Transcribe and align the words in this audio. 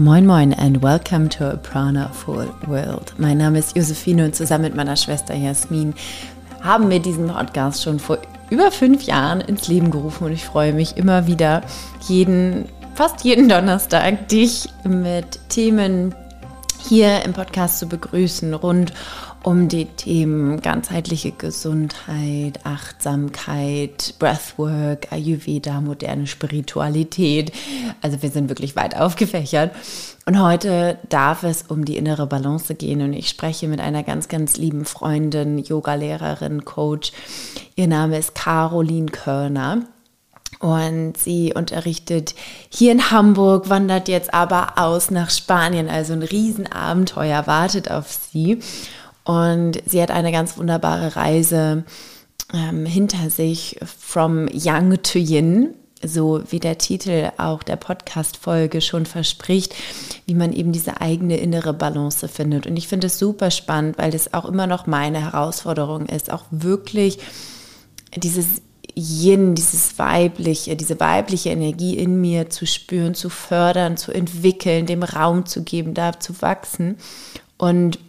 Moin 0.00 0.24
Moin 0.24 0.54
and 0.54 0.82
welcome 0.82 1.28
to 1.28 1.52
a 1.52 1.58
Prana-Full 1.58 2.48
World. 2.68 3.12
Mein 3.18 3.36
Name 3.36 3.58
ist 3.58 3.76
Josephine 3.76 4.24
und 4.24 4.34
zusammen 4.34 4.64
mit 4.64 4.74
meiner 4.74 4.96
Schwester 4.96 5.34
Jasmin 5.34 5.92
haben 6.62 6.88
wir 6.88 7.00
diesen 7.00 7.28
Podcast 7.28 7.82
schon 7.82 7.98
vor 7.98 8.16
über 8.48 8.70
fünf 8.70 9.02
Jahren 9.02 9.42
ins 9.42 9.68
Leben 9.68 9.90
gerufen 9.90 10.24
und 10.24 10.32
ich 10.32 10.42
freue 10.42 10.72
mich 10.72 10.96
immer 10.96 11.26
wieder, 11.26 11.60
jeden, 12.08 12.64
fast 12.94 13.24
jeden 13.24 13.50
Donnerstag, 13.50 14.26
dich 14.28 14.70
mit 14.84 15.38
Themen 15.50 16.14
hier 16.78 17.22
im 17.26 17.34
Podcast 17.34 17.78
zu 17.78 17.86
begrüßen 17.86 18.54
rund 18.54 18.92
um 18.92 18.96
um 19.42 19.68
die 19.68 19.86
Themen 19.86 20.60
ganzheitliche 20.60 21.32
Gesundheit, 21.32 22.60
Achtsamkeit, 22.64 24.14
Breathwork, 24.18 25.10
Ayurveda, 25.12 25.80
moderne 25.80 26.26
Spiritualität. 26.26 27.52
Also 28.02 28.22
wir 28.22 28.30
sind 28.30 28.48
wirklich 28.48 28.76
weit 28.76 28.96
aufgefächert. 28.96 29.74
Und 30.26 30.40
heute 30.40 30.98
darf 31.08 31.42
es 31.42 31.62
um 31.62 31.84
die 31.84 31.96
innere 31.96 32.26
Balance 32.26 32.74
gehen 32.74 33.00
und 33.00 33.14
ich 33.14 33.28
spreche 33.28 33.66
mit 33.66 33.80
einer 33.80 34.02
ganz, 34.02 34.28
ganz 34.28 34.56
lieben 34.58 34.84
Freundin, 34.84 35.58
Yogalehrerin, 35.58 36.64
Coach. 36.64 37.12
Ihr 37.76 37.88
Name 37.88 38.18
ist 38.18 38.34
Caroline 38.34 39.10
Körner. 39.10 39.86
Und 40.58 41.16
sie 41.16 41.54
unterrichtet 41.54 42.34
hier 42.68 42.92
in 42.92 43.10
Hamburg, 43.10 43.70
wandert 43.70 44.08
jetzt 44.08 44.34
aber 44.34 44.74
aus 44.76 45.10
nach 45.10 45.30
Spanien. 45.30 45.88
Also 45.88 46.12
ein 46.12 46.22
Riesenabenteuer 46.22 47.46
wartet 47.46 47.90
auf 47.90 48.12
sie. 48.12 48.58
Und 49.30 49.80
sie 49.86 50.02
hat 50.02 50.10
eine 50.10 50.32
ganz 50.32 50.58
wunderbare 50.58 51.14
Reise 51.14 51.84
ähm, 52.52 52.84
hinter 52.84 53.30
sich, 53.30 53.78
From 53.84 54.48
Young 54.52 55.00
to 55.04 55.20
Yin, 55.20 55.68
so 56.04 56.42
wie 56.50 56.58
der 56.58 56.78
Titel 56.78 57.30
auch 57.36 57.62
der 57.62 57.76
Podcast-Folge 57.76 58.80
schon 58.80 59.06
verspricht, 59.06 59.72
wie 60.26 60.34
man 60.34 60.52
eben 60.52 60.72
diese 60.72 61.00
eigene 61.00 61.36
innere 61.36 61.72
Balance 61.72 62.26
findet. 62.26 62.66
Und 62.66 62.76
ich 62.76 62.88
finde 62.88 63.06
es 63.06 63.20
super 63.20 63.52
spannend, 63.52 63.98
weil 63.98 64.10
das 64.10 64.34
auch 64.34 64.46
immer 64.46 64.66
noch 64.66 64.88
meine 64.88 65.20
Herausforderung 65.20 66.06
ist, 66.06 66.32
auch 66.32 66.46
wirklich 66.50 67.20
dieses 68.16 68.62
Yin, 68.96 69.54
dieses 69.54 69.96
weibliche, 69.96 70.74
diese 70.74 70.98
weibliche 70.98 71.50
Energie 71.50 71.96
in 71.96 72.20
mir 72.20 72.50
zu 72.50 72.66
spüren, 72.66 73.14
zu 73.14 73.30
fördern, 73.30 73.96
zu 73.96 74.10
entwickeln, 74.10 74.86
dem 74.86 75.04
Raum 75.04 75.46
zu 75.46 75.62
geben, 75.62 75.94
da 75.94 76.18
zu 76.18 76.42
wachsen. 76.42 76.96
Und 77.58 78.00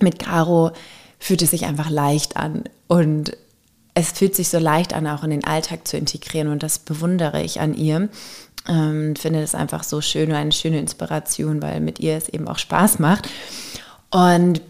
mit 0.00 0.18
Caro 0.18 0.72
fühlt 1.18 1.42
es 1.42 1.50
sich 1.50 1.66
einfach 1.66 1.90
leicht 1.90 2.36
an 2.36 2.64
und 2.86 3.36
es 3.94 4.12
fühlt 4.12 4.36
sich 4.36 4.48
so 4.48 4.58
leicht 4.58 4.94
an, 4.94 5.08
auch 5.08 5.24
in 5.24 5.30
den 5.30 5.44
Alltag 5.44 5.88
zu 5.88 5.96
integrieren 5.96 6.48
und 6.48 6.62
das 6.62 6.78
bewundere 6.78 7.42
ich 7.42 7.60
an 7.60 7.74
ihr. 7.74 8.08
Ähm, 8.68 9.16
finde 9.16 9.40
das 9.40 9.54
einfach 9.54 9.82
so 9.82 10.00
schön 10.00 10.30
und 10.30 10.36
eine 10.36 10.52
schöne 10.52 10.78
Inspiration, 10.78 11.62
weil 11.62 11.80
mit 11.80 11.98
ihr 11.98 12.16
es 12.16 12.28
eben 12.28 12.46
auch 12.46 12.58
Spaß 12.58 12.98
macht. 12.98 13.28
Und 14.10 14.60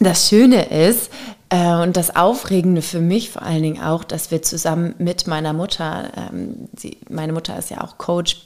das 0.00 0.28
Schöne 0.28 0.66
ist 0.66 1.10
äh, 1.50 1.74
und 1.76 1.96
das 1.96 2.14
Aufregende 2.14 2.82
für 2.82 3.00
mich 3.00 3.30
vor 3.30 3.42
allen 3.42 3.62
Dingen 3.62 3.82
auch, 3.82 4.04
dass 4.04 4.30
wir 4.30 4.42
zusammen 4.42 4.94
mit 4.98 5.26
meiner 5.26 5.52
Mutter, 5.52 6.10
ähm, 6.16 6.68
sie, 6.76 6.98
meine 7.08 7.32
Mutter 7.32 7.58
ist 7.58 7.70
ja 7.70 7.82
auch 7.82 7.96
Coach, 7.96 8.42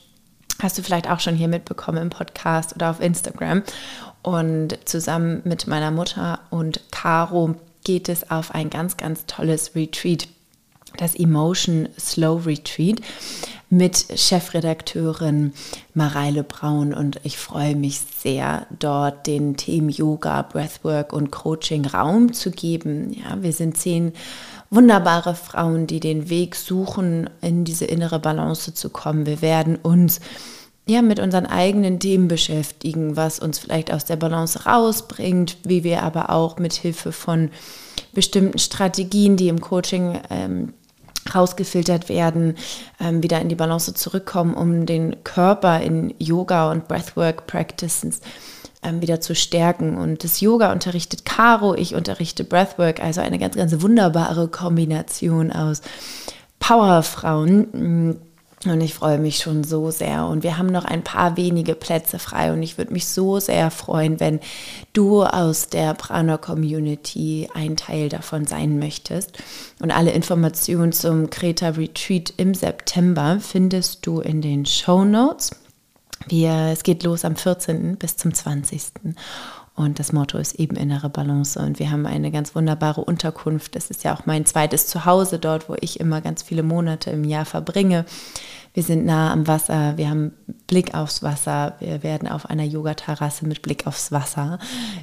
hast 0.60 0.78
du 0.78 0.82
vielleicht 0.82 1.10
auch 1.10 1.20
schon 1.20 1.34
hier 1.34 1.48
mitbekommen 1.48 1.98
im 1.98 2.10
Podcast 2.10 2.74
oder 2.74 2.90
auf 2.90 3.00
Instagram. 3.00 3.62
Und 4.22 4.78
zusammen 4.84 5.42
mit 5.44 5.66
meiner 5.66 5.90
Mutter 5.90 6.40
und 6.50 6.80
Caro 6.90 7.56
geht 7.84 8.08
es 8.08 8.30
auf 8.30 8.54
ein 8.54 8.70
ganz, 8.70 8.96
ganz 8.96 9.26
tolles 9.26 9.74
Retreat, 9.74 10.28
das 10.96 11.14
Emotion 11.14 11.88
Slow 11.98 12.46
Retreat 12.46 13.00
mit 13.72 14.06
Chefredakteurin 14.14 15.54
Mareile 15.94 16.44
Braun. 16.44 16.92
Und 16.92 17.20
ich 17.24 17.38
freue 17.38 17.74
mich 17.74 18.00
sehr, 18.00 18.66
dort 18.78 19.26
den 19.26 19.56
Themen 19.56 19.88
Yoga, 19.88 20.42
Breathwork 20.42 21.12
und 21.12 21.30
Coaching 21.30 21.86
Raum 21.86 22.32
zu 22.34 22.50
geben. 22.50 23.12
Ja, 23.14 23.42
wir 23.42 23.52
sind 23.52 23.78
zehn 23.78 24.12
wunderbare 24.68 25.34
Frauen, 25.34 25.86
die 25.86 26.00
den 26.00 26.28
Weg 26.28 26.54
suchen, 26.54 27.28
in 27.40 27.64
diese 27.64 27.86
innere 27.86 28.18
Balance 28.18 28.74
zu 28.74 28.90
kommen. 28.90 29.26
Wir 29.26 29.42
werden 29.42 29.76
uns 29.76 30.20
ja, 30.86 31.00
mit 31.00 31.20
unseren 31.20 31.46
eigenen 31.46 32.00
Themen 32.00 32.28
beschäftigen, 32.28 33.16
was 33.16 33.38
uns 33.38 33.58
vielleicht 33.58 33.92
aus 33.92 34.04
der 34.04 34.16
Balance 34.16 34.64
rausbringt, 34.64 35.56
wie 35.64 35.84
wir 35.84 36.02
aber 36.02 36.30
auch 36.30 36.58
mit 36.58 36.72
Hilfe 36.72 37.12
von 37.12 37.50
bestimmten 38.12 38.58
Strategien, 38.58 39.36
die 39.36 39.48
im 39.48 39.60
Coaching 39.60 40.20
ähm, 40.28 40.74
rausgefiltert 41.32 42.08
werden, 42.08 42.56
ähm, 43.00 43.22
wieder 43.22 43.40
in 43.40 43.48
die 43.48 43.54
Balance 43.54 43.94
zurückkommen, 43.94 44.54
um 44.54 44.86
den 44.86 45.22
Körper 45.22 45.80
in 45.80 46.14
Yoga 46.18 46.70
und 46.70 46.88
Breathwork 46.88 47.46
Practices 47.46 48.20
ähm, 48.82 49.00
wieder 49.00 49.20
zu 49.20 49.36
stärken. 49.36 49.96
Und 49.96 50.24
das 50.24 50.40
Yoga 50.40 50.72
unterrichtet 50.72 51.24
Caro, 51.24 51.74
ich 51.74 51.94
unterrichte 51.94 52.42
Breathwork, 52.42 53.00
also 53.00 53.20
eine 53.20 53.38
ganz, 53.38 53.54
ganz 53.54 53.80
wunderbare 53.80 54.48
Kombination 54.48 55.52
aus 55.52 55.80
Powerfrauen 56.58 58.18
und 58.70 58.80
ich 58.80 58.94
freue 58.94 59.18
mich 59.18 59.38
schon 59.38 59.64
so 59.64 59.90
sehr. 59.90 60.26
Und 60.26 60.42
wir 60.42 60.58
haben 60.58 60.68
noch 60.68 60.84
ein 60.84 61.02
paar 61.02 61.36
wenige 61.36 61.74
Plätze 61.74 62.18
frei. 62.18 62.52
Und 62.52 62.62
ich 62.62 62.78
würde 62.78 62.92
mich 62.92 63.06
so 63.06 63.40
sehr 63.40 63.70
freuen, 63.70 64.20
wenn 64.20 64.40
du 64.92 65.24
aus 65.24 65.68
der 65.68 65.94
Prana 65.94 66.36
Community 66.36 67.48
ein 67.54 67.76
Teil 67.76 68.08
davon 68.08 68.46
sein 68.46 68.78
möchtest. 68.78 69.38
Und 69.80 69.90
alle 69.90 70.12
Informationen 70.12 70.92
zum 70.92 71.30
Kreta 71.30 71.70
Retreat 71.70 72.34
im 72.36 72.54
September 72.54 73.38
findest 73.40 74.06
du 74.06 74.20
in 74.20 74.42
den 74.42 74.66
Show 74.66 75.04
Notes. 75.04 75.50
Wir, 76.28 76.70
es 76.72 76.82
geht 76.82 77.02
los 77.02 77.24
am 77.24 77.36
14. 77.36 77.96
bis 77.96 78.16
zum 78.16 78.32
20. 78.32 78.82
Und 79.74 79.98
das 79.98 80.12
Motto 80.12 80.36
ist 80.38 80.54
eben 80.56 80.76
innere 80.76 81.08
Balance. 81.08 81.58
Und 81.58 81.78
wir 81.78 81.90
haben 81.90 82.06
eine 82.06 82.30
ganz 82.30 82.54
wunderbare 82.54 83.00
Unterkunft. 83.00 83.74
Das 83.74 83.90
ist 83.90 84.04
ja 84.04 84.14
auch 84.14 84.26
mein 84.26 84.44
zweites 84.44 84.86
Zuhause 84.86 85.38
dort, 85.38 85.68
wo 85.68 85.76
ich 85.80 85.98
immer 85.98 86.20
ganz 86.20 86.42
viele 86.42 86.62
Monate 86.62 87.10
im 87.10 87.24
Jahr 87.24 87.46
verbringe. 87.46 88.04
Wir 88.74 88.82
sind 88.82 89.04
nah 89.04 89.32
am 89.32 89.46
Wasser, 89.46 89.98
wir 89.98 90.08
haben 90.08 90.32
Blick 90.66 90.94
aufs 90.94 91.22
Wasser, 91.22 91.76
wir 91.78 92.02
werden 92.02 92.26
auf 92.26 92.48
einer 92.48 92.64
Yoga-Terrasse 92.64 93.46
mit 93.46 93.60
Blick 93.60 93.86
aufs 93.86 94.12
Wasser 94.12 94.58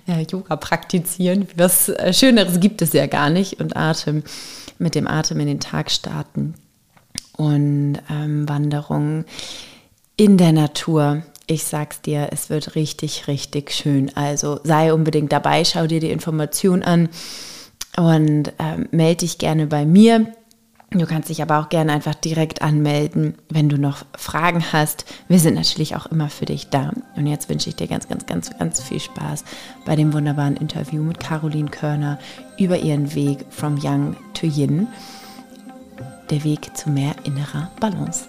äh, 0.08 0.24
Yoga 0.24 0.56
praktizieren. 0.56 1.48
Was 1.56 1.90
äh, 1.90 2.12
Schöneres 2.12 2.60
gibt 2.60 2.82
es 2.82 2.94
ja 2.94 3.06
gar 3.06 3.30
nicht 3.30 3.60
und 3.60 3.78
Atem, 3.78 4.24
mit 4.80 4.96
dem 4.96 5.08
Atem 5.08 5.40
in 5.40 5.48
den 5.48 5.60
Tag 5.60 5.92
starten 5.92 6.56
und 7.38 8.00
ähm, 8.10 8.50
Wanderungen 8.50 9.26
in 10.18 10.38
der 10.38 10.52
Natur 10.52 11.22
ich 11.50 11.64
sag's 11.64 12.02
dir, 12.02 12.30
es 12.32 12.50
wird 12.50 12.76
richtig, 12.76 13.28
richtig 13.28 13.72
schön. 13.72 14.16
Also 14.16 14.60
sei 14.64 14.94
unbedingt 14.94 15.32
dabei, 15.32 15.66
schau 15.66 15.88
dir 15.88 16.00
die 16.00 16.12
Information 16.12 16.84
an 16.84 17.10
und 17.98 18.54
ähm, 18.60 18.88
melde 18.92 19.22
dich 19.22 19.40
gerne 19.40 19.66
bei 19.66 19.86
mir. 19.86 20.32
Du 20.92 21.06
kannst 21.06 21.30
dich 21.30 21.42
aber 21.42 21.60
auch 21.60 21.70
gerne 21.70 21.92
einfach 21.92 22.16
direkt 22.16 22.62
anmelden, 22.62 23.36
wenn 23.50 23.70
du 23.70 23.78
noch 23.78 24.06
Fragen 24.16 24.64
hast. 24.72 25.06
Wir 25.28 25.40
sind 25.40 25.56
natürlich 25.56 25.96
auch 25.96 26.08
immer 26.08 26.30
für 26.30 26.46
dich 26.46 26.70
da. 26.70 26.92
Und 27.16 27.28
jetzt 27.28 27.50
wünsche 27.50 27.70
ich 27.70 27.76
dir 27.76 27.88
ganz, 27.88 28.08
ganz, 28.08 28.26
ganz, 28.26 28.56
ganz 28.58 28.82
viel 28.82 29.00
Spaß 29.00 29.44
bei 29.86 29.96
dem 29.96 30.14
wunderbaren 30.14 30.56
Interview 30.56 31.02
mit 31.02 31.20
Caroline 31.20 31.70
Körner 31.70 32.20
über 32.58 32.78
ihren 32.78 33.14
Weg 33.14 33.46
from 33.50 33.80
Young 33.82 34.16
to 34.34 34.48
Yin. 34.48 34.88
Der 36.30 36.44
Weg 36.44 36.76
zu 36.76 36.90
mehr 36.90 37.16
innerer 37.24 37.72
Balance. 37.80 38.28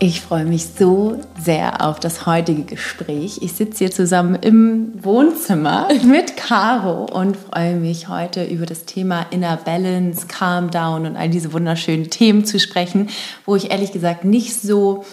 Ich 0.00 0.20
freue 0.20 0.44
mich 0.44 0.64
so 0.78 1.18
sehr 1.42 1.84
auf 1.84 1.98
das 1.98 2.24
heutige 2.24 2.62
Gespräch. 2.62 3.40
Ich 3.42 3.54
sitze 3.54 3.78
hier 3.78 3.90
zusammen 3.90 4.36
im 4.36 4.92
Wohnzimmer 5.02 5.88
mit 6.04 6.36
Caro 6.36 7.06
und 7.06 7.36
freue 7.36 7.74
mich 7.74 8.06
heute 8.06 8.44
über 8.44 8.64
das 8.64 8.84
Thema 8.84 9.26
Inner 9.30 9.56
Balance, 9.56 10.28
Calm 10.28 10.70
Down 10.70 11.04
und 11.04 11.16
all 11.16 11.28
diese 11.28 11.52
wunderschönen 11.52 12.10
Themen 12.10 12.44
zu 12.44 12.60
sprechen, 12.60 13.08
wo 13.44 13.56
ich 13.56 13.72
ehrlich 13.72 13.90
gesagt 13.90 14.24
nicht 14.24 14.62
so, 14.62 15.04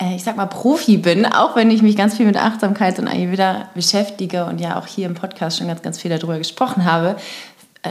äh, 0.00 0.16
ich 0.16 0.24
sag 0.24 0.38
mal, 0.38 0.46
Profi 0.46 0.96
bin, 0.96 1.26
auch 1.26 1.54
wenn 1.54 1.70
ich 1.70 1.82
mich 1.82 1.94
ganz 1.94 2.16
viel 2.16 2.24
mit 2.24 2.38
Achtsamkeit 2.38 2.98
und 2.98 3.08
Ayurveda 3.08 3.68
beschäftige 3.74 4.46
und 4.46 4.62
ja 4.62 4.78
auch 4.78 4.86
hier 4.86 5.04
im 5.04 5.14
Podcast 5.14 5.58
schon 5.58 5.68
ganz, 5.68 5.82
ganz 5.82 6.00
viel 6.00 6.10
darüber 6.10 6.38
gesprochen 6.38 6.86
habe, 6.86 7.16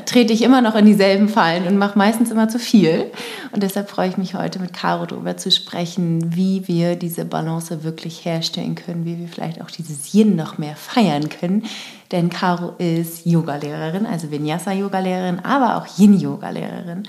trete 0.01 0.33
ich 0.33 0.41
immer 0.41 0.61
noch 0.61 0.75
in 0.75 0.85
dieselben 0.85 1.29
Fallen 1.29 1.67
und 1.67 1.77
mache 1.77 1.97
meistens 1.97 2.31
immer 2.31 2.49
zu 2.49 2.59
viel. 2.59 3.11
Und 3.51 3.63
deshalb 3.63 3.89
freue 3.89 4.09
ich 4.09 4.17
mich 4.17 4.35
heute 4.35 4.59
mit 4.59 4.73
Caro 4.73 5.05
darüber 5.05 5.37
zu 5.37 5.51
sprechen, 5.51 6.35
wie 6.35 6.67
wir 6.67 6.95
diese 6.95 7.25
Balance 7.25 7.83
wirklich 7.83 8.25
herstellen 8.25 8.75
können, 8.75 9.05
wie 9.05 9.19
wir 9.19 9.27
vielleicht 9.27 9.61
auch 9.61 9.71
dieses 9.71 10.13
Yin 10.13 10.35
noch 10.35 10.57
mehr 10.57 10.75
feiern 10.75 11.29
können. 11.29 11.63
Denn 12.11 12.29
Caro 12.29 12.73
ist 12.77 13.25
Yogalehrerin, 13.25 14.05
also 14.05 14.27
Vinyasa-Yogalehrerin, 14.31 15.39
aber 15.43 15.77
auch 15.77 15.97
Yin-Yogalehrerin 15.97 17.03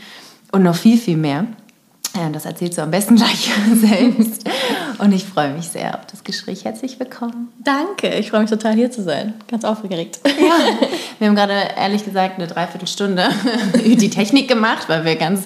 und 0.53 0.63
noch 0.63 0.77
viel, 0.77 0.99
viel 0.99 1.17
mehr. 1.17 1.47
Ja, 2.17 2.31
das 2.31 2.47
erzählst 2.47 2.79
du 2.79 2.83
am 2.83 2.91
besten 2.91 3.17
gleich 3.17 3.51
selbst. 3.75 4.49
Und 4.99 5.13
ich 5.13 5.25
freue 5.25 5.53
mich 5.53 5.69
sehr 5.69 5.99
auf 5.99 6.07
das 6.07 6.25
Gespräch. 6.25 6.65
Herzlich 6.65 6.99
willkommen. 6.99 7.49
Danke, 7.63 8.09
ich 8.15 8.31
freue 8.31 8.41
mich 8.41 8.51
total 8.51 8.73
hier 8.75 8.91
zu 8.91 9.03
sein. 9.03 9.35
Ganz 9.49 9.65
aufgeregt. 9.65 10.21
Ja, 10.25 10.79
wir 11.19 11.29
haben 11.29 11.35
gerade 11.35 11.53
ehrlich 11.77 12.05
gesagt 12.05 12.39
eine 12.39 12.47
Dreiviertelstunde 12.47 13.29
die 13.85 14.09
Technik 14.09 14.49
gemacht, 14.49 14.89
weil 14.89 15.05
wir 15.05 15.17
ganz 15.17 15.45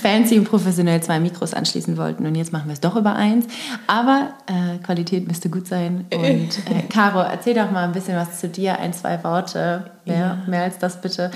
fancy 0.00 0.38
und 0.38 0.46
professionell 0.46 1.00
zwei 1.02 1.20
Mikros 1.20 1.54
anschließen 1.54 1.96
wollten. 1.96 2.26
Und 2.26 2.34
jetzt 2.34 2.52
machen 2.52 2.66
wir 2.66 2.72
es 2.72 2.80
doch 2.80 2.96
über 2.96 3.14
eins. 3.14 3.46
Aber 3.86 4.32
äh, 4.46 4.78
Qualität 4.78 5.28
müsste 5.28 5.50
gut 5.50 5.68
sein. 5.68 6.06
Und 6.12 6.22
äh, 6.22 6.82
Caro, 6.88 7.20
erzähl 7.20 7.54
doch 7.54 7.70
mal 7.70 7.84
ein 7.84 7.92
bisschen 7.92 8.16
was 8.16 8.40
zu 8.40 8.48
dir, 8.48 8.78
ein, 8.80 8.92
zwei 8.92 9.22
Worte. 9.22 9.90
Mehr, 10.04 10.18
ja. 10.18 10.38
mehr 10.46 10.62
als 10.62 10.78
das 10.78 11.00
bitte. 11.00 11.30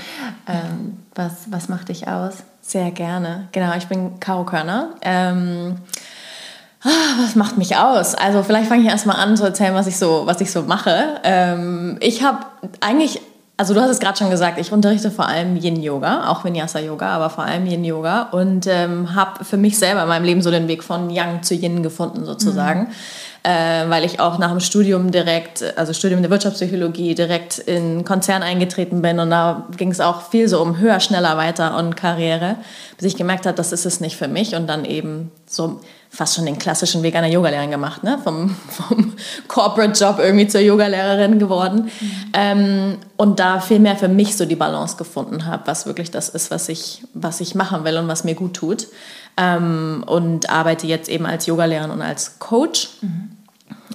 Ähm, 0.48 0.96
was, 1.14 1.50
was 1.50 1.68
macht 1.68 1.88
dich 1.90 2.08
aus? 2.08 2.38
Sehr 2.62 2.92
gerne. 2.92 3.48
Genau, 3.50 3.74
ich 3.76 3.88
bin 3.88 4.20
Caro 4.20 4.44
Körner. 4.44 4.90
Ähm, 5.02 5.74
ah, 6.82 6.88
was 7.20 7.34
macht 7.34 7.58
mich 7.58 7.76
aus? 7.76 8.14
Also 8.14 8.42
vielleicht 8.44 8.68
fange 8.68 8.82
ich 8.82 8.88
erstmal 8.88 9.16
an 9.16 9.36
zu 9.36 9.44
erzählen, 9.44 9.74
was 9.74 9.88
ich 9.88 9.98
so, 9.98 10.22
was 10.26 10.40
ich 10.40 10.50
so 10.52 10.62
mache. 10.62 11.20
Ähm, 11.24 11.98
ich 12.00 12.22
habe 12.22 12.46
eigentlich, 12.80 13.20
also 13.56 13.74
du 13.74 13.80
hast 13.80 13.90
es 13.90 13.98
gerade 13.98 14.16
schon 14.16 14.30
gesagt, 14.30 14.58
ich 14.58 14.70
unterrichte 14.70 15.10
vor 15.10 15.26
allem 15.26 15.56
Yin-Yoga, 15.56 16.28
auch 16.30 16.44
Vinyasa-Yoga, 16.44 17.08
aber 17.08 17.30
vor 17.30 17.44
allem 17.44 17.66
Yin-Yoga 17.66 18.28
und 18.30 18.68
ähm, 18.68 19.14
habe 19.14 19.44
für 19.44 19.56
mich 19.56 19.76
selber 19.76 20.02
in 20.02 20.08
meinem 20.08 20.24
Leben 20.24 20.40
so 20.40 20.52
den 20.52 20.68
Weg 20.68 20.84
von 20.84 21.10
Yang 21.10 21.42
zu 21.42 21.54
Yin 21.54 21.82
gefunden 21.82 22.24
sozusagen. 22.24 22.82
Mhm 22.84 22.92
äh, 23.44 23.88
weil 23.88 24.04
ich 24.04 24.20
auch 24.20 24.38
nach 24.38 24.50
dem 24.50 24.60
Studium 24.60 25.10
direkt, 25.10 25.64
also 25.76 25.92
Studium 25.92 26.22
der 26.22 26.30
Wirtschaftspsychologie, 26.30 27.14
direkt 27.14 27.58
in 27.58 28.04
Konzern 28.04 28.42
eingetreten 28.42 29.02
bin 29.02 29.18
und 29.18 29.30
da 29.30 29.66
ging 29.76 29.90
es 29.90 30.00
auch 30.00 30.30
viel 30.30 30.46
so 30.48 30.60
um 30.60 30.78
höher, 30.78 31.00
schneller, 31.00 31.36
weiter 31.36 31.76
und 31.76 31.96
Karriere, 31.96 32.56
bis 32.96 33.06
ich 33.06 33.16
gemerkt 33.16 33.46
habe, 33.46 33.56
das 33.56 33.72
ist 33.72 33.84
es 33.84 34.00
nicht 34.00 34.16
für 34.16 34.28
mich 34.28 34.54
und 34.54 34.68
dann 34.68 34.84
eben 34.84 35.32
so 35.46 35.80
fast 36.08 36.36
schon 36.36 36.44
den 36.44 36.58
klassischen 36.58 37.02
Weg 37.02 37.16
einer 37.16 37.26
Yogalehrerin 37.26 37.70
gemacht, 37.70 38.04
ne? 38.04 38.18
vom, 38.22 38.54
vom 38.68 39.14
Corporate-Job 39.48 40.20
irgendwie 40.20 40.46
zur 40.46 40.60
Yogalehrerin 40.60 41.38
geworden 41.38 41.90
mhm. 42.00 42.10
ähm, 42.34 42.98
und 43.16 43.40
da 43.40 43.60
viel 43.60 43.80
mehr 43.80 43.96
für 43.96 44.08
mich 44.08 44.36
so 44.36 44.44
die 44.44 44.56
Balance 44.56 44.96
gefunden 44.96 45.46
habe, 45.46 45.66
was 45.66 45.86
wirklich 45.86 46.10
das 46.10 46.28
ist, 46.28 46.50
was 46.50 46.68
ich, 46.68 47.02
was 47.14 47.40
ich 47.40 47.54
machen 47.54 47.84
will 47.84 47.96
und 47.96 48.06
was 48.06 48.22
mir 48.22 48.34
gut 48.34 48.54
tut 48.54 48.86
ähm, 49.36 50.04
und 50.06 50.50
arbeite 50.50 50.86
jetzt 50.86 51.08
eben 51.08 51.26
als 51.26 51.46
Yogalehrerin 51.46 51.90
und 51.90 52.02
als 52.02 52.38
Coach. 52.38 52.90
Mhm. 53.00 53.30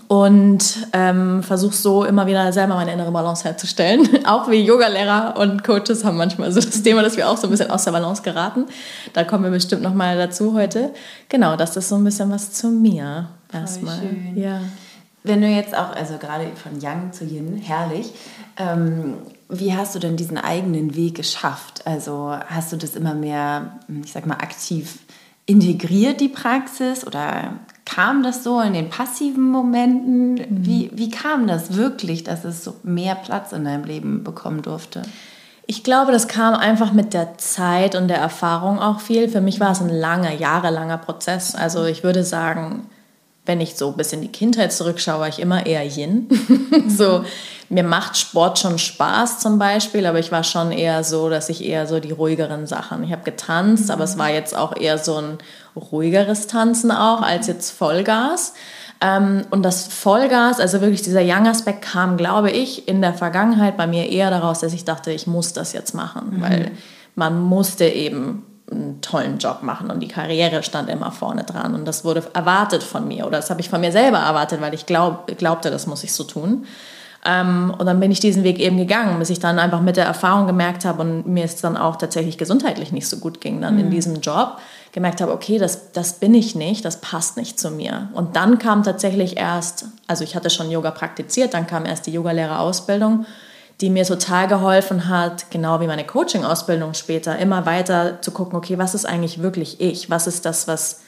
Und 0.07 0.87
ähm, 0.93 1.43
versuche 1.43 1.75
so 1.75 2.05
immer 2.05 2.27
wieder 2.27 2.53
selber 2.53 2.75
meine 2.75 2.93
innere 2.93 3.11
Balance 3.11 3.43
herzustellen. 3.43 4.07
auch 4.25 4.49
wie 4.49 4.61
Yogalehrer 4.61 5.35
und 5.37 5.65
Coaches 5.65 6.05
haben 6.05 6.15
manchmal 6.15 6.49
so 6.53 6.61
das 6.61 6.81
Thema, 6.81 7.01
dass 7.01 7.17
wir 7.17 7.29
auch 7.29 7.35
so 7.35 7.47
ein 7.47 7.49
bisschen 7.49 7.69
aus 7.69 7.83
der 7.83 7.91
Balance 7.91 8.21
geraten. 8.21 8.67
Da 9.11 9.25
kommen 9.25 9.43
wir 9.43 9.51
bestimmt 9.51 9.81
nochmal 9.81 10.17
dazu 10.17 10.53
heute. 10.53 10.93
Genau, 11.27 11.57
das 11.57 11.75
ist 11.75 11.89
so 11.89 11.95
ein 11.95 12.05
bisschen 12.05 12.31
was 12.31 12.53
zu 12.53 12.69
mir 12.69 13.27
erstmal. 13.51 13.99
Ja. 14.35 14.61
Wenn 15.23 15.41
du 15.41 15.47
jetzt 15.47 15.75
auch, 15.75 15.93
also 15.93 16.17
gerade 16.17 16.47
von 16.55 16.79
Yang 16.79 17.11
zu 17.11 17.25
Yin, 17.25 17.57
herrlich. 17.57 18.13
Ähm, 18.55 19.15
wie 19.49 19.75
hast 19.75 19.93
du 19.93 19.99
denn 19.99 20.15
diesen 20.15 20.37
eigenen 20.37 20.95
Weg 20.95 21.15
geschafft? 21.15 21.85
Also 21.85 22.33
hast 22.47 22.71
du 22.71 22.77
das 22.77 22.95
immer 22.95 23.13
mehr, 23.13 23.79
ich 24.03 24.11
sag 24.11 24.25
mal, 24.25 24.35
aktiv 24.35 24.99
integriert 25.47 26.21
die 26.21 26.27
Praxis 26.27 27.07
oder 27.07 27.53
kam 27.85 28.21
das 28.21 28.43
so 28.43 28.59
in 28.61 28.73
den 28.73 28.89
passiven 28.89 29.49
Momenten? 29.49 30.33
Mhm. 30.33 30.45
Wie, 30.49 30.91
wie 30.93 31.09
kam 31.09 31.47
das 31.47 31.75
wirklich, 31.75 32.23
dass 32.23 32.43
es 32.43 32.63
so 32.63 32.75
mehr 32.83 33.15
Platz 33.15 33.53
in 33.53 33.65
deinem 33.65 33.85
Leben 33.85 34.23
bekommen 34.23 34.61
durfte? 34.61 35.01
Ich 35.65 35.83
glaube, 35.83 36.11
das 36.11 36.27
kam 36.27 36.53
einfach 36.53 36.93
mit 36.93 37.13
der 37.13 37.37
Zeit 37.37 37.95
und 37.95 38.07
der 38.07 38.19
Erfahrung 38.19 38.79
auch 38.79 38.99
viel. 38.99 39.27
Für 39.27 39.41
mich 39.41 39.59
war 39.59 39.71
es 39.71 39.81
ein 39.81 39.89
langer, 39.89 40.33
jahrelanger 40.33 40.97
Prozess. 40.97 41.55
Also 41.55 41.85
ich 41.85 42.03
würde 42.03 42.23
sagen, 42.23 42.89
wenn 43.45 43.59
ich 43.61 43.75
so 43.75 43.91
bis 43.91 44.13
in 44.13 44.21
die 44.21 44.31
Kindheit 44.31 44.71
zurückschaue, 44.71 45.21
war 45.21 45.27
ich 45.27 45.39
immer 45.39 45.65
eher 45.65 45.85
Yin. 45.85 46.27
so, 46.87 47.23
mir 47.69 47.83
macht 47.83 48.17
Sport 48.17 48.59
schon 48.59 48.79
Spaß 48.79 49.39
zum 49.39 49.59
Beispiel, 49.59 50.05
aber 50.05 50.19
ich 50.19 50.31
war 50.31 50.43
schon 50.43 50.71
eher 50.71 51.03
so, 51.03 51.29
dass 51.29 51.49
ich 51.49 51.63
eher 51.65 51.85
so 51.85 51.99
die 51.99 52.11
ruhigeren 52.11 52.65
Sachen. 52.65 53.03
Ich 53.03 53.11
habe 53.11 53.23
getanzt, 53.23 53.91
aber 53.91 54.05
es 54.05 54.17
war 54.17 54.29
jetzt 54.29 54.55
auch 54.55 54.75
eher 54.75 54.97
so 54.97 55.17
ein 55.17 55.37
ruhigeres 55.75 56.47
Tanzen 56.47 56.91
auch 56.91 57.21
als 57.21 57.47
jetzt 57.47 57.71
Vollgas. 57.71 58.53
Ähm, 59.01 59.45
und 59.51 59.63
das 59.63 59.87
Vollgas, 59.87 60.59
also 60.59 60.81
wirklich 60.81 61.01
dieser 61.01 61.21
Young-Aspekt 61.21 61.81
kam, 61.81 62.17
glaube 62.17 62.51
ich, 62.51 62.87
in 62.87 63.01
der 63.01 63.13
Vergangenheit 63.13 63.77
bei 63.77 63.85
mir 63.85 64.09
eher 64.09 64.29
daraus, 64.29 64.59
dass 64.59 64.73
ich 64.73 64.85
dachte, 64.85 65.11
ich 65.11 65.27
muss 65.27 65.53
das 65.53 65.73
jetzt 65.73 65.93
machen, 65.93 66.37
mhm. 66.37 66.41
weil 66.41 66.71
man 67.15 67.41
musste 67.41 67.85
eben 67.85 68.45
einen 68.71 69.01
tollen 69.01 69.37
Job 69.37 69.61
machen 69.61 69.91
und 69.91 70.01
die 70.01 70.07
Karriere 70.07 70.61
stand 70.61 70.89
immer 70.89 71.11
vorne 71.11 71.43
dran 71.43 71.73
und 71.73 71.85
das 71.85 72.03
wurde 72.03 72.23
erwartet 72.33 72.83
von 72.83 73.07
mir 73.07 73.25
oder 73.25 73.37
das 73.37 73.49
habe 73.49 73.61
ich 73.61 73.69
von 73.69 73.79
mir 73.79 73.93
selber 73.93 74.17
erwartet, 74.17 74.59
weil 74.59 74.73
ich 74.73 74.85
glaub, 74.85 75.27
glaubte, 75.37 75.71
das 75.71 75.87
muss 75.87 76.03
ich 76.03 76.11
so 76.13 76.25
tun. 76.25 76.65
Ähm, 77.27 77.73
und 77.77 77.85
dann 77.85 77.99
bin 77.99 78.09
ich 78.09 78.21
diesen 78.21 78.43
Weg 78.45 78.57
eben 78.59 78.77
gegangen, 78.77 79.19
bis 79.19 79.29
ich 79.29 79.39
dann 79.39 79.59
einfach 79.59 79.81
mit 79.81 79.97
der 79.97 80.05
Erfahrung 80.05 80.47
gemerkt 80.47 80.85
habe 80.85 81.01
und 81.01 81.27
mir 81.27 81.43
es 81.43 81.57
dann 81.57 81.75
auch 81.75 81.97
tatsächlich 81.97 82.37
gesundheitlich 82.37 82.93
nicht 82.93 83.07
so 83.07 83.17
gut 83.17 83.41
ging 83.41 83.59
dann 83.59 83.73
mhm. 83.73 83.81
in 83.81 83.91
diesem 83.91 84.21
Job, 84.21 84.59
gemerkt 84.93 85.19
habe, 85.19 85.33
okay, 85.33 85.57
das, 85.57 85.91
das 85.91 86.13
bin 86.13 86.33
ich 86.33 86.55
nicht, 86.55 86.85
das 86.85 87.01
passt 87.01 87.35
nicht 87.35 87.59
zu 87.59 87.69
mir. 87.69 88.07
Und 88.13 88.37
dann 88.37 88.59
kam 88.59 88.81
tatsächlich 88.83 89.35
erst, 89.35 89.85
also 90.07 90.23
ich 90.23 90.37
hatte 90.37 90.49
schon 90.49 90.71
Yoga 90.71 90.91
praktiziert, 90.91 91.53
dann 91.53 91.67
kam 91.67 91.85
erst 91.85 92.07
die 92.07 92.13
Yogalehrerausbildung 92.13 93.25
die 93.79 93.91
mir 93.91 94.05
total 94.05 94.47
geholfen 94.47 95.07
hat, 95.07 95.51
genau 95.51 95.79
wie 95.81 95.85
meine 95.85 96.03
Coaching-Ausbildung 96.03 96.95
später, 96.95 97.37
immer 97.37 97.67
weiter 97.67 98.21
zu 98.23 98.31
gucken, 98.31 98.57
okay, 98.57 98.79
was 98.79 98.95
ist 98.95 99.05
eigentlich 99.05 99.41
wirklich 99.43 99.79
ich? 99.79 100.09
Was 100.09 100.25
ist 100.25 100.45
das, 100.45 100.67
was 100.67 101.01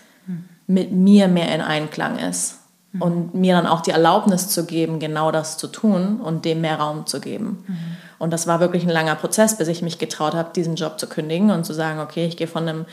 mit 0.67 0.91
mir 0.91 1.27
mehr 1.27 1.53
in 1.53 1.61
Einklang 1.61 2.19
ist? 2.19 2.58
Mhm. 2.91 3.01
Und 3.01 3.33
mir 3.35 3.55
dann 3.55 3.67
auch 3.67 3.81
die 3.81 3.91
Erlaubnis 3.91 4.49
zu 4.49 4.65
geben, 4.65 4.99
genau 4.99 5.31
das 5.31 5.57
zu 5.57 5.67
tun 5.67 6.19
und 6.21 6.45
dem 6.45 6.61
mehr 6.61 6.79
Raum 6.79 7.05
zu 7.05 7.19
geben. 7.19 7.63
Mhm. 7.67 7.77
Und 8.17 8.33
das 8.33 8.47
war 8.47 8.59
wirklich 8.59 8.83
ein 8.83 8.89
langer 8.89 9.15
Prozess, 9.15 9.57
bis 9.57 9.67
ich 9.67 9.81
mich 9.81 9.97
getraut 9.97 10.33
habe, 10.33 10.49
diesen 10.55 10.75
Job 10.75 10.99
zu 10.99 11.07
kündigen 11.07 11.51
und 11.51 11.65
zu 11.65 11.73
sagen, 11.73 11.99
okay, 11.99 12.25
ich 12.25 12.35
gehe 12.35 12.47
von 12.47 12.67
einem 12.67 12.85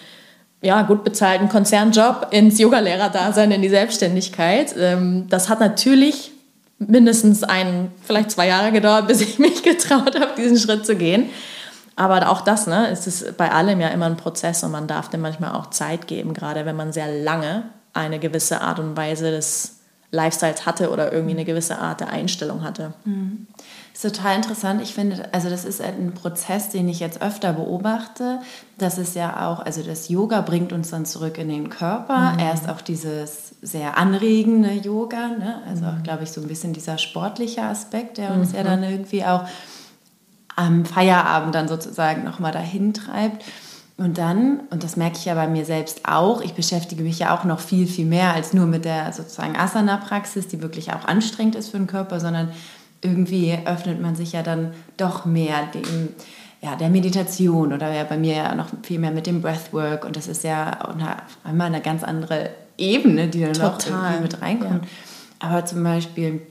ja, 0.62 0.82
gut 0.82 1.04
bezahlten 1.04 1.48
Konzernjob 1.48 2.28
ins 2.30 2.58
Yogalehrer-Dasein, 2.58 3.50
in 3.50 3.62
die 3.62 3.68
Selbstständigkeit. 3.68 4.74
Ähm, 4.78 5.26
das 5.28 5.48
hat 5.48 5.60
natürlich 5.60 6.32
mindestens 6.78 7.42
ein, 7.42 7.90
vielleicht 8.02 8.30
zwei 8.30 8.48
Jahre 8.48 8.72
gedauert, 8.72 9.06
bis 9.06 9.20
ich 9.20 9.38
mich 9.38 9.62
getraut 9.62 10.18
habe, 10.18 10.32
diesen 10.36 10.58
Schritt 10.58 10.86
zu 10.86 10.96
gehen. 10.96 11.30
Aber 11.94 12.28
auch 12.30 12.42
das, 12.42 12.66
ne, 12.66 12.88
es 12.90 13.06
ist 13.06 13.36
bei 13.38 13.50
allem 13.50 13.80
ja 13.80 13.88
immer 13.88 14.06
ein 14.06 14.18
Prozess 14.18 14.62
und 14.62 14.70
man 14.70 14.86
darf 14.86 15.08
dem 15.08 15.22
manchmal 15.22 15.54
auch 15.54 15.70
Zeit 15.70 16.06
geben, 16.06 16.34
gerade 16.34 16.66
wenn 16.66 16.76
man 16.76 16.92
sehr 16.92 17.10
lange 17.22 17.64
eine 17.94 18.18
gewisse 18.18 18.60
Art 18.60 18.78
und 18.78 18.96
Weise 18.96 19.30
des 19.30 19.75
Lifestyles 20.10 20.66
hatte 20.66 20.90
oder 20.90 21.12
irgendwie 21.12 21.34
eine 21.34 21.44
gewisse 21.44 21.78
Art 21.78 22.00
der 22.00 22.10
Einstellung 22.10 22.62
hatte. 22.62 22.94
Mhm. 23.04 23.46
Das 23.92 24.04
ist 24.04 24.16
total 24.16 24.36
interessant. 24.36 24.82
Ich 24.82 24.94
finde, 24.94 25.32
also 25.32 25.48
das 25.48 25.64
ist 25.64 25.80
ein 25.80 26.12
Prozess, 26.12 26.68
den 26.68 26.88
ich 26.88 27.00
jetzt 27.00 27.22
öfter 27.22 27.54
beobachte. 27.54 28.40
Das 28.76 28.98
ist 28.98 29.16
ja 29.16 29.48
auch, 29.48 29.60
also 29.60 29.82
das 29.82 30.08
Yoga 30.08 30.42
bringt 30.42 30.72
uns 30.72 30.90
dann 30.90 31.06
zurück 31.06 31.38
in 31.38 31.48
den 31.48 31.70
Körper. 31.70 32.32
Mhm. 32.32 32.38
Erst 32.38 32.68
auch 32.68 32.82
dieses 32.82 33.54
sehr 33.62 33.96
anregende 33.96 34.72
Yoga, 34.72 35.28
ne? 35.28 35.62
also 35.66 35.86
auch, 35.86 35.92
mhm. 35.92 36.02
glaube 36.02 36.24
ich, 36.24 36.30
so 36.30 36.40
ein 36.42 36.46
bisschen 36.46 36.72
dieser 36.72 36.98
sportliche 36.98 37.62
Aspekt, 37.62 38.18
der 38.18 38.32
uns 38.32 38.50
mhm. 38.50 38.56
ja 38.56 38.62
dann 38.64 38.82
irgendwie 38.82 39.24
auch 39.24 39.44
am 40.56 40.84
Feierabend 40.84 41.54
dann 41.54 41.68
sozusagen 41.68 42.24
nochmal 42.24 42.52
dahin 42.52 42.94
treibt. 42.94 43.44
Und 43.98 44.18
dann, 44.18 44.60
und 44.70 44.84
das 44.84 44.96
merke 44.96 45.16
ich 45.16 45.24
ja 45.24 45.34
bei 45.34 45.48
mir 45.48 45.64
selbst 45.64 46.02
auch, 46.06 46.42
ich 46.42 46.52
beschäftige 46.52 47.02
mich 47.02 47.18
ja 47.18 47.34
auch 47.34 47.44
noch 47.44 47.60
viel, 47.60 47.86
viel 47.86 48.04
mehr 48.04 48.34
als 48.34 48.52
nur 48.52 48.66
mit 48.66 48.84
der 48.84 49.12
sozusagen 49.12 49.56
Asana-Praxis, 49.56 50.48
die 50.48 50.60
wirklich 50.60 50.92
auch 50.92 51.06
anstrengend 51.06 51.54
ist 51.54 51.70
für 51.70 51.78
den 51.78 51.86
Körper, 51.86 52.20
sondern 52.20 52.50
irgendwie 53.00 53.56
öffnet 53.64 54.02
man 54.02 54.14
sich 54.14 54.32
ja 54.32 54.42
dann 54.42 54.72
doch 54.98 55.24
mehr 55.24 55.66
dem, 55.72 56.10
ja, 56.60 56.76
der 56.76 56.90
Meditation 56.90 57.72
oder 57.72 57.92
ja 57.92 58.04
bei 58.04 58.18
mir 58.18 58.34
ja 58.34 58.54
noch 58.54 58.68
viel 58.82 58.98
mehr 58.98 59.12
mit 59.12 59.26
dem 59.26 59.40
Breathwork 59.40 60.04
und 60.04 60.16
das 60.16 60.28
ist 60.28 60.44
ja 60.44 60.94
einmal 61.44 61.68
eine 61.68 61.80
ganz 61.80 62.02
andere 62.02 62.50
Ebene, 62.76 63.28
die 63.28 63.40
dann 63.40 63.54
Total. 63.54 64.14
noch 64.14 64.20
mit 64.20 64.42
reinkommt. 64.42 64.84
Ja. 64.84 65.48
Aber 65.48 65.64
zum 65.64 65.82
Beispiel 65.82 66.42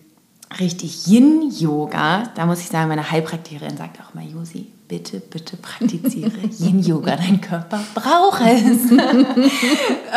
richtig 0.59 1.07
Yin-Yoga, 1.07 2.23
da 2.35 2.45
muss 2.45 2.59
ich 2.59 2.67
sagen, 2.67 2.89
meine 2.89 3.11
Heilpraktikerin 3.11 3.77
sagt 3.77 3.99
auch 3.99 4.13
mal, 4.13 4.25
Josi, 4.25 4.67
bitte, 4.87 5.19
bitte 5.19 5.57
praktiziere 5.57 6.31
Yin-Yoga. 6.59 7.15
Dein 7.15 7.41
Körper 7.41 7.81
braucht 7.93 8.41
es. 8.41 8.91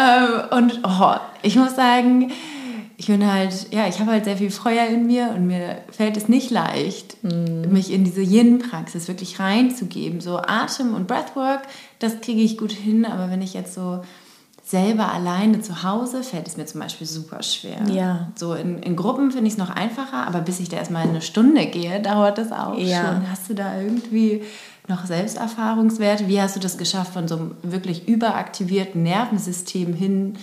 Ähm, 0.01 0.57
und 0.57 0.81
oh, 0.85 1.17
ich 1.43 1.57
muss 1.57 1.75
sagen, 1.75 2.31
ich 2.97 3.07
bin 3.07 3.27
halt, 3.27 3.73
ja, 3.73 3.89
ich 3.89 3.99
habe 3.99 4.13
halt 4.13 4.25
sehr 4.25 4.37
viel 4.37 4.51
Feuer 4.51 4.87
in 4.87 5.07
mir 5.07 5.33
und 5.35 5.47
mir 5.47 5.79
fällt 5.91 6.17
es 6.17 6.29
nicht 6.29 6.51
leicht, 6.51 7.17
mm. 7.25 7.73
mich 7.73 7.93
in 7.93 8.05
diese 8.05 8.23
Yin-Praxis 8.23 9.09
wirklich 9.09 9.41
reinzugeben. 9.41 10.21
So 10.21 10.39
Atem 10.39 10.95
und 10.95 11.09
Breathwork, 11.09 11.63
das 11.99 12.21
kriege 12.21 12.43
ich 12.43 12.59
gut 12.59 12.71
hin, 12.71 13.07
aber 13.07 13.31
wenn 13.31 13.43
ich 13.43 13.55
jetzt 13.55 13.75
so 13.75 14.03
selber 14.69 15.11
alleine 15.11 15.63
zu 15.63 15.83
Hause 15.83 16.23
fällt 16.23 16.47
es 16.47 16.59
mir 16.59 16.67
zum 16.67 16.83
Beispiel 16.83 17.07
super 17.07 17.43
schwer. 17.43 17.89
Ja. 17.91 18.29
So 18.35 18.53
in, 18.53 18.83
in 18.83 18.97
Gruppen 18.97 19.31
finde 19.31 19.47
ich 19.47 19.55
es 19.55 19.59
noch 19.59 19.71
einfacher, 19.71 20.27
aber 20.27 20.41
bis 20.43 20.61
ich 20.61 20.69
da 20.69 20.77
erstmal 20.77 21.09
eine 21.09 21.23
Stunde 21.23 21.67
gehe, 21.67 22.03
dauert 22.03 22.37
das 22.37 22.53
auch 22.53 22.77
ja. 22.77 23.07
schon. 23.07 23.31
Hast 23.31 23.49
du 23.49 23.55
da 23.55 23.81
irgendwie 23.81 24.43
noch 24.87 25.07
Selbsterfahrungswerte? 25.07 26.29
Wie 26.29 26.41
hast 26.41 26.55
du 26.55 26.61
das 26.61 26.77
geschafft, 26.77 27.15
von 27.15 27.29
so 27.29 27.37
einem 27.37 27.57
wirklich 27.63 28.09
überaktivierten 28.09 29.03
Nervensystem 29.03 29.95
hin 29.95 30.37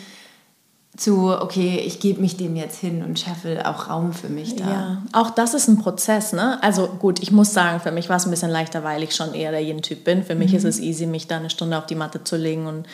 zu, 0.97 1.29
okay, 1.29 1.83
ich 1.85 1.99
gebe 1.99 2.21
mich 2.21 2.37
dem 2.37 2.55
jetzt 2.55 2.79
hin 2.79 3.03
und 3.03 3.19
schaffe 3.19 3.67
auch 3.67 3.89
Raum 3.89 4.13
für 4.13 4.29
mich 4.29 4.55
da. 4.55 4.63
Ja, 4.63 5.01
auch 5.11 5.29
das 5.29 5.53
ist 5.53 5.67
ein 5.67 5.77
Prozess, 5.77 6.31
ne? 6.31 6.57
Also 6.63 6.87
gut, 6.87 7.21
ich 7.21 7.31
muss 7.31 7.53
sagen, 7.53 7.81
für 7.81 7.91
mich 7.91 8.07
war 8.07 8.15
es 8.15 8.25
ein 8.25 8.31
bisschen 8.31 8.49
leichter, 8.49 8.83
weil 8.83 9.03
ich 9.03 9.13
schon 9.13 9.33
eher 9.33 9.51
der 9.51 9.61
Yin-Typ 9.61 10.05
bin. 10.05 10.23
Für 10.23 10.35
mich 10.35 10.51
mhm. 10.51 10.57
ist 10.57 10.63
es 10.63 10.79
easy, 10.79 11.05
mich 11.05 11.27
da 11.27 11.37
eine 11.37 11.49
Stunde 11.49 11.77
auf 11.77 11.85
die 11.85 11.95
Matte 11.95 12.23
zu 12.23 12.37
legen 12.37 12.65
und 12.65 12.87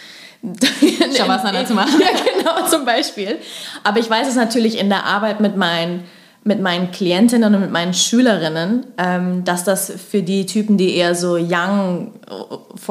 Shavasana 1.15 1.65
zu 1.65 1.73
machen. 1.73 2.01
Ja, 2.01 2.07
genau, 2.09 2.67
zum 2.67 2.85
Beispiel. 2.85 3.37
Aber 3.83 3.99
ich 3.99 4.09
weiß 4.09 4.27
es 4.27 4.35
natürlich 4.35 4.79
in 4.79 4.89
der 4.89 5.05
Arbeit 5.05 5.39
mit 5.39 5.55
meinen 5.55 6.03
mit 6.43 6.59
meinen 6.59 6.89
Klientinnen 6.89 7.53
und 7.53 7.61
mit 7.61 7.71
meinen 7.71 7.93
Schülerinnen, 7.93 8.87
ähm, 8.97 9.43
dass 9.43 9.63
das 9.63 9.91
für 9.91 10.23
die 10.23 10.47
Typen, 10.47 10.75
die 10.75 10.95
eher 10.95 11.13
so 11.13 11.37
young 11.37 12.13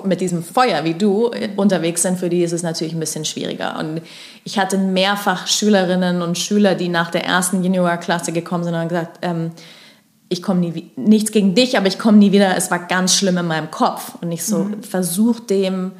mit 0.04 0.20
diesem 0.20 0.44
Feuer 0.44 0.84
wie 0.84 0.94
du 0.94 1.32
unterwegs 1.56 2.02
sind, 2.02 2.18
für 2.18 2.28
die 2.28 2.42
ist 2.44 2.52
es 2.52 2.62
natürlich 2.62 2.92
ein 2.92 3.00
bisschen 3.00 3.24
schwieriger. 3.24 3.76
Und 3.76 4.02
ich 4.44 4.56
hatte 4.58 4.78
mehrfach 4.78 5.48
Schülerinnen 5.48 6.22
und 6.22 6.38
Schüler, 6.38 6.76
die 6.76 6.88
nach 6.88 7.10
der 7.10 7.24
ersten 7.24 7.64
Yin-Yoga-Klasse 7.64 8.30
gekommen 8.30 8.62
sind 8.62 8.74
und 8.74 8.80
haben 8.80 8.88
gesagt, 8.88 9.18
ähm, 9.22 9.50
ich 10.28 10.42
komme 10.42 10.60
nie, 10.60 10.92
nichts 10.94 11.32
gegen 11.32 11.56
dich, 11.56 11.76
aber 11.76 11.88
ich 11.88 11.98
komme 11.98 12.18
nie 12.18 12.30
wieder, 12.30 12.56
es 12.56 12.70
war 12.70 12.78
ganz 12.78 13.16
schlimm 13.16 13.36
in 13.36 13.46
meinem 13.46 13.72
Kopf. 13.72 14.12
Und 14.20 14.30
ich 14.30 14.44
so, 14.44 14.58
mhm. 14.58 14.84
versuch 14.84 15.40
dem 15.40 15.90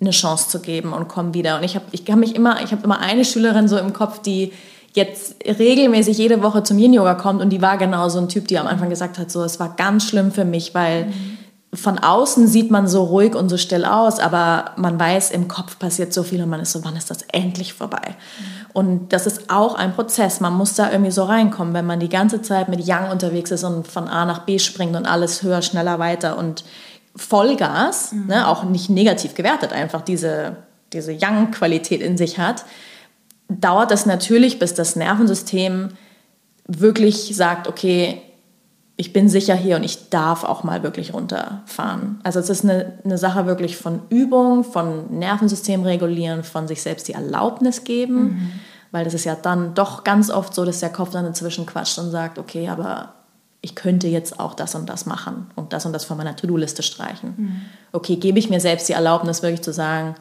eine 0.00 0.10
Chance 0.10 0.48
zu 0.48 0.60
geben 0.60 0.92
und 0.92 1.08
komm 1.08 1.34
wieder. 1.34 1.56
Und 1.56 1.64
ich 1.64 1.74
habe 1.74 1.86
ich 1.92 2.04
kann 2.04 2.20
mich 2.20 2.34
immer, 2.34 2.62
ich 2.62 2.72
habe 2.72 2.82
immer 2.82 3.00
eine 3.00 3.24
Schülerin 3.24 3.68
so 3.68 3.78
im 3.78 3.92
Kopf, 3.92 4.20
die 4.20 4.52
jetzt 4.96 5.36
regelmäßig 5.46 6.16
jede 6.16 6.42
Woche 6.42 6.62
zum 6.62 6.78
Yin-Yoga 6.78 7.14
kommt 7.14 7.42
und 7.42 7.50
die 7.50 7.60
war 7.60 7.76
genau 7.76 8.08
so 8.08 8.18
ein 8.18 8.28
Typ, 8.28 8.48
die 8.48 8.58
am 8.58 8.66
Anfang 8.66 8.88
gesagt 8.88 9.18
hat, 9.18 9.30
so, 9.30 9.44
es 9.44 9.60
war 9.60 9.76
ganz 9.76 10.08
schlimm 10.08 10.32
für 10.32 10.46
mich, 10.46 10.74
weil 10.74 11.06
mhm. 11.06 11.38
von 11.74 11.98
außen 11.98 12.48
sieht 12.48 12.70
man 12.70 12.88
so 12.88 13.04
ruhig 13.04 13.34
und 13.34 13.50
so 13.50 13.58
still 13.58 13.84
aus, 13.84 14.18
aber 14.18 14.72
man 14.76 14.98
weiß, 14.98 15.32
im 15.32 15.48
Kopf 15.48 15.78
passiert 15.78 16.14
so 16.14 16.22
viel 16.22 16.42
und 16.42 16.48
man 16.48 16.60
ist 16.60 16.72
so, 16.72 16.82
wann 16.82 16.96
ist 16.96 17.10
das 17.10 17.22
endlich 17.30 17.74
vorbei? 17.74 18.00
Mhm. 18.08 18.66
Und 18.72 19.12
das 19.12 19.26
ist 19.26 19.50
auch 19.50 19.74
ein 19.74 19.94
Prozess. 19.94 20.40
Man 20.40 20.54
muss 20.54 20.74
da 20.74 20.90
irgendwie 20.90 21.10
so 21.10 21.24
reinkommen, 21.24 21.72
wenn 21.74 21.86
man 21.86 22.00
die 22.00 22.08
ganze 22.08 22.42
Zeit 22.42 22.68
mit 22.68 22.86
Yang 22.86 23.10
unterwegs 23.10 23.50
ist 23.50 23.64
und 23.64 23.86
von 23.86 24.08
A 24.08 24.24
nach 24.24 24.40
B 24.40 24.58
springt 24.58 24.96
und 24.96 25.06
alles 25.06 25.42
höher, 25.42 25.62
schneller, 25.62 25.98
weiter 25.98 26.36
und 26.38 26.64
Vollgas, 27.16 28.12
mhm. 28.12 28.26
ne, 28.26 28.48
auch 28.48 28.64
nicht 28.64 28.90
negativ 28.90 29.34
gewertet, 29.34 29.72
einfach 29.72 30.02
diese, 30.02 30.56
diese 30.92 31.12
Yang-Qualität 31.12 32.00
in 32.00 32.16
sich 32.16 32.38
hat 32.38 32.64
dauert 33.48 33.92
es 33.92 34.06
natürlich, 34.06 34.58
bis 34.58 34.74
das 34.74 34.96
Nervensystem 34.96 35.90
wirklich 36.66 37.36
sagt, 37.36 37.68
okay, 37.68 38.22
ich 38.96 39.12
bin 39.12 39.28
sicher 39.28 39.54
hier 39.54 39.76
und 39.76 39.84
ich 39.84 40.08
darf 40.08 40.42
auch 40.42 40.64
mal 40.64 40.82
wirklich 40.82 41.12
runterfahren. 41.12 42.18
Also 42.22 42.40
es 42.40 42.48
ist 42.48 42.64
eine, 42.64 42.98
eine 43.04 43.18
Sache 43.18 43.46
wirklich 43.46 43.76
von 43.76 44.00
Übung, 44.08 44.64
von 44.64 45.18
Nervensystem 45.18 45.82
regulieren, 45.82 46.44
von 46.44 46.66
sich 46.66 46.80
selbst 46.80 47.06
die 47.06 47.12
Erlaubnis 47.12 47.84
geben, 47.84 48.22
mhm. 48.22 48.52
weil 48.92 49.04
das 49.04 49.12
ist 49.12 49.24
ja 49.24 49.36
dann 49.36 49.74
doch 49.74 50.02
ganz 50.02 50.30
oft 50.30 50.54
so, 50.54 50.64
dass 50.64 50.80
der 50.80 50.88
Kopf 50.88 51.10
dann 51.10 51.26
inzwischen 51.26 51.66
quatscht 51.66 51.98
und 51.98 52.10
sagt, 52.10 52.38
okay, 52.38 52.68
aber 52.68 53.15
ich 53.66 53.74
könnte 53.74 54.06
jetzt 54.06 54.38
auch 54.38 54.54
das 54.54 54.76
und 54.76 54.88
das 54.88 55.06
machen 55.06 55.50
und 55.56 55.72
das 55.72 55.84
und 55.86 55.92
das 55.92 56.04
von 56.04 56.16
meiner 56.16 56.36
To-Do-Liste 56.36 56.84
streichen. 56.84 57.34
Mhm. 57.36 57.60
Okay, 57.90 58.14
gebe 58.14 58.38
ich 58.38 58.48
mir 58.48 58.60
selbst 58.60 58.88
die 58.88 58.92
Erlaubnis, 58.92 59.42
wirklich 59.42 59.62
zu 59.62 59.72
sagen, 59.72 60.14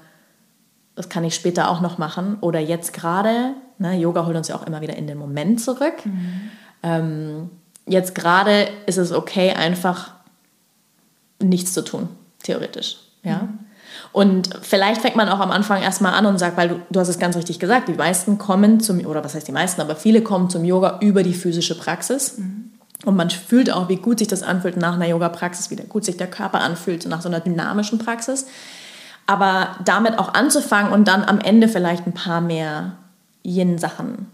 das 0.96 1.10
kann 1.10 1.24
ich 1.24 1.36
später 1.36 1.70
auch 1.70 1.80
noch 1.80 2.00
machen 2.00 2.38
oder 2.42 2.60
jetzt 2.60 2.92
gerade. 2.92 3.54
Ne, 3.78 4.00
Yoga 4.00 4.26
holt 4.26 4.36
uns 4.36 4.48
ja 4.48 4.56
auch 4.56 4.66
immer 4.66 4.82
wieder 4.82 4.96
in 4.96 5.06
den 5.06 5.20
Moment 5.20 5.62
zurück. 5.62 5.94
Mhm. 6.06 6.42
Ähm, 6.82 7.50
jetzt 7.86 8.16
gerade 8.16 8.68
ist 8.88 8.98
es 8.98 9.12
okay, 9.12 9.52
einfach 9.52 10.14
nichts 11.40 11.72
zu 11.74 11.84
tun, 11.84 12.10
theoretisch. 12.42 12.98
Ja? 13.22 13.44
Mhm. 13.44 13.60
Und 14.12 14.50
vielleicht 14.64 15.02
fängt 15.02 15.18
man 15.18 15.30
auch 15.30 15.40
am 15.40 15.52
Anfang 15.52 15.84
erstmal 15.84 16.16
an 16.16 16.26
und 16.26 16.40
sagt, 16.40 16.58
weil 16.58 16.70
du, 16.70 16.82
du 16.90 17.00
hast 17.00 17.10
es 17.10 17.20
ganz 17.20 17.36
richtig 17.36 17.60
gesagt, 17.60 17.90
die 17.90 17.94
meisten 17.94 18.40
kommen 18.40 18.80
zum, 18.80 19.06
oder 19.06 19.24
was 19.24 19.36
heißt 19.36 19.48
die 19.48 19.52
meisten, 19.52 19.82
aber 19.82 19.96
viele 19.96 20.24
kommen 20.24 20.50
zum 20.50 20.66
Yoga 20.66 20.98
über 21.02 21.22
die 21.22 21.36
physische 21.36 21.78
Praxis. 21.78 22.40
Mhm. 22.40 22.72
Und 23.06 23.16
man 23.16 23.30
fühlt 23.30 23.72
auch, 23.72 23.88
wie 23.88 23.98
gut 23.98 24.20
sich 24.20 24.28
das 24.28 24.44
anfühlt 24.44 24.78
nach 24.78 24.96
einer 24.96 25.06
Yoga-Praxis, 25.06 25.70
wie 25.70 25.76
gut 25.76 26.04
sich 26.04 26.18
der 26.18 26.28
Körper 26.28 26.62
anfühlt, 26.62 27.06
nach 27.06 27.22
so 27.22 27.30
einer 27.30 27.40
dynamischen 27.40 28.00
Praxis. 28.00 28.48
Aber 29.28 29.76
damit 29.86 30.20
auch 30.20 30.34
anzufangen 30.34 30.92
und 30.92 31.08
dann 31.08 31.24
am 31.24 31.40
Ende 31.40 31.68
vielleicht 31.68 32.06
ein 32.06 32.14
paar 32.14 32.42
mehr 32.42 32.94
Yin-Sachen, 33.44 34.28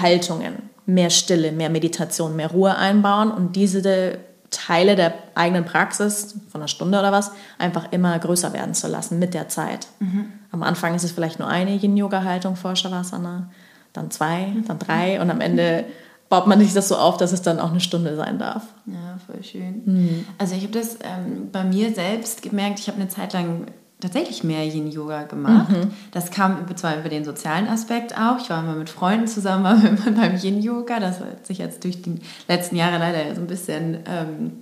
Haltungen, 0.00 0.70
mehr 0.86 1.10
Stille, 1.10 1.52
mehr 1.52 1.70
Meditation, 1.70 2.36
mehr 2.36 2.50
Ruhe 2.50 2.76
einbauen 2.76 3.30
und 3.30 3.56
diese 3.56 4.18
Teile 4.50 4.96
der 4.96 5.14
eigenen 5.34 5.64
Praxis 5.64 6.34
von 6.50 6.60
einer 6.60 6.68
Stunde 6.68 6.98
oder 6.98 7.10
was 7.10 7.32
einfach 7.58 7.90
immer 7.90 8.18
größer 8.18 8.52
werden 8.52 8.74
zu 8.74 8.86
lassen 8.86 9.18
mit 9.18 9.34
der 9.34 9.48
Zeit. 9.48 9.88
Mhm. 9.98 10.26
Am 10.50 10.62
Anfang 10.62 10.94
ist 10.94 11.04
es 11.04 11.12
vielleicht 11.12 11.38
nur 11.38 11.48
eine 11.48 11.74
Yin-Yoga-Haltung 11.74 12.56
vor 12.56 12.76
Shavasana, 12.76 13.50
dann 13.92 14.10
zwei, 14.10 14.54
dann 14.66 14.78
drei 14.78 15.20
und 15.20 15.30
am 15.30 15.40
Ende 15.40 15.84
baut 16.32 16.46
man 16.46 16.58
sich 16.60 16.72
das 16.72 16.88
so 16.88 16.96
auf, 16.96 17.18
dass 17.18 17.32
es 17.32 17.42
dann 17.42 17.60
auch 17.60 17.72
eine 17.72 17.80
Stunde 17.80 18.16
sein 18.16 18.38
darf. 18.38 18.62
Ja, 18.86 19.18
voll 19.26 19.44
schön. 19.44 19.82
Mhm. 19.84 20.26
Also 20.38 20.54
ich 20.54 20.62
habe 20.62 20.72
das 20.72 20.94
ähm, 21.02 21.50
bei 21.52 21.62
mir 21.62 21.92
selbst 21.92 22.40
gemerkt, 22.40 22.78
ich 22.78 22.88
habe 22.88 22.98
eine 22.98 23.10
Zeit 23.10 23.34
lang 23.34 23.66
tatsächlich 24.00 24.42
mehr 24.42 24.64
Yin-Yoga 24.64 25.24
gemacht. 25.24 25.68
Mhm. 25.68 25.90
Das 26.10 26.30
kam 26.30 26.66
zwar 26.74 26.98
über 26.98 27.10
den 27.10 27.26
sozialen 27.26 27.68
Aspekt 27.68 28.16
auch. 28.16 28.38
Ich 28.40 28.48
war 28.48 28.64
immer 28.64 28.76
mit 28.76 28.88
Freunden 28.88 29.26
zusammen, 29.26 29.64
war 29.64 29.84
immer 29.84 30.18
beim 30.18 30.36
Yin-Yoga. 30.36 31.00
Das 31.00 31.20
hat 31.20 31.46
sich 31.46 31.58
jetzt 31.58 31.84
durch 31.84 32.00
die 32.00 32.14
letzten 32.48 32.76
Jahre 32.76 32.96
leider 32.96 33.34
so 33.34 33.42
ein 33.42 33.46
bisschen 33.46 33.98
ähm, 34.06 34.52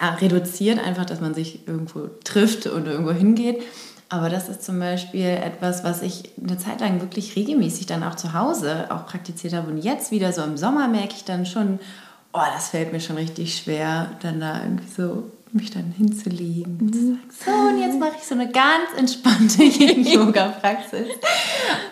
ja, 0.00 0.10
reduziert, 0.10 0.78
einfach, 0.78 1.06
dass 1.06 1.20
man 1.20 1.34
sich 1.34 1.66
irgendwo 1.66 2.06
trifft 2.22 2.68
und 2.68 2.86
irgendwo 2.86 3.10
hingeht. 3.10 3.64
Aber 4.10 4.30
das 4.30 4.48
ist 4.48 4.64
zum 4.64 4.78
Beispiel 4.78 5.26
etwas, 5.26 5.84
was 5.84 6.02
ich 6.02 6.30
eine 6.42 6.56
Zeit 6.56 6.80
lang 6.80 7.00
wirklich 7.00 7.36
regelmäßig 7.36 7.86
dann 7.86 8.02
auch 8.02 8.14
zu 8.14 8.32
Hause 8.32 8.86
auch 8.90 9.06
praktiziert 9.06 9.52
habe. 9.52 9.70
Und 9.70 9.78
jetzt 9.78 10.10
wieder 10.10 10.32
so 10.32 10.42
im 10.42 10.56
Sommer 10.56 10.88
merke 10.88 11.14
ich 11.14 11.24
dann 11.24 11.44
schon, 11.44 11.78
oh, 12.32 12.40
das 12.54 12.70
fällt 12.70 12.92
mir 12.92 13.00
schon 13.00 13.16
richtig 13.16 13.56
schwer, 13.56 14.12
dann 14.22 14.40
da 14.40 14.62
irgendwie 14.62 14.90
so 14.90 15.30
mich 15.52 15.70
dann 15.70 15.92
hinzulegen 15.96 16.92
sagen, 16.92 17.20
so 17.30 17.50
und 17.50 17.80
jetzt 17.80 17.98
mache 17.98 18.12
ich 18.18 18.24
so 18.24 18.34
eine 18.34 18.50
ganz 18.50 18.92
entspannte 18.96 19.62
Yoga-Praxis. 20.10 21.08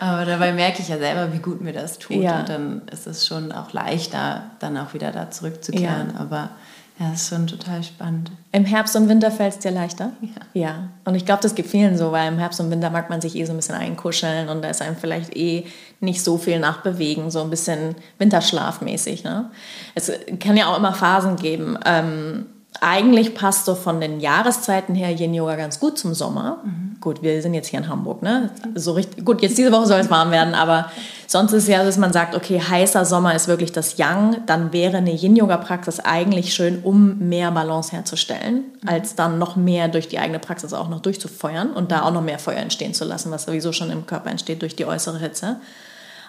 Aber 0.01 0.25
dabei 0.25 0.53
merke 0.53 0.83
ich 0.83 0.89
ja 0.89 0.99
selber, 0.99 1.33
wie 1.33 1.39
gut 1.39 1.61
mir 1.61 1.73
das 1.73 1.99
tut 1.99 2.17
ja. 2.17 2.41
und 2.41 2.49
dann 2.49 2.83
ist 2.93 3.07
es 3.07 3.27
schon 3.27 3.53
auch 3.53 3.73
leichter, 3.73 4.51
dann 4.59 4.77
auch 4.77 4.95
wieder 4.95 5.11
da 5.11 5.31
zurückzukehren. 5.31 6.13
Ja. 6.15 6.21
Aber 6.21 6.51
ja, 6.99 7.11
das 7.11 7.23
ist 7.23 7.29
schon 7.29 7.47
total 7.47 7.83
spannend. 7.83 8.31
Im 8.53 8.65
Herbst 8.65 8.97
und 8.97 9.09
Winter 9.09 9.31
fällt 9.31 9.53
es 9.53 9.59
dir 9.59 9.71
leichter? 9.71 10.13
Ja. 10.23 10.61
ja. 10.61 10.89
Und 11.05 11.15
ich 11.15 11.27
glaube, 11.27 11.43
das 11.43 11.55
gibt 11.55 11.69
vielen 11.69 11.99
so, 11.99 12.11
weil 12.11 12.29
im 12.29 12.39
Herbst 12.39 12.59
und 12.59 12.71
Winter 12.71 12.89
mag 12.89 13.11
man 13.11 13.21
sich 13.21 13.37
eh 13.37 13.45
so 13.45 13.53
ein 13.53 13.57
bisschen 13.57 13.75
einkuscheln 13.75 14.49
und 14.49 14.63
da 14.63 14.71
ist 14.71 14.81
einem 14.81 14.97
vielleicht 14.97 15.37
eh 15.37 15.67
nicht 16.01 16.25
so 16.25 16.39
viel 16.39 16.59
nachbewegen, 16.59 17.31
so 17.31 17.43
ein 17.43 17.51
bisschen 17.51 17.97
Winterschlafmäßig. 18.19 19.25
Ne? 19.25 19.51
Es 19.95 20.11
kann 20.41 20.57
ja 20.57 20.69
auch 20.69 20.79
immer 20.79 20.95
Phasen 20.95 21.37
geben. 21.37 21.79
Ähm, 21.85 22.47
eigentlich 22.81 23.35
passt 23.35 23.65
so 23.65 23.75
von 23.75 24.01
den 24.01 24.21
Jahreszeiten 24.21 24.95
her 24.95 25.11
Yin 25.11 25.35
Yoga 25.35 25.57
ganz 25.57 25.81
gut 25.81 25.99
zum 25.99 26.15
Sommer. 26.15 26.59
Mhm. 26.65 26.97
Gut, 27.01 27.23
wir 27.23 27.41
sind 27.43 27.55
jetzt 27.55 27.69
hier 27.69 27.79
in 27.79 27.89
Hamburg, 27.89 28.23
ne? 28.23 28.51
So 28.75 28.93
richtig, 28.93 29.25
gut, 29.25 29.43
jetzt 29.43 29.59
diese 29.59 29.73
Woche 29.73 29.87
soll 29.87 30.01
es 30.01 30.11
warm 30.11 30.31
werden, 30.31 30.55
aber 30.55 30.91
sonst 31.27 31.53
ist 31.53 31.65
es 31.65 31.69
ja, 31.69 31.85
dass 31.85 31.99
man 31.99 32.13
sagt, 32.13 32.35
okay, 32.35 32.61
heißer 32.61 33.05
Sommer 33.05 33.35
ist 33.35 33.49
wirklich 33.49 33.73
das 33.73 33.97
Yang, 33.99 34.39
dann 34.47 34.73
wäre 34.73 34.99
eine 34.99 35.13
Yin 35.13 35.37
Yoga 35.37 35.57
Praxis 35.59 36.01
eigentlich 36.01 36.55
schön, 36.55 36.81
um 36.83 37.19
mehr 37.19 37.51
Balance 37.51 37.93
herzustellen, 37.93 38.65
mhm. 38.83 38.89
als 38.89 39.15
dann 39.15 39.39
noch 39.39 39.57
mehr 39.57 39.89
durch 39.89 40.09
die 40.09 40.19
eigene 40.19 40.39
Praxis 40.39 40.73
auch 40.73 40.89
noch 40.89 41.01
durchzufeuern 41.01 41.73
und 41.73 41.93
da 41.93 42.03
auch 42.03 42.13
noch 42.13 42.23
mehr 42.23 42.39
Feuer 42.39 42.59
entstehen 42.59 42.95
zu 42.95 43.05
lassen, 43.05 43.31
was 43.31 43.45
sowieso 43.45 43.73
schon 43.73 43.91
im 43.91 44.07
Körper 44.07 44.31
entsteht 44.31 44.63
durch 44.63 44.77
die 44.77 44.87
äußere 44.87 45.19
Hitze. 45.19 45.57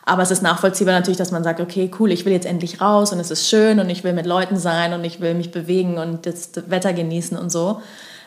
Aber 0.08 0.24
es 0.24 0.32
ist 0.32 0.42
nachvollziehbar 0.42 0.94
natürlich, 0.94 1.18
dass 1.18 1.32
man 1.32 1.44
sagt, 1.44 1.60
okay, 1.60 1.92
cool, 2.00 2.14
ich 2.14 2.24
will 2.26 2.32
jetzt 2.32 2.46
endlich 2.46 2.80
raus 2.80 3.12
und 3.12 3.20
es 3.20 3.30
ist 3.30 3.50
schön 3.50 3.80
und 3.82 3.90
ich 3.90 4.06
will 4.06 4.14
mit 4.14 4.26
Leuten 4.26 4.58
sein 4.58 4.94
und 4.94 5.04
ich 5.04 5.20
will 5.20 5.34
mich 5.34 5.52
bewegen 5.52 5.98
und 5.98 6.26
das 6.26 6.52
Wetter 6.68 6.94
genießen 6.94 7.38
und 7.38 7.52
so. 7.52 7.82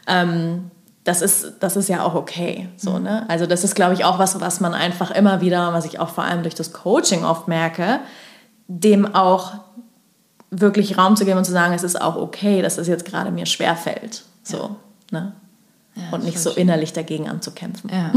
Ähm, 0.06 0.70
das 1.04 1.22
ist, 1.22 1.54
das 1.60 1.76
ist 1.76 1.88
ja 1.88 2.02
auch 2.02 2.14
okay. 2.14 2.68
So, 2.76 2.92
mhm. 2.92 3.04
ne? 3.04 3.24
Also 3.28 3.46
das 3.46 3.64
ist, 3.64 3.74
glaube 3.74 3.94
ich, 3.94 4.04
auch 4.04 4.18
was, 4.18 4.38
was 4.42 4.60
man 4.60 4.74
einfach 4.74 5.10
immer 5.10 5.40
wieder, 5.40 5.72
was 5.72 5.86
ich 5.86 5.98
auch 5.98 6.10
vor 6.10 6.24
allem 6.24 6.42
durch 6.42 6.54
das 6.54 6.74
Coaching 6.74 7.24
oft 7.24 7.48
merke, 7.48 8.00
dem 8.68 9.14
auch 9.14 9.54
wirklich 10.50 10.98
Raum 10.98 11.16
zu 11.16 11.24
geben 11.24 11.38
und 11.38 11.44
zu 11.44 11.52
sagen, 11.52 11.72
es 11.72 11.82
ist 11.82 11.98
auch 11.98 12.16
okay, 12.16 12.60
dass 12.60 12.76
es 12.76 12.88
jetzt 12.88 13.06
gerade 13.06 13.30
mir 13.30 13.46
schwerfällt. 13.46 14.24
So, 14.42 14.76
ja. 15.12 15.20
ne? 15.20 15.32
Ja, 16.00 16.16
und 16.16 16.24
nicht 16.24 16.38
so 16.38 16.50
schön. 16.50 16.62
innerlich 16.62 16.92
dagegen 16.92 17.28
anzukämpfen. 17.28 17.90
Ja. 17.92 18.12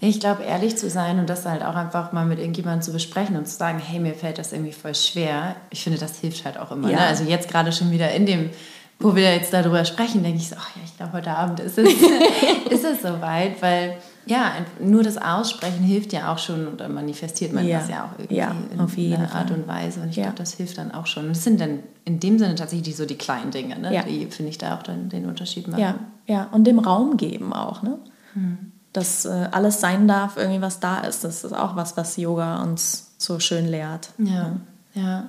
Ich 0.00 0.20
glaube, 0.20 0.42
ehrlich 0.42 0.76
zu 0.76 0.90
sein 0.90 1.18
und 1.18 1.30
das 1.30 1.46
halt 1.46 1.62
auch 1.62 1.76
einfach 1.76 2.12
mal 2.12 2.26
mit 2.26 2.38
irgendjemandem 2.38 2.82
zu 2.82 2.92
besprechen 2.92 3.36
und 3.36 3.48
zu 3.48 3.56
sagen, 3.56 3.78
hey, 3.78 3.98
mir 3.98 4.12
fällt 4.12 4.36
das 4.36 4.52
irgendwie 4.52 4.72
voll 4.72 4.94
schwer. 4.94 5.56
Ich 5.70 5.82
finde, 5.82 5.98
das 5.98 6.18
hilft 6.18 6.44
halt 6.44 6.58
auch 6.58 6.70
immer. 6.72 6.90
Ja. 6.90 6.98
Ne? 6.98 7.06
Also 7.06 7.24
jetzt 7.24 7.48
gerade 7.48 7.72
schon 7.72 7.90
wieder 7.90 8.10
in 8.12 8.26
dem, 8.26 8.50
wo 8.98 9.16
wir 9.16 9.34
jetzt 9.34 9.52
darüber 9.52 9.84
sprechen, 9.84 10.22
denke 10.22 10.38
ich 10.38 10.48
so, 10.50 10.56
ach 10.58 10.76
ja, 10.76 10.82
ich 10.84 10.96
glaube, 10.96 11.14
heute 11.14 11.30
Abend 11.30 11.60
ist 11.60 11.78
es, 11.78 11.88
ist 12.70 12.84
es 12.84 13.02
soweit, 13.02 13.62
weil 13.62 13.96
ja, 14.26 14.52
nur 14.80 15.02
das 15.02 15.18
Aussprechen 15.18 15.84
hilft 15.84 16.12
ja 16.12 16.32
auch 16.32 16.38
schon 16.38 16.68
oder 16.68 16.88
manifestiert 16.88 17.52
man 17.52 17.66
ja. 17.66 17.78
das 17.78 17.88
ja 17.88 18.04
auch 18.04 18.18
irgendwie 18.18 18.36
ja, 18.36 18.54
auf 18.78 18.96
in 18.96 19.14
einer 19.14 19.34
Art 19.34 19.50
und 19.50 19.66
Weise. 19.66 20.00
Und 20.00 20.10
ich 20.10 20.16
ja. 20.16 20.24
glaube, 20.24 20.38
das 20.38 20.54
hilft 20.54 20.78
dann 20.78 20.92
auch 20.92 21.06
schon. 21.06 21.24
Und 21.24 21.36
das 21.36 21.44
sind 21.44 21.60
dann 21.60 21.80
in 22.04 22.20
dem 22.20 22.38
Sinne 22.38 22.54
tatsächlich 22.54 22.88
die, 22.88 22.92
so 22.92 23.04
die 23.04 23.16
kleinen 23.16 23.50
Dinge, 23.50 23.78
ne? 23.78 24.04
die, 24.08 24.26
finde 24.26 24.50
ich, 24.50 24.58
da 24.58 24.76
auch 24.76 24.82
dann 24.82 25.10
den 25.10 25.26
Unterschied 25.26 25.68
machen. 25.68 25.80
Ja, 25.80 25.98
ja. 26.26 26.48
und 26.52 26.64
dem 26.64 26.78
Raum 26.78 27.16
geben 27.16 27.52
auch. 27.52 27.82
Ne? 27.82 27.98
Hm. 28.34 28.72
dass 28.92 29.24
äh, 29.24 29.48
alles 29.50 29.80
sein 29.80 30.08
darf, 30.08 30.36
irgendwie 30.36 30.60
was 30.60 30.80
da 30.80 31.00
ist. 31.00 31.24
Das 31.24 31.44
ist 31.44 31.52
auch 31.52 31.76
was, 31.76 31.96
was 31.96 32.16
Yoga 32.16 32.62
uns 32.62 33.12
so 33.18 33.40
schön 33.40 33.66
lehrt. 33.66 34.10
Ja, 34.18 34.56
ja. 34.94 35.28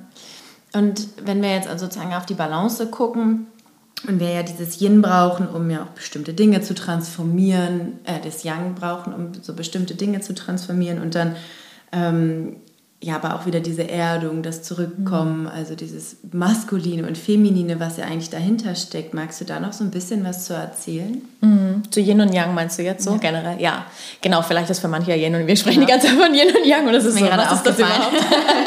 Und 0.74 1.08
wenn 1.24 1.42
wir 1.42 1.52
jetzt 1.52 1.68
also 1.68 1.86
sozusagen 1.86 2.14
auf 2.14 2.26
die 2.26 2.34
Balance 2.34 2.86
gucken 2.88 3.48
und 4.08 4.20
wir 4.20 4.32
ja 4.32 4.44
dieses 4.44 4.82
Yin 4.82 5.02
brauchen, 5.02 5.48
um 5.48 5.70
ja 5.70 5.84
auch 5.84 5.90
bestimmte 5.90 6.34
Dinge 6.34 6.62
zu 6.62 6.76
transformieren, 6.76 8.00
äh, 8.04 8.20
das 8.22 8.44
Yang 8.44 8.76
brauchen, 8.76 9.14
um 9.14 9.34
so 9.42 9.54
bestimmte 9.54 9.96
Dinge 9.96 10.20
zu 10.22 10.36
transformieren 10.36 11.02
und 11.02 11.16
dann 11.16 11.36
ähm, 11.92 12.58
ja, 13.02 13.16
aber 13.18 13.36
auch 13.36 13.46
wieder 13.46 13.60
diese 13.60 13.88
Erdung, 13.88 14.42
das 14.42 14.64
Zurückkommen, 14.64 15.42
mhm. 15.42 15.48
also 15.48 15.76
dieses 15.76 16.18
Maskuline 16.32 17.06
und 17.06 17.18
Feminine, 17.18 17.80
was 17.80 17.98
ja 17.98 18.06
eigentlich 18.06 18.30
dahinter 18.30 18.74
steckt. 18.74 19.14
Magst 19.14 19.42
du 19.42 19.46
da 19.46 19.60
noch 19.60 19.74
so 19.74 19.84
ein 19.84 19.92
bisschen 19.92 20.24
was 20.24 20.46
zu 20.46 20.54
erzählen? 20.54 21.22
Mhm. 21.42 21.84
Zu 21.92 22.00
Yin 22.00 22.22
und 22.22 22.34
Yang 22.34 22.54
meinst 22.56 22.80
du 22.80 22.84
jetzt 22.84 23.04
so 23.04 23.12
ja. 23.12 23.18
generell? 23.18 23.62
Ja, 23.62 23.86
genau, 24.22 24.42
vielleicht 24.42 24.70
ist 24.70 24.80
für 24.80 24.88
manche 24.88 25.12
ja 25.12 25.18
Yin 25.18 25.36
und 25.36 25.46
wir 25.46 25.56
sprechen 25.56 25.86
genau. 25.86 25.88
die 25.88 25.92
ganze 25.92 26.08
Zeit 26.08 26.26
von 26.26 26.34
Yin 26.34 26.56
und 26.56 26.66
Yang 26.66 26.88
und 26.88 26.94
das 26.94 27.06
ist 27.06 27.16
Mir 27.20 27.32
so, 27.32 27.38
was 27.38 27.52
ist 27.52 27.64
das 27.64 27.78
überhaupt? 27.78 28.16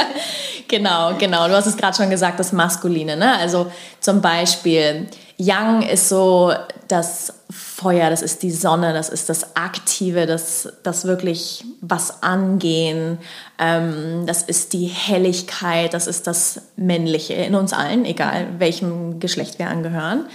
genau, 0.69 1.15
genau, 1.19 1.49
du 1.49 1.55
hast 1.55 1.67
es 1.67 1.77
gerade 1.77 1.97
schon 1.97 2.11
gesagt, 2.11 2.39
das 2.39 2.53
Maskuline, 2.53 3.17
ne? 3.17 3.39
Also 3.39 3.73
zum 3.99 4.21
Beispiel 4.21 5.09
Yang 5.41 5.83
ist 5.83 6.09
so 6.09 6.53
das 6.89 7.33
Feuer, 7.49 8.11
das 8.11 8.23
ist 8.23 8.43
die 8.43 8.51
Sonne, 8.51 8.93
das 8.93 9.09
ist 9.09 9.29
das 9.29 9.55
Aktive, 9.57 10.27
das, 10.27 10.69
das 10.83 11.05
wirklich 11.05 11.65
was 11.81 12.25
angehen, 12.25 13.19
ähm, 13.59 14.25
das 14.27 14.43
ist 14.43 14.73
die 14.73 14.87
Helligkeit, 14.87 15.95
das 15.95 16.09
ist 16.09 16.27
das 16.27 16.63
Männliche 16.77 17.35
in 17.35 17.55
uns 17.55 17.73
allen, 17.73 18.05
egal 18.05 18.49
welchem 18.59 19.21
Geschlecht 19.21 19.61
wir 19.61 19.69
angehören. 19.69 20.27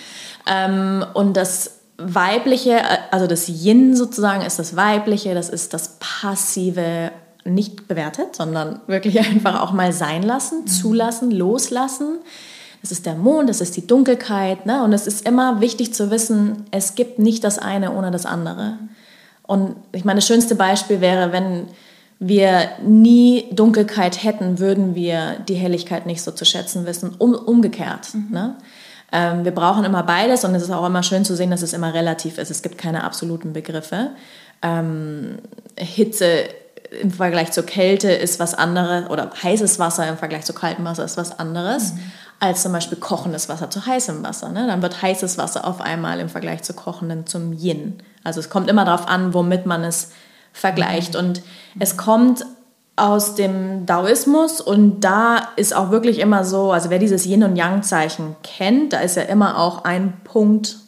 Ähm, 0.48 1.06
und 1.14 1.36
das 1.36 1.80
Weibliche, 1.98 2.82
also 3.12 3.28
das 3.28 3.50
Yin 3.50 3.98
sozusagen 3.98 4.42
ist 4.42 4.58
das 4.58 4.78
Weibliche, 4.78 5.34
das 5.34 5.50
ist 5.50 5.74
das 5.74 5.98
Passive, 6.00 7.12
nicht 7.46 7.90
bewertet, 7.90 8.38
sondern 8.38 8.80
wirklich 8.88 9.20
einfach 9.30 9.62
auch 9.62 9.74
mal 9.74 9.92
sein 9.92 10.24
lassen, 10.24 10.66
zulassen, 10.66 11.30
loslassen 11.30 12.20
es 12.84 12.92
ist 12.92 13.06
der 13.06 13.16
Mond, 13.16 13.50
es 13.50 13.62
ist 13.62 13.78
die 13.78 13.88
Dunkelheit. 13.88 14.66
Ne? 14.66 14.84
Und 14.84 14.92
es 14.92 15.08
ist 15.08 15.26
immer 15.26 15.62
wichtig 15.62 15.94
zu 15.94 16.12
wissen, 16.12 16.66
es 16.72 16.96
gibt 16.96 17.18
nicht 17.18 17.44
das 17.46 17.58
eine 17.58 17.94
ohne 17.94 18.12
das 18.12 18.26
andere. 18.26 18.78
Und 19.44 19.78
ich 19.94 20.04
meine, 20.04 20.18
das 20.18 20.28
schönste 20.28 20.56
Beispiel 20.56 21.00
wäre, 21.00 21.32
wenn 21.32 21.68
wir 22.20 22.70
nie 22.86 23.46
Dunkelheit 23.52 24.24
hätten, 24.24 24.60
würden 24.60 24.96
wir 24.96 25.38
die 25.48 25.56
Helligkeit 25.56 26.06
nicht 26.06 26.22
so 26.22 26.32
zu 26.32 26.44
schätzen 26.44 26.86
wissen. 26.86 27.16
Um, 27.18 27.34
umgekehrt. 27.34 28.14
Mhm. 28.14 28.28
Ne? 28.32 28.56
Ähm, 29.14 29.46
wir 29.46 29.52
brauchen 29.52 29.86
immer 29.86 30.04
beides 30.04 30.44
und 30.44 30.54
es 30.54 30.64
ist 30.64 30.72
auch 30.72 30.86
immer 30.86 31.04
schön 31.04 31.24
zu 31.24 31.38
sehen, 31.38 31.52
dass 31.52 31.62
es 31.62 31.72
immer 31.72 31.94
relativ 31.94 32.38
ist. 32.38 32.52
Es 32.52 32.62
gibt 32.62 32.78
keine 32.78 33.06
absoluten 33.06 33.54
Begriffe. 33.54 34.12
Ähm, 34.62 35.38
Hitze 35.78 36.50
im 37.02 37.12
Vergleich 37.12 37.52
zur 37.52 37.66
Kälte 37.66 38.12
ist 38.12 38.40
was 38.40 38.54
anderes 38.54 39.10
oder 39.10 39.32
heißes 39.42 39.80
Wasser 39.80 40.08
im 40.08 40.18
Vergleich 40.18 40.44
zu 40.44 40.54
kaltem 40.54 40.84
Wasser 40.84 41.06
ist 41.06 41.16
was 41.16 41.40
anderes. 41.40 41.94
Mhm 41.94 42.00
als 42.44 42.62
zum 42.62 42.74
Beispiel 42.74 42.98
kochendes 42.98 43.48
Wasser 43.48 43.70
zu 43.70 43.86
heißem 43.86 44.22
Wasser. 44.22 44.50
Ne? 44.50 44.68
Dann 44.68 44.82
wird 44.82 45.02
heißes 45.02 45.38
Wasser 45.38 45.66
auf 45.66 45.80
einmal 45.80 46.20
im 46.20 46.28
Vergleich 46.28 46.62
zu 46.62 46.74
kochenden 46.74 47.26
zum 47.26 47.54
Yin. 47.54 48.00
Also 48.26 48.42
es 48.42 48.50
kommt 48.50 48.70
immer 48.70 48.84
darauf 48.84 49.08
an, 49.08 49.34
womit 49.34 49.66
man 49.66 49.86
es 49.86 50.12
vergleicht. 50.52 51.16
Und 51.16 51.42
es 51.80 51.96
kommt 51.96 52.46
aus 52.98 53.36
dem 53.36 53.86
Daoismus 53.86 54.60
und 54.60 55.00
da 55.00 55.38
ist 55.56 55.74
auch 55.74 55.90
wirklich 55.90 56.20
immer 56.20 56.44
so, 56.44 56.74
also 56.74 56.90
wer 56.90 57.00
dieses 57.00 57.26
Yin 57.26 57.46
und 57.46 57.56
Yang 57.56 57.84
Zeichen 57.84 58.36
kennt, 58.44 58.92
da 58.92 59.00
ist 59.00 59.16
ja 59.16 59.24
immer 59.24 59.58
auch 59.58 59.86
ein 59.86 60.12
Punkt, 60.26 60.80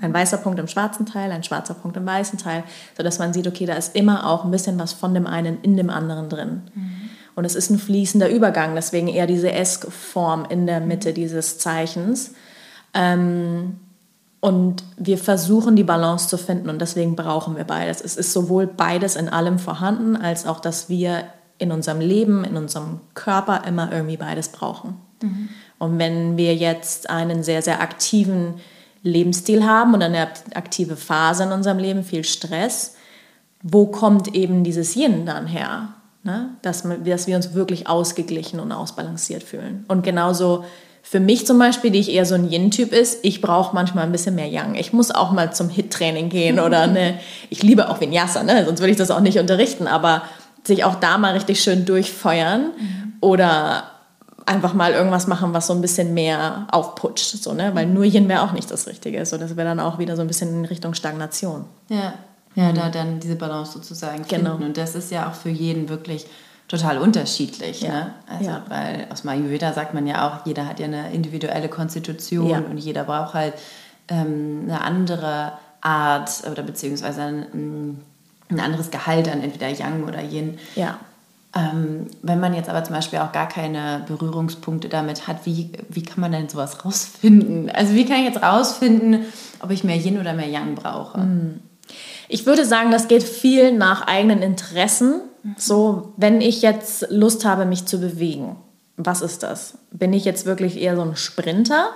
ein 0.00 0.12
weißer 0.12 0.38
Punkt 0.38 0.58
im 0.58 0.66
schwarzen 0.66 1.06
Teil, 1.06 1.30
ein 1.30 1.44
schwarzer 1.44 1.74
Punkt 1.74 1.96
im 1.96 2.04
weißen 2.04 2.40
Teil, 2.40 2.64
sodass 2.96 3.20
man 3.20 3.32
sieht, 3.32 3.46
okay, 3.46 3.66
da 3.66 3.74
ist 3.74 3.94
immer 3.94 4.26
auch 4.26 4.44
ein 4.44 4.50
bisschen 4.50 4.80
was 4.80 4.92
von 4.92 5.14
dem 5.14 5.28
einen 5.28 5.60
in 5.62 5.76
dem 5.76 5.90
anderen 5.90 6.28
drin. 6.28 6.62
Mhm. 6.74 7.03
Und 7.34 7.44
es 7.44 7.54
ist 7.54 7.70
ein 7.70 7.78
fließender 7.78 8.28
Übergang, 8.28 8.74
deswegen 8.74 9.08
eher 9.08 9.26
diese 9.26 9.52
S-Form 9.52 10.46
in 10.48 10.66
der 10.66 10.80
Mitte 10.80 11.12
dieses 11.12 11.58
Zeichens. 11.58 12.32
Ähm, 12.92 13.80
und 14.40 14.84
wir 14.96 15.18
versuchen 15.18 15.74
die 15.74 15.84
Balance 15.84 16.28
zu 16.28 16.36
finden 16.36 16.68
und 16.68 16.78
deswegen 16.80 17.16
brauchen 17.16 17.56
wir 17.56 17.64
beides. 17.64 18.00
Es 18.00 18.16
ist 18.16 18.32
sowohl 18.32 18.66
beides 18.66 19.16
in 19.16 19.28
allem 19.28 19.58
vorhanden, 19.58 20.16
als 20.16 20.46
auch, 20.46 20.60
dass 20.60 20.88
wir 20.88 21.24
in 21.58 21.72
unserem 21.72 22.00
Leben, 22.00 22.44
in 22.44 22.56
unserem 22.56 23.00
Körper 23.14 23.64
immer 23.66 23.90
irgendwie 23.90 24.16
beides 24.16 24.50
brauchen. 24.50 24.96
Mhm. 25.22 25.48
Und 25.78 25.98
wenn 25.98 26.36
wir 26.36 26.54
jetzt 26.54 27.08
einen 27.10 27.42
sehr, 27.42 27.62
sehr 27.62 27.80
aktiven 27.80 28.54
Lebensstil 29.02 29.64
haben 29.64 29.94
und 29.94 30.02
eine 30.02 30.28
aktive 30.54 30.96
Phase 30.96 31.44
in 31.44 31.52
unserem 31.52 31.78
Leben, 31.78 32.04
viel 32.04 32.24
Stress, 32.24 32.96
wo 33.62 33.86
kommt 33.86 34.34
eben 34.34 34.62
dieses 34.62 34.94
Yin 34.94 35.24
dann 35.24 35.46
her? 35.46 35.88
Ne? 36.24 36.50
Dass, 36.62 36.84
dass 37.04 37.26
wir 37.26 37.36
uns 37.36 37.54
wirklich 37.54 37.86
ausgeglichen 37.86 38.58
und 38.58 38.72
ausbalanciert 38.72 39.42
fühlen. 39.42 39.84
Und 39.88 40.02
genauso 40.02 40.64
für 41.06 41.20
mich 41.20 41.46
zum 41.46 41.58
Beispiel, 41.58 41.90
die 41.90 42.00
ich 42.00 42.10
eher 42.10 42.24
so 42.24 42.34
ein 42.34 42.50
Yin-Typ 42.50 42.92
ist, 42.92 43.18
ich 43.22 43.42
brauche 43.42 43.74
manchmal 43.74 44.04
ein 44.04 44.12
bisschen 44.12 44.34
mehr 44.34 44.48
Yang. 44.48 44.76
Ich 44.76 44.94
muss 44.94 45.10
auch 45.10 45.32
mal 45.32 45.52
zum 45.52 45.68
Hit-Training 45.68 46.30
gehen 46.30 46.58
oder 46.58 46.80
eine, 46.80 47.18
ich 47.50 47.62
liebe 47.62 47.90
auch 47.90 48.00
Vinyasa, 48.00 48.42
ne? 48.42 48.64
sonst 48.64 48.80
würde 48.80 48.92
ich 48.92 48.96
das 48.96 49.10
auch 49.10 49.20
nicht 49.20 49.38
unterrichten, 49.38 49.86
aber 49.86 50.22
sich 50.64 50.82
auch 50.82 50.94
da 50.94 51.18
mal 51.18 51.34
richtig 51.34 51.62
schön 51.62 51.84
durchfeuern 51.84 52.70
mhm. 52.78 53.12
oder 53.20 53.84
einfach 54.46 54.72
mal 54.72 54.92
irgendwas 54.92 55.26
machen, 55.26 55.52
was 55.52 55.66
so 55.66 55.74
ein 55.74 55.82
bisschen 55.82 56.14
mehr 56.14 56.68
aufputscht, 56.70 57.36
so, 57.42 57.52
ne? 57.52 57.72
weil 57.74 57.84
nur 57.84 58.04
Yin 58.04 58.28
wäre 58.30 58.40
auch 58.40 58.52
nicht 58.52 58.70
das 58.70 58.86
Richtige, 58.86 59.26
so 59.26 59.36
das 59.36 59.56
wäre 59.56 59.68
dann 59.68 59.80
auch 59.80 59.98
wieder 59.98 60.16
so 60.16 60.22
ein 60.22 60.28
bisschen 60.28 60.48
in 60.48 60.64
Richtung 60.64 60.94
Stagnation. 60.94 61.66
Ja. 61.90 62.14
Ja, 62.54 62.70
mhm. 62.70 62.74
da 62.74 62.88
dann 62.88 63.20
diese 63.20 63.36
Balance 63.36 63.72
sozusagen 63.72 64.24
finden. 64.24 64.44
Genau. 64.44 64.64
Und 64.64 64.76
das 64.76 64.94
ist 64.94 65.10
ja 65.10 65.28
auch 65.28 65.34
für 65.34 65.50
jeden 65.50 65.88
wirklich 65.88 66.26
total 66.68 66.98
unterschiedlich. 66.98 67.82
Ja. 67.82 67.90
Ne? 67.90 68.14
Also, 68.26 68.50
ja. 68.50 68.62
weil 68.68 69.06
aus 69.10 69.26
Ayurveda 69.26 69.72
sagt 69.72 69.94
man 69.94 70.06
ja 70.06 70.28
auch, 70.28 70.46
jeder 70.46 70.66
hat 70.66 70.80
ja 70.80 70.86
eine 70.86 71.12
individuelle 71.12 71.68
Konstitution 71.68 72.48
ja. 72.48 72.58
und 72.58 72.78
jeder 72.78 73.04
braucht 73.04 73.34
halt 73.34 73.54
ähm, 74.08 74.62
eine 74.64 74.80
andere 74.80 75.52
Art 75.80 76.30
oder 76.50 76.62
beziehungsweise 76.62 77.22
ein, 77.22 78.00
ein, 78.50 78.60
anderes 78.60 78.90
Gehalt 78.90 79.30
an 79.30 79.42
entweder 79.42 79.68
Yang 79.68 80.04
oder 80.04 80.22
Yin. 80.22 80.58
Ja. 80.74 80.98
Ähm, 81.54 82.08
wenn 82.22 82.40
man 82.40 82.54
jetzt 82.54 82.68
aber 82.68 82.82
zum 82.82 82.96
Beispiel 82.96 83.20
auch 83.20 83.30
gar 83.30 83.48
keine 83.48 84.02
Berührungspunkte 84.08 84.88
damit 84.88 85.28
hat, 85.28 85.44
wie, 85.44 85.70
wie 85.88 86.02
kann 86.02 86.20
man 86.20 86.32
denn 86.32 86.48
sowas 86.48 86.84
rausfinden? 86.84 87.70
Also 87.70 87.94
wie 87.94 88.06
kann 88.06 88.18
ich 88.18 88.24
jetzt 88.24 88.42
rausfinden, 88.42 89.26
ob 89.60 89.70
ich 89.70 89.84
mehr 89.84 89.96
Yin 89.96 90.18
oder 90.18 90.32
mehr 90.32 90.48
Yang 90.48 90.74
brauche? 90.74 91.18
Mhm. 91.18 91.60
Ich 92.28 92.46
würde 92.46 92.64
sagen, 92.64 92.90
das 92.90 93.08
geht 93.08 93.22
viel 93.22 93.72
nach 93.72 94.06
eigenen 94.06 94.42
Interessen. 94.42 95.20
So, 95.56 96.14
wenn 96.16 96.40
ich 96.40 96.62
jetzt 96.62 97.06
Lust 97.10 97.44
habe, 97.44 97.66
mich 97.66 97.86
zu 97.86 98.00
bewegen, 98.00 98.56
was 98.96 99.22
ist 99.22 99.42
das? 99.42 99.78
Bin 99.90 100.12
ich 100.12 100.24
jetzt 100.24 100.46
wirklich 100.46 100.80
eher 100.80 100.96
so 100.96 101.02
ein 101.02 101.16
Sprinter 101.16 101.90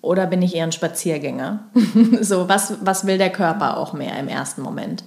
oder 0.00 0.26
bin 0.26 0.42
ich 0.42 0.54
eher 0.54 0.64
ein 0.64 0.72
Spaziergänger? 0.72 1.64
so, 2.20 2.48
was, 2.48 2.74
was 2.82 3.06
will 3.06 3.18
der 3.18 3.30
Körper 3.30 3.76
auch 3.78 3.92
mehr 3.92 4.18
im 4.18 4.28
ersten 4.28 4.62
Moment? 4.62 5.04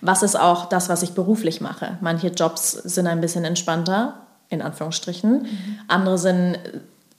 Was 0.00 0.22
ist 0.22 0.38
auch 0.38 0.66
das, 0.66 0.88
was 0.88 1.02
ich 1.02 1.12
beruflich 1.12 1.60
mache? 1.60 1.96
Manche 2.00 2.28
Jobs 2.28 2.72
sind 2.72 3.06
ein 3.06 3.20
bisschen 3.20 3.44
entspannter, 3.44 4.14
in 4.50 4.60
Anführungsstrichen. 4.60 5.42
Mhm. 5.42 5.78
Andere 5.88 6.18
sind 6.18 6.58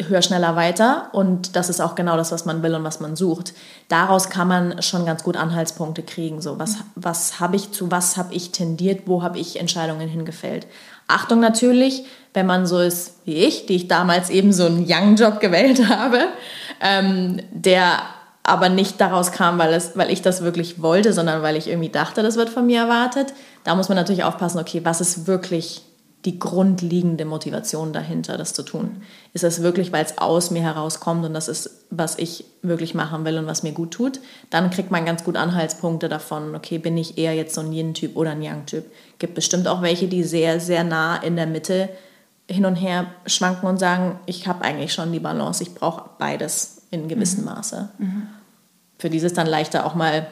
höher, 0.04 0.22
schneller, 0.22 0.56
weiter. 0.56 1.10
Und 1.14 1.56
das 1.56 1.70
ist 1.70 1.82
auch 1.82 1.96
genau 1.96 2.18
das, 2.18 2.32
was 2.32 2.46
man 2.46 2.62
will 2.64 2.76
und 2.76 2.84
was 2.84 3.00
man 3.00 3.16
sucht. 3.16 3.54
Daraus 3.88 4.30
kann 4.30 4.48
man 4.48 4.82
schon 4.82 5.06
ganz 5.06 5.24
gut 5.24 5.38
Anhaltspunkte 5.38 6.04
kriegen. 6.04 6.42
So, 6.42 6.60
was, 6.60 6.78
was 6.96 7.40
habe 7.40 7.56
ich, 7.56 7.72
zu 7.72 7.92
was 7.92 8.18
habe 8.18 8.34
ich 8.34 8.52
tendiert, 8.52 9.04
wo 9.06 9.24
habe 9.24 9.40
ich 9.40 9.60
Entscheidungen 9.60 10.08
hingefällt. 10.08 10.68
Achtung 11.08 11.40
natürlich, 11.40 12.06
wenn 12.34 12.46
man 12.46 12.66
so 12.66 12.80
ist 12.80 13.16
wie 13.26 13.36
ich, 13.36 13.68
die 13.68 13.76
ich 13.76 13.88
damals 13.88 14.30
eben 14.30 14.52
so 14.52 14.66
einen 14.66 14.86
Young-Job 14.88 15.40
gewählt 15.40 15.88
habe, 15.90 16.20
ähm, 16.82 17.40
der 17.52 18.00
aber 18.44 18.70
nicht 18.70 19.02
daraus 19.02 19.32
kam, 19.32 19.58
weil, 19.58 19.74
es, 19.74 19.98
weil 19.98 20.12
ich 20.12 20.22
das 20.22 20.44
wirklich 20.44 20.82
wollte, 20.82 21.14
sondern 21.14 21.42
weil 21.42 21.56
ich 21.56 21.68
irgendwie 21.68 21.90
dachte, 21.90 22.22
das 22.22 22.36
wird 22.36 22.50
von 22.50 22.68
mir 22.68 22.82
erwartet. 22.82 23.34
Da 23.64 23.74
muss 23.74 23.90
man 23.90 23.96
natürlich 23.96 24.24
aufpassen, 24.24 24.60
okay, 24.60 24.82
was 24.84 25.02
ist 25.02 25.26
wirklich 25.26 25.82
die 26.26 26.40
grundlegende 26.40 27.24
Motivation 27.24 27.94
dahinter, 27.94 28.38
das 28.38 28.54
zu 28.54 28.64
tun? 28.64 29.04
Ist 29.34 29.44
das 29.44 29.62
wirklich, 29.62 29.94
weil 29.94 30.04
es 30.04 30.18
aus 30.18 30.50
mir 30.50 30.64
herauskommt 30.64 31.24
und 31.24 31.34
das 31.34 31.48
ist, 31.48 31.86
was 31.92 32.18
ich 32.18 32.46
wirklich 32.64 32.96
machen 32.96 33.24
will 33.26 33.38
und 33.38 33.46
was 33.46 33.62
mir 33.62 33.74
gut 33.74 33.92
tut? 33.92 34.20
Dann 34.50 34.72
kriegt 34.72 34.90
man 34.90 35.06
ganz 35.06 35.24
gut 35.24 35.38
Anhaltspunkte 35.38 36.10
davon, 36.10 36.56
okay, 36.56 36.80
bin 36.80 36.98
ich 36.98 37.18
eher 37.18 37.36
jetzt 37.36 37.54
so 37.54 37.62
ein 37.62 37.72
Yin-Typ 37.72 38.16
oder 38.16 38.32
ein 38.32 38.42
Yang-Typ? 38.42 38.86
Gibt 39.20 39.36
bestimmt 39.36 39.68
auch 39.68 39.84
welche, 39.84 40.08
die 40.08 40.24
sehr, 40.24 40.60
sehr 40.60 40.84
nah 40.84 41.18
in 41.18 41.36
der 41.36 41.48
Mitte 41.48 41.90
hin 42.50 42.66
und 42.66 42.76
her 42.76 43.08
schwanken 43.26 43.68
und 43.68 43.80
sagen, 43.80 44.20
ich 44.26 44.48
habe 44.48 44.64
eigentlich 44.64 44.94
schon 44.94 45.12
die 45.12 45.20
Balance, 45.20 45.64
ich 45.64 45.74
brauche 45.74 46.10
beides 46.18 46.82
in 46.92 47.08
gewissem 47.08 47.42
mhm. 47.42 47.46
Maße. 47.46 47.90
Mhm. 47.98 48.28
Für 48.98 49.10
die 49.10 49.18
ist 49.18 49.24
es 49.24 49.34
dann 49.34 49.48
leichter 49.48 49.86
auch 49.86 49.96
mal 49.96 50.28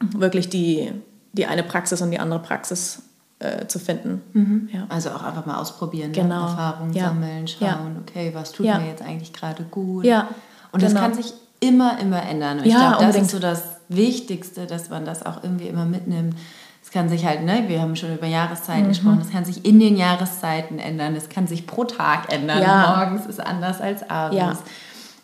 wirklich 0.00 0.48
die, 0.48 0.92
die 1.32 1.46
eine 1.46 1.62
Praxis 1.62 2.02
und 2.02 2.10
die 2.10 2.18
andere 2.18 2.40
Praxis 2.40 3.02
äh, 3.38 3.66
zu 3.66 3.78
finden. 3.78 4.22
Mhm. 4.32 4.68
Ja. 4.72 4.86
Also 4.88 5.10
auch 5.10 5.22
einfach 5.22 5.44
mal 5.44 5.58
ausprobieren, 5.58 6.10
ne? 6.10 6.22
genau. 6.22 6.44
ne? 6.44 6.50
Erfahrungen 6.50 6.92
ja. 6.94 7.08
sammeln, 7.08 7.46
schauen, 7.48 7.60
ja. 7.68 8.00
okay, 8.00 8.30
was 8.34 8.52
tut 8.52 8.66
mir 8.66 8.86
jetzt 8.86 9.02
eigentlich 9.02 9.32
gerade 9.32 9.62
gut. 9.64 10.04
Ja. 10.04 10.28
Und 10.72 10.80
genau. 10.80 10.92
das 10.92 11.00
kann 11.00 11.14
sich 11.14 11.34
immer, 11.60 11.98
immer 12.00 12.22
ändern. 12.22 12.58
Und 12.58 12.66
ich 12.66 12.74
glaube, 12.74 13.04
das 13.04 13.16
ist 13.16 13.30
so 13.30 13.38
das 13.38 13.62
Wichtigste, 13.88 14.66
dass 14.66 14.90
man 14.90 15.04
das 15.04 15.24
auch 15.24 15.42
irgendwie 15.42 15.68
immer 15.68 15.84
mitnimmt, 15.84 16.34
Es 16.82 16.90
kann 16.90 17.08
sich 17.08 17.26
halt, 17.26 17.42
ne, 17.42 17.64
wir 17.66 17.80
haben 17.80 17.96
schon 17.96 18.14
über 18.14 18.26
Jahreszeiten 18.26 18.84
mhm. 18.84 18.88
gesprochen, 18.88 19.20
es 19.20 19.30
kann 19.30 19.44
sich 19.44 19.64
in 19.64 19.80
den 19.80 19.96
Jahreszeiten 19.96 20.78
ändern, 20.78 21.14
es 21.14 21.28
kann 21.28 21.46
sich 21.46 21.66
pro 21.66 21.84
Tag 21.84 22.32
ändern. 22.32 22.62
Ja. 22.62 22.96
Morgens 22.96 23.26
ist 23.26 23.40
anders 23.40 23.80
als 23.80 24.08
abends. 24.08 24.38
Ja. 24.38 24.56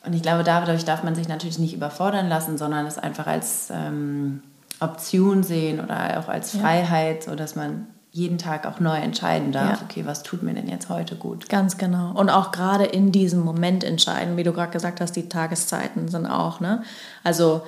Und 0.05 0.15
ich 0.15 0.23
glaube, 0.23 0.43
dadurch 0.43 0.85
darf 0.85 1.03
man 1.03 1.15
sich 1.15 1.29
natürlich 1.29 1.59
nicht 1.59 1.75
überfordern 1.75 2.29
lassen, 2.29 2.59
sondern 2.59 2.87
es 2.87 2.99
einfach 2.99 3.27
als 3.27 3.69
ähm, 3.71 4.43
Option 4.81 5.45
sehen 5.45 5.81
oder 5.81 6.19
auch 6.19 6.29
als 6.29 6.57
Freiheit, 6.57 7.23
sodass 7.23 7.55
man 7.55 7.87
jeden 8.15 8.37
Tag 8.37 8.67
auch 8.67 8.79
neu 8.79 8.97
entscheiden 8.97 9.53
darf, 9.53 9.81
ja. 9.81 9.87
okay, 9.89 10.05
was 10.05 10.23
tut 10.23 10.43
mir 10.43 10.53
denn 10.53 10.69
jetzt 10.69 10.91
heute 10.91 11.17
gut? 11.17 11.49
Ganz 11.49 11.79
genau. 11.79 12.13
Und 12.13 12.29
auch 12.29 12.53
gerade 12.53 12.85
in 12.85 13.11
diesem 13.11 13.41
Moment 13.41 13.85
entscheiden, 13.85 14.37
wie 14.37 14.43
du 14.43 14.53
gerade 14.53 14.71
gesagt 14.71 15.01
hast, 15.01 15.17
die 15.17 15.31
Tageszeiten 15.31 16.09
sind 16.09 16.27
auch, 16.27 16.61
ne? 16.61 16.83
Also 17.25 17.63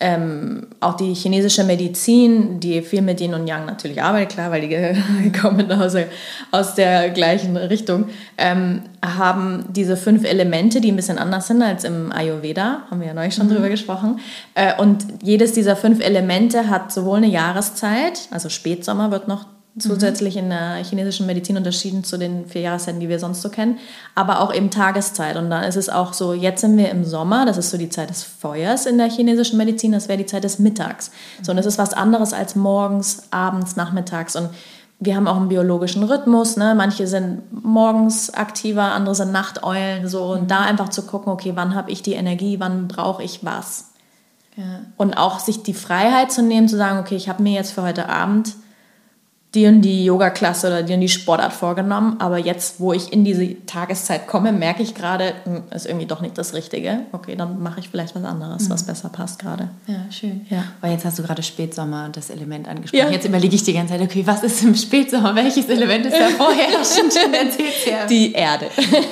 ähm, 0.00 0.68
auch 0.78 0.94
die 0.94 1.12
chinesische 1.12 1.64
Medizin, 1.64 2.60
die 2.60 2.82
viel 2.82 3.02
mit 3.02 3.20
Yin 3.20 3.34
und 3.34 3.48
Yang 3.48 3.66
natürlich 3.66 4.00
arbeitet, 4.00 4.34
klar, 4.34 4.52
weil 4.52 4.68
die 4.68 5.32
kommen 5.40 5.72
aus, 5.72 5.94
aus 6.52 6.76
der 6.76 7.10
gleichen 7.10 7.56
Richtung, 7.56 8.04
ähm, 8.36 8.82
haben 9.04 9.64
diese 9.70 9.96
fünf 9.96 10.22
Elemente, 10.22 10.80
die 10.80 10.92
ein 10.92 10.96
bisschen 10.96 11.18
anders 11.18 11.48
sind 11.48 11.60
als 11.62 11.82
im 11.82 12.12
Ayurveda, 12.12 12.82
haben 12.88 13.00
wir 13.00 13.08
ja 13.08 13.14
neulich 13.14 13.34
schon 13.34 13.48
mhm. 13.48 13.54
drüber 13.54 13.68
gesprochen. 13.68 14.20
Äh, 14.54 14.80
und 14.80 15.04
jedes 15.24 15.54
dieser 15.54 15.74
fünf 15.74 16.00
Elemente 16.00 16.70
hat 16.70 16.92
sowohl 16.92 17.16
eine 17.16 17.26
Jahreszeit, 17.26 18.28
also 18.30 18.48
Spätsommer 18.48 19.10
wird 19.10 19.26
noch 19.26 19.46
zusätzlich 19.80 20.36
in 20.36 20.50
der 20.50 20.76
chinesischen 20.84 21.26
Medizin 21.26 21.56
unterschieden 21.56 22.04
zu 22.04 22.18
den 22.18 22.46
vier 22.46 22.62
Jahreszeiten, 22.62 23.00
die 23.00 23.08
wir 23.08 23.18
sonst 23.18 23.42
so 23.42 23.48
kennen, 23.48 23.78
aber 24.14 24.40
auch 24.40 24.54
eben 24.54 24.70
Tageszeit. 24.70 25.36
Und 25.36 25.50
da 25.50 25.62
ist 25.62 25.76
es 25.76 25.88
auch 25.88 26.12
so, 26.12 26.32
jetzt 26.32 26.60
sind 26.60 26.76
wir 26.76 26.90
im 26.90 27.04
Sommer, 27.04 27.46
das 27.46 27.58
ist 27.58 27.70
so 27.70 27.78
die 27.78 27.88
Zeit 27.88 28.10
des 28.10 28.22
Feuers 28.22 28.86
in 28.86 28.98
der 28.98 29.10
chinesischen 29.10 29.56
Medizin, 29.56 29.92
das 29.92 30.08
wäre 30.08 30.18
die 30.18 30.26
Zeit 30.26 30.44
des 30.44 30.58
Mittags. 30.58 31.10
So, 31.42 31.52
und 31.52 31.56
das 31.56 31.66
ist 31.66 31.78
was 31.78 31.92
anderes 31.92 32.32
als 32.32 32.56
morgens, 32.56 33.24
abends, 33.30 33.76
nachmittags. 33.76 34.36
Und 34.36 34.50
wir 35.00 35.14
haben 35.14 35.28
auch 35.28 35.36
einen 35.36 35.48
biologischen 35.48 36.02
Rhythmus, 36.02 36.56
ne? 36.56 36.74
manche 36.76 37.06
sind 37.06 37.42
morgens 37.64 38.34
aktiver, 38.34 38.92
andere 38.92 39.14
sind 39.14 39.30
Nachteulen, 39.30 40.08
so. 40.08 40.24
Und 40.32 40.50
da 40.50 40.60
einfach 40.60 40.88
zu 40.88 41.02
gucken, 41.02 41.32
okay, 41.32 41.52
wann 41.54 41.74
habe 41.74 41.90
ich 41.90 42.02
die 42.02 42.14
Energie, 42.14 42.58
wann 42.58 42.88
brauche 42.88 43.22
ich 43.22 43.44
was. 43.44 43.92
Ja. 44.56 44.80
Und 44.96 45.16
auch 45.16 45.38
sich 45.38 45.62
die 45.62 45.74
Freiheit 45.74 46.32
zu 46.32 46.42
nehmen, 46.42 46.68
zu 46.68 46.76
sagen, 46.76 46.98
okay, 46.98 47.14
ich 47.14 47.28
habe 47.28 47.44
mir 47.44 47.52
jetzt 47.52 47.72
für 47.72 47.82
heute 47.82 48.08
Abend 48.08 48.54
die 49.54 49.66
und 49.66 49.80
die 49.80 50.04
Yoga-Klasse 50.04 50.66
oder 50.66 50.82
die 50.82 50.92
und 50.92 51.00
die 51.00 51.08
Sportart 51.08 51.54
vorgenommen, 51.54 52.16
aber 52.18 52.36
jetzt, 52.36 52.80
wo 52.80 52.92
ich 52.92 53.14
in 53.14 53.24
diese 53.24 53.64
Tageszeit 53.64 54.26
komme, 54.26 54.52
merke 54.52 54.82
ich 54.82 54.94
gerade, 54.94 55.32
hm, 55.44 55.62
ist 55.74 55.86
irgendwie 55.86 56.04
doch 56.04 56.20
nicht 56.20 56.36
das 56.36 56.52
Richtige. 56.52 57.00
Okay, 57.12 57.34
dann 57.34 57.62
mache 57.62 57.80
ich 57.80 57.88
vielleicht 57.88 58.14
was 58.14 58.24
anderes, 58.24 58.64
mhm. 58.68 58.72
was 58.72 58.82
besser 58.82 59.08
passt 59.08 59.38
gerade. 59.38 59.70
Ja, 59.86 60.04
schön. 60.10 60.46
Ja. 60.50 60.64
Weil 60.82 60.92
jetzt 60.92 61.06
hast 61.06 61.18
du 61.18 61.22
gerade 61.22 61.42
Spätsommer 61.42 62.04
und 62.04 62.16
das 62.18 62.28
Element 62.28 62.68
angesprochen. 62.68 63.06
Ja. 63.06 63.10
Jetzt 63.10 63.24
überlege 63.26 63.54
ich 63.54 63.62
die 63.62 63.72
ganze 63.72 63.94
Zeit, 63.94 64.02
okay, 64.02 64.22
was 64.26 64.42
ist 64.42 64.62
im 64.62 64.74
Spätsommer? 64.74 65.34
Welches 65.34 65.66
Element 65.70 66.04
ist 66.04 66.18
da 66.18 66.28
vorherrschend? 66.36 67.14
Die 68.10 68.32
Erde. 68.32 68.66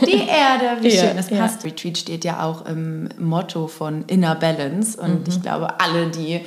Die 0.07 0.29
Erde, 0.29 0.83
wie 0.83 0.95
ja. 0.95 1.03
schön. 1.03 1.17
Das 1.17 1.29
passt. 1.29 1.65
Ja. 1.65 1.71
Retreat 1.71 1.97
steht 1.97 2.27
ja 2.27 2.45
auch 2.45 2.67
im 2.67 3.09
Motto 3.19 3.69
von 3.69 4.05
Inner 4.07 4.35
Balance 4.35 5.01
und 5.01 5.21
mhm. 5.21 5.25
ich 5.29 5.41
glaube, 5.41 5.81
alle, 5.81 6.09
die 6.11 6.43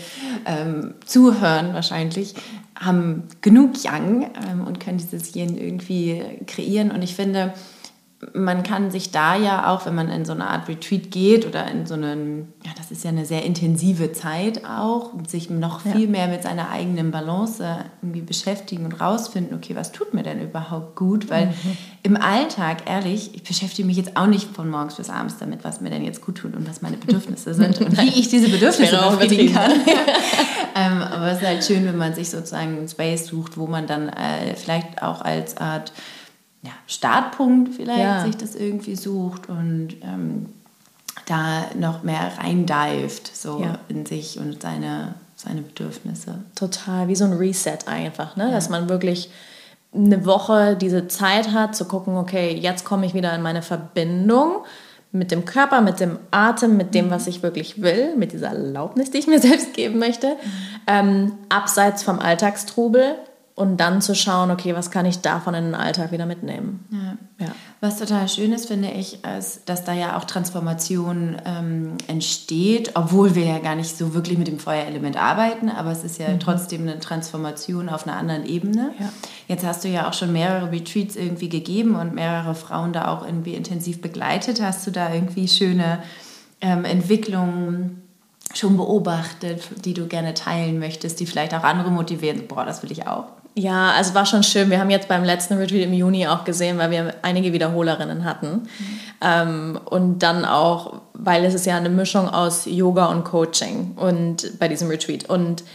ähm, 0.45 0.93
zuhören 1.05 1.73
wahrscheinlich, 1.73 2.35
haben 2.79 3.23
genug 3.41 3.83
Yang 3.83 4.31
ähm, 4.49 4.65
und 4.65 4.79
können 4.79 4.97
dieses 4.97 5.35
Yin 5.35 5.57
irgendwie 5.57 6.23
kreieren. 6.47 6.91
Und 6.91 7.03
ich 7.03 7.15
finde, 7.15 7.53
man 8.33 8.63
kann 8.63 8.91
sich 8.91 9.11
da 9.11 9.37
ja 9.37 9.71
auch, 9.71 9.85
wenn 9.85 9.95
man 9.95 10.09
in 10.09 10.25
so 10.25 10.33
eine 10.33 10.47
Art 10.47 10.67
Retreat 10.67 11.09
geht 11.09 11.45
oder 11.45 11.71
in 11.71 11.85
so 11.85 11.93
einen, 11.93 12.53
ja, 12.65 12.71
das 12.77 12.91
ist 12.91 13.05
ja 13.05 13.11
eine 13.11 13.25
sehr 13.25 13.45
intensive 13.45 14.11
Zeit 14.11 14.65
auch, 14.65 15.11
sich 15.25 15.49
noch 15.49 15.79
viel 15.79 16.01
ja. 16.01 16.09
mehr 16.09 16.27
mit 16.27 16.43
seiner 16.43 16.69
eigenen 16.69 17.11
Balance 17.11 17.85
irgendwie 18.01 18.19
beschäftigen 18.21 18.83
und 18.83 18.99
rausfinden, 18.99 19.55
okay, 19.55 19.73
was 19.73 19.93
tut 19.93 20.13
mir 20.13 20.23
denn 20.23 20.41
überhaupt 20.41 20.97
gut? 20.97 21.29
Weil 21.29 21.47
mhm. 21.47 21.77
im 22.03 22.17
Alltag, 22.17 22.89
ehrlich, 22.89 23.35
ich 23.35 23.43
beschäftige 23.43 23.85
mich 23.85 23.95
jetzt 23.95 24.17
auch 24.17 24.27
nicht 24.27 24.53
von 24.53 24.69
morgens 24.69 24.95
bis 24.95 25.09
abends 25.09 25.37
damit, 25.39 25.63
was 25.63 25.79
mir 25.79 25.89
denn 25.89 26.03
jetzt 26.03 26.21
gut 26.21 26.39
tut 26.39 26.55
und 26.57 26.67
was 26.67 26.81
meine 26.81 26.97
Bedürfnisse 26.97 27.53
sind 27.53 27.79
und 27.79 27.97
wie 28.01 28.19
ich 28.19 28.27
diese 28.27 28.49
Bedürfnisse 28.49 28.97
befriedigen 28.97 29.53
kann. 29.53 29.71
ähm, 30.75 31.01
aber 31.01 31.31
es 31.31 31.37
ist 31.37 31.47
halt 31.47 31.63
schön, 31.63 31.85
wenn 31.85 31.97
man 31.97 32.13
sich 32.13 32.29
sozusagen 32.29 32.79
einen 32.79 32.89
Space 32.89 33.27
sucht, 33.27 33.57
wo 33.57 33.65
man 33.65 33.87
dann 33.87 34.09
äh, 34.09 34.55
vielleicht 34.57 35.01
auch 35.01 35.21
als 35.21 35.55
Art 35.55 35.93
ja, 36.61 36.71
Startpunkt 36.87 37.73
vielleicht 37.75 37.99
ja. 37.99 38.25
sich 38.25 38.35
das 38.35 38.55
irgendwie 38.55 38.95
sucht 38.95 39.49
und 39.49 39.95
ähm, 40.01 40.47
da 41.25 41.65
noch 41.77 42.03
mehr 42.03 42.31
reindived 42.37 43.27
so 43.33 43.61
ja. 43.61 43.79
in 43.87 44.05
sich 44.05 44.39
und 44.39 44.61
seine, 44.61 45.15
seine 45.35 45.61
Bedürfnisse. 45.61 46.39
Total, 46.55 47.07
wie 47.07 47.15
so 47.15 47.25
ein 47.25 47.33
Reset 47.33 47.77
einfach, 47.85 48.35
ne? 48.35 48.51
dass 48.51 48.69
man 48.69 48.89
wirklich 48.89 49.29
eine 49.93 50.25
Woche 50.25 50.75
diese 50.75 51.07
Zeit 51.07 51.51
hat 51.51 51.75
zu 51.75 51.85
gucken, 51.85 52.17
okay, 52.17 52.55
jetzt 52.55 52.85
komme 52.85 53.05
ich 53.05 53.13
wieder 53.13 53.33
in 53.33 53.41
meine 53.41 53.61
Verbindung 53.61 54.63
mit 55.11 55.31
dem 55.31 55.45
Körper, 55.45 55.81
mit 55.81 55.99
dem 55.99 56.19
Atem, 56.29 56.77
mit 56.77 56.93
dem, 56.93 57.09
was 57.09 57.25
ich 57.25 57.41
wirklich 57.41 57.81
will, 57.81 58.15
mit 58.15 58.31
dieser 58.31 58.49
Erlaubnis, 58.49 59.09
die 59.09 59.17
ich 59.17 59.27
mir 59.27 59.39
selbst 59.41 59.73
geben 59.73 59.97
möchte, 59.97 60.27
mhm. 60.27 60.41
ähm, 60.87 61.31
abseits 61.49 62.03
vom 62.03 62.19
Alltagstrubel 62.19 63.15
und 63.59 63.75
dann 63.75 64.01
zu 64.01 64.15
schauen, 64.15 64.51
okay, 64.51 64.73
was 64.73 64.89
kann 64.89 65.05
ich 65.05 65.19
davon 65.19 65.53
in 65.53 65.65
den 65.65 65.75
Alltag 65.75 66.13
wieder 66.13 66.25
mitnehmen. 66.25 66.85
Ja. 66.91 67.45
ja. 67.45 67.51
Was 67.81 67.97
total 67.97 68.29
schön 68.29 68.53
ist, 68.53 68.67
finde 68.67 68.89
ich, 68.89 69.19
ist, 69.37 69.67
dass 69.67 69.83
da 69.83 69.91
ja 69.91 70.17
auch 70.17 70.23
Transformation 70.23 71.35
ähm, 71.43 71.97
entsteht, 72.07 72.91
obwohl 72.93 73.35
wir 73.35 73.43
ja 73.43 73.59
gar 73.59 73.75
nicht 73.75 73.97
so 73.97 74.13
wirklich 74.13 74.37
mit 74.37 74.47
dem 74.47 74.59
Feuerelement 74.59 75.17
arbeiten, 75.17 75.69
aber 75.69 75.91
es 75.91 76.05
ist 76.05 76.19
ja 76.19 76.29
mhm. 76.29 76.39
trotzdem 76.39 76.83
eine 76.83 77.01
Transformation 77.01 77.89
auf 77.89 78.07
einer 78.07 78.15
anderen 78.15 78.45
Ebene. 78.45 78.93
Ja. 78.97 79.09
Jetzt 79.49 79.65
hast 79.65 79.83
du 79.83 79.89
ja 79.89 80.07
auch 80.07 80.13
schon 80.13 80.31
mehrere 80.31 80.71
Retreats 80.71 81.17
irgendwie 81.17 81.49
gegeben 81.49 81.95
und 81.95 82.15
mehrere 82.15 82.55
Frauen 82.55 82.93
da 82.93 83.09
auch 83.09 83.25
irgendwie 83.25 83.55
intensiv 83.55 83.99
begleitet. 83.99 84.61
Hast 84.61 84.87
du 84.87 84.91
da 84.91 85.13
irgendwie 85.13 85.49
schöne 85.49 86.01
ähm, 86.61 86.85
Entwicklungen 86.85 88.03
schon 88.53 88.77
beobachtet, 88.77 89.63
die 89.83 89.93
du 89.93 90.07
gerne 90.07 90.33
teilen 90.33 90.79
möchtest, 90.79 91.19
die 91.19 91.25
vielleicht 91.25 91.53
auch 91.53 91.63
andere 91.63 91.91
motivieren? 91.91 92.47
Boah, 92.47 92.63
das 92.63 92.83
will 92.83 92.91
ich 92.93 93.05
auch. 93.05 93.25
Ja, 93.59 93.91
also 93.91 94.13
war 94.13 94.25
schon 94.25 94.43
schön. 94.43 94.69
Wir 94.69 94.79
haben 94.79 94.89
jetzt 94.89 95.09
beim 95.09 95.25
letzten 95.25 95.55
Retreat 95.55 95.83
im 95.83 95.91
Juni 95.91 96.25
auch 96.27 96.45
gesehen, 96.45 96.77
weil 96.77 96.91
wir 96.91 97.15
einige 97.23 97.51
Wiederholerinnen 97.51 98.23
hatten. 98.23 98.47
Mhm. 98.51 98.99
Ähm, 99.21 99.79
und 99.83 100.19
dann 100.19 100.45
auch, 100.45 101.01
weil 101.13 101.43
es 101.43 101.53
ist 101.53 101.65
ja 101.65 101.75
eine 101.75 101.89
Mischung 101.89 102.29
aus 102.29 102.65
Yoga 102.65 103.07
und 103.07 103.25
Coaching 103.25 103.97
und 103.97 104.57
bei 104.59 104.69
diesem 104.69 104.87
Retreat. 104.87 105.29
Und 105.29 105.65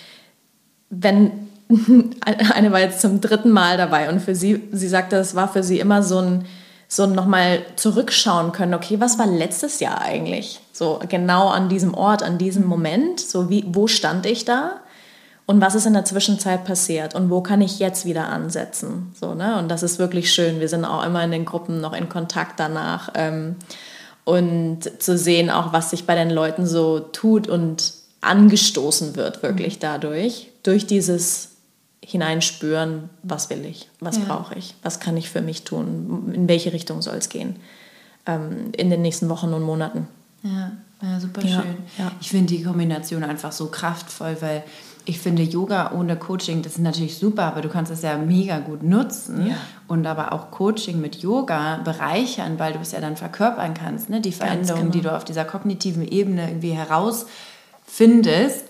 wenn 0.88 1.50
eine 2.54 2.72
war 2.72 2.80
jetzt 2.80 3.02
zum 3.02 3.20
dritten 3.20 3.50
Mal 3.50 3.76
dabei 3.76 4.08
und 4.08 4.20
für 4.20 4.34
sie, 4.34 4.62
sie 4.72 4.88
sagte, 4.88 5.16
es 5.16 5.34
war 5.34 5.52
für 5.52 5.62
sie 5.62 5.78
immer 5.78 6.02
so 6.02 6.20
ein, 6.20 6.46
so 6.88 7.06
nochmal 7.06 7.60
zurückschauen 7.76 8.52
können, 8.52 8.72
okay, 8.72 8.98
was 8.98 9.18
war 9.18 9.26
letztes 9.26 9.80
Jahr 9.80 10.00
eigentlich? 10.00 10.60
So 10.72 11.00
genau 11.06 11.48
an 11.48 11.68
diesem 11.68 11.92
Ort, 11.92 12.22
an 12.22 12.38
diesem 12.38 12.64
Moment, 12.64 13.20
so 13.20 13.50
wie, 13.50 13.64
wo 13.68 13.88
stand 13.88 14.24
ich 14.24 14.46
da? 14.46 14.80
Und 15.46 15.60
was 15.60 15.74
ist 15.74 15.86
in 15.86 15.92
der 15.92 16.04
Zwischenzeit 16.04 16.64
passiert 16.64 17.14
und 17.14 17.30
wo 17.30 17.42
kann 17.42 17.60
ich 17.60 17.78
jetzt 17.78 18.06
wieder 18.06 18.28
ansetzen. 18.28 19.12
So, 19.18 19.34
ne? 19.34 19.58
Und 19.58 19.68
das 19.68 19.82
ist 19.82 19.98
wirklich 19.98 20.32
schön. 20.32 20.60
Wir 20.60 20.68
sind 20.68 20.84
auch 20.84 21.04
immer 21.04 21.22
in 21.22 21.30
den 21.30 21.44
Gruppen 21.44 21.80
noch 21.80 21.92
in 21.92 22.08
Kontakt 22.08 22.58
danach 22.58 23.10
ähm, 23.14 23.56
und 24.24 25.02
zu 25.02 25.18
sehen 25.18 25.50
auch, 25.50 25.72
was 25.72 25.90
sich 25.90 26.06
bei 26.06 26.14
den 26.14 26.30
Leuten 26.30 26.66
so 26.66 27.00
tut 27.00 27.46
und 27.46 27.92
angestoßen 28.22 29.16
wird 29.16 29.42
wirklich 29.42 29.76
mhm. 29.76 29.80
dadurch, 29.80 30.50
durch 30.62 30.86
dieses 30.86 31.50
hineinspüren, 32.02 33.08
was 33.22 33.48
will 33.50 33.64
ich, 33.64 33.88
was 34.00 34.18
ja. 34.18 34.24
brauche 34.24 34.54
ich, 34.54 34.74
was 34.82 35.00
kann 35.00 35.16
ich 35.16 35.30
für 35.30 35.40
mich 35.40 35.64
tun, 35.64 36.32
in 36.34 36.48
welche 36.48 36.72
Richtung 36.72 37.00
soll 37.02 37.16
es 37.16 37.28
gehen 37.28 37.56
ähm, 38.26 38.72
in 38.76 38.90
den 38.90 39.02
nächsten 39.02 39.28
Wochen 39.28 39.52
und 39.52 39.62
Monaten. 39.62 40.06
Ja, 40.42 40.72
ja 41.02 41.20
super 41.20 41.40
schön. 41.42 41.76
Ja. 41.98 42.12
Ich 42.20 42.30
finde 42.30 42.54
die 42.54 42.62
Kombination 42.62 43.24
einfach 43.24 43.52
so 43.52 43.66
kraftvoll, 43.66 44.36
weil 44.40 44.64
ich 45.06 45.18
finde 45.18 45.42
Yoga 45.42 45.92
ohne 45.92 46.16
Coaching, 46.16 46.62
das 46.62 46.72
ist 46.72 46.78
natürlich 46.78 47.18
super, 47.18 47.44
aber 47.44 47.60
du 47.60 47.68
kannst 47.68 47.92
es 47.92 48.02
ja 48.02 48.16
mega 48.16 48.58
gut 48.58 48.82
nutzen 48.82 49.48
ja. 49.48 49.56
und 49.86 50.06
aber 50.06 50.32
auch 50.32 50.50
Coaching 50.50 51.00
mit 51.00 51.16
Yoga 51.16 51.80
bereichern, 51.84 52.58
weil 52.58 52.72
du 52.72 52.78
es 52.80 52.92
ja 52.92 53.00
dann 53.00 53.16
verkörpern 53.16 53.74
kannst, 53.74 54.08
ne? 54.08 54.20
die 54.20 54.32
Veränderungen, 54.32 54.90
genau. 54.90 54.92
die 54.92 55.00
du 55.02 55.14
auf 55.14 55.24
dieser 55.24 55.44
kognitiven 55.44 56.06
Ebene 56.06 56.48
irgendwie 56.48 56.72
herausfindest. 56.72 58.64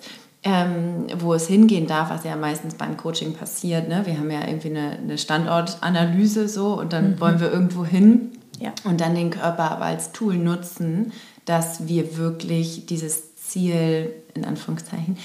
Ähm, 0.47 1.07
wo 1.21 1.33
es 1.33 1.47
hingehen 1.47 1.87
darf, 1.87 2.11
was 2.11 2.23
ja 2.25 2.37
meistens 2.37 2.75
beim 2.75 2.99
Coaching 2.99 3.33
passiert. 3.33 3.89
Ne? 3.89 4.03
Wir 4.05 4.19
haben 4.19 4.31
ja 4.31 4.47
irgendwie 4.47 4.69
eine, 4.69 4.91
eine 4.91 5.17
Standortanalyse 5.17 6.51
so 6.51 6.79
und 6.79 6.93
dann 6.93 7.13
mhm. 7.13 7.21
wollen 7.21 7.41
wir 7.41 7.51
irgendwo 7.51 7.87
hin 7.87 8.33
ja. 8.61 8.75
und 8.85 9.01
dann 9.01 9.15
den 9.15 9.31
Körper 9.31 9.71
aber 9.71 9.87
als 9.87 10.13
Tool 10.13 10.37
nutzen, 10.37 11.13
dass 11.47 11.89
wir 11.89 12.19
wirklich 12.19 12.85
dieses 12.85 13.35
Ziel 13.37 14.13
in 14.35 14.45
Anführungszeichen 14.45 15.17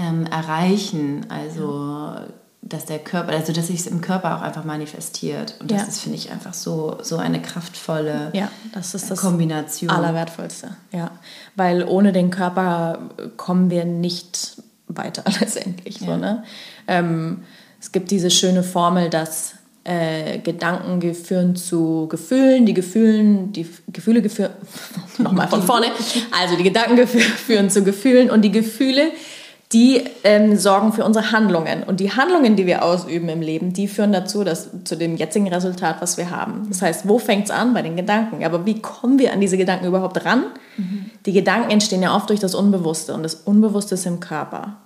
ähm, 0.00 0.26
erreichen. 0.26 1.26
Also 1.28 2.14
dass 2.62 2.84
der 2.84 2.98
Körper, 2.98 3.32
also 3.32 3.52
dass 3.52 3.68
sich 3.68 3.80
es 3.80 3.86
im 3.86 4.00
Körper 4.00 4.36
auch 4.36 4.42
einfach 4.42 4.64
manifestiert. 4.64 5.56
Und 5.60 5.70
das 5.70 5.82
ja. 5.82 5.88
ist, 5.88 6.00
finde 6.00 6.18
ich, 6.18 6.30
einfach 6.30 6.54
so, 6.54 6.98
so 7.02 7.16
eine 7.16 7.40
kraftvolle 7.40 8.30
ja, 8.34 8.50
das 8.72 8.94
ist 8.94 9.10
das 9.10 9.20
Kombination. 9.20 9.90
Allerwertvollste, 9.90 10.76
ja. 10.92 11.10
Weil 11.56 11.84
ohne 11.84 12.12
den 12.12 12.30
Körper 12.30 13.10
kommen 13.36 13.70
wir 13.70 13.84
nicht 13.84 14.62
weiter 14.88 15.24
letztendlich. 15.40 16.00
Ja. 16.00 16.06
So, 16.06 16.16
ne? 16.16 16.44
Ähm, 16.86 17.42
Es 17.80 17.92
gibt 17.92 18.10
diese 18.10 18.30
schöne 18.30 18.62
Formel, 18.62 19.08
dass 19.08 19.54
äh, 19.84 20.38
Gedanken 20.38 21.14
führen 21.14 21.56
zu 21.56 22.06
Gefühlen, 22.08 22.66
die 22.66 22.74
Gefühlen, 22.74 23.52
die 23.52 23.66
Gefühle 23.88 24.20
geführen, 24.20 24.52
nochmal 25.18 25.48
von 25.48 25.62
vorne, 25.62 25.86
also 26.30 26.56
die 26.56 26.64
Gedanken 26.64 27.06
führen 27.06 27.70
zu 27.70 27.82
Gefühlen 27.82 28.30
und 28.30 28.42
die 28.42 28.52
Gefühle, 28.52 29.10
die 29.72 30.02
ähm, 30.24 30.56
sorgen 30.56 30.92
für 30.92 31.04
unsere 31.04 31.30
Handlungen. 31.30 31.84
Und 31.84 32.00
die 32.00 32.10
Handlungen, 32.10 32.56
die 32.56 32.66
wir 32.66 32.84
ausüben 32.84 33.28
im 33.28 33.40
Leben, 33.40 33.72
die 33.72 33.86
führen 33.86 34.12
dazu, 34.12 34.42
dass, 34.42 34.68
zu 34.84 34.96
dem 34.96 35.16
jetzigen 35.16 35.46
Resultat, 35.46 35.96
was 36.00 36.16
wir 36.16 36.30
haben. 36.30 36.66
Das 36.68 36.82
heißt, 36.82 37.08
wo 37.08 37.18
fängt 37.18 37.44
es 37.44 37.50
an? 37.52 37.72
Bei 37.72 37.82
den 37.82 37.96
Gedanken. 37.96 38.44
Aber 38.44 38.66
wie 38.66 38.80
kommen 38.80 39.20
wir 39.20 39.32
an 39.32 39.40
diese 39.40 39.56
Gedanken 39.56 39.86
überhaupt 39.86 40.24
ran? 40.24 40.44
Mhm. 40.76 41.10
Die 41.24 41.32
Gedanken 41.32 41.70
entstehen 41.70 42.02
ja 42.02 42.16
oft 42.16 42.30
durch 42.30 42.40
das 42.40 42.54
Unbewusste 42.54 43.14
und 43.14 43.22
das 43.22 43.34
Unbewusste 43.34 43.94
ist 43.94 44.06
im 44.06 44.18
Körper. 44.18 44.76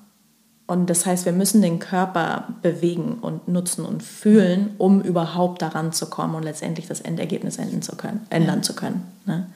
Und 0.66 0.88
das 0.88 1.06
heißt, 1.06 1.24
wir 1.24 1.32
müssen 1.32 1.62
den 1.62 1.78
Körper 1.78 2.48
bewegen 2.62 3.18
und 3.20 3.48
nutzen 3.48 3.84
und 3.84 4.02
fühlen, 4.02 4.74
um 4.78 5.00
überhaupt 5.02 5.60
daran 5.60 5.92
zu 5.92 6.06
kommen 6.06 6.34
und 6.34 6.42
letztendlich 6.42 6.86
das 6.86 7.00
Endergebnis 7.00 7.58
ändern 7.58 7.82
zu 7.82 7.96
können. 7.96 8.26
Ändern 8.30 8.56
ja. 8.56 8.62
zu 8.62 8.74
können 8.74 9.02
ne? 9.26 9.46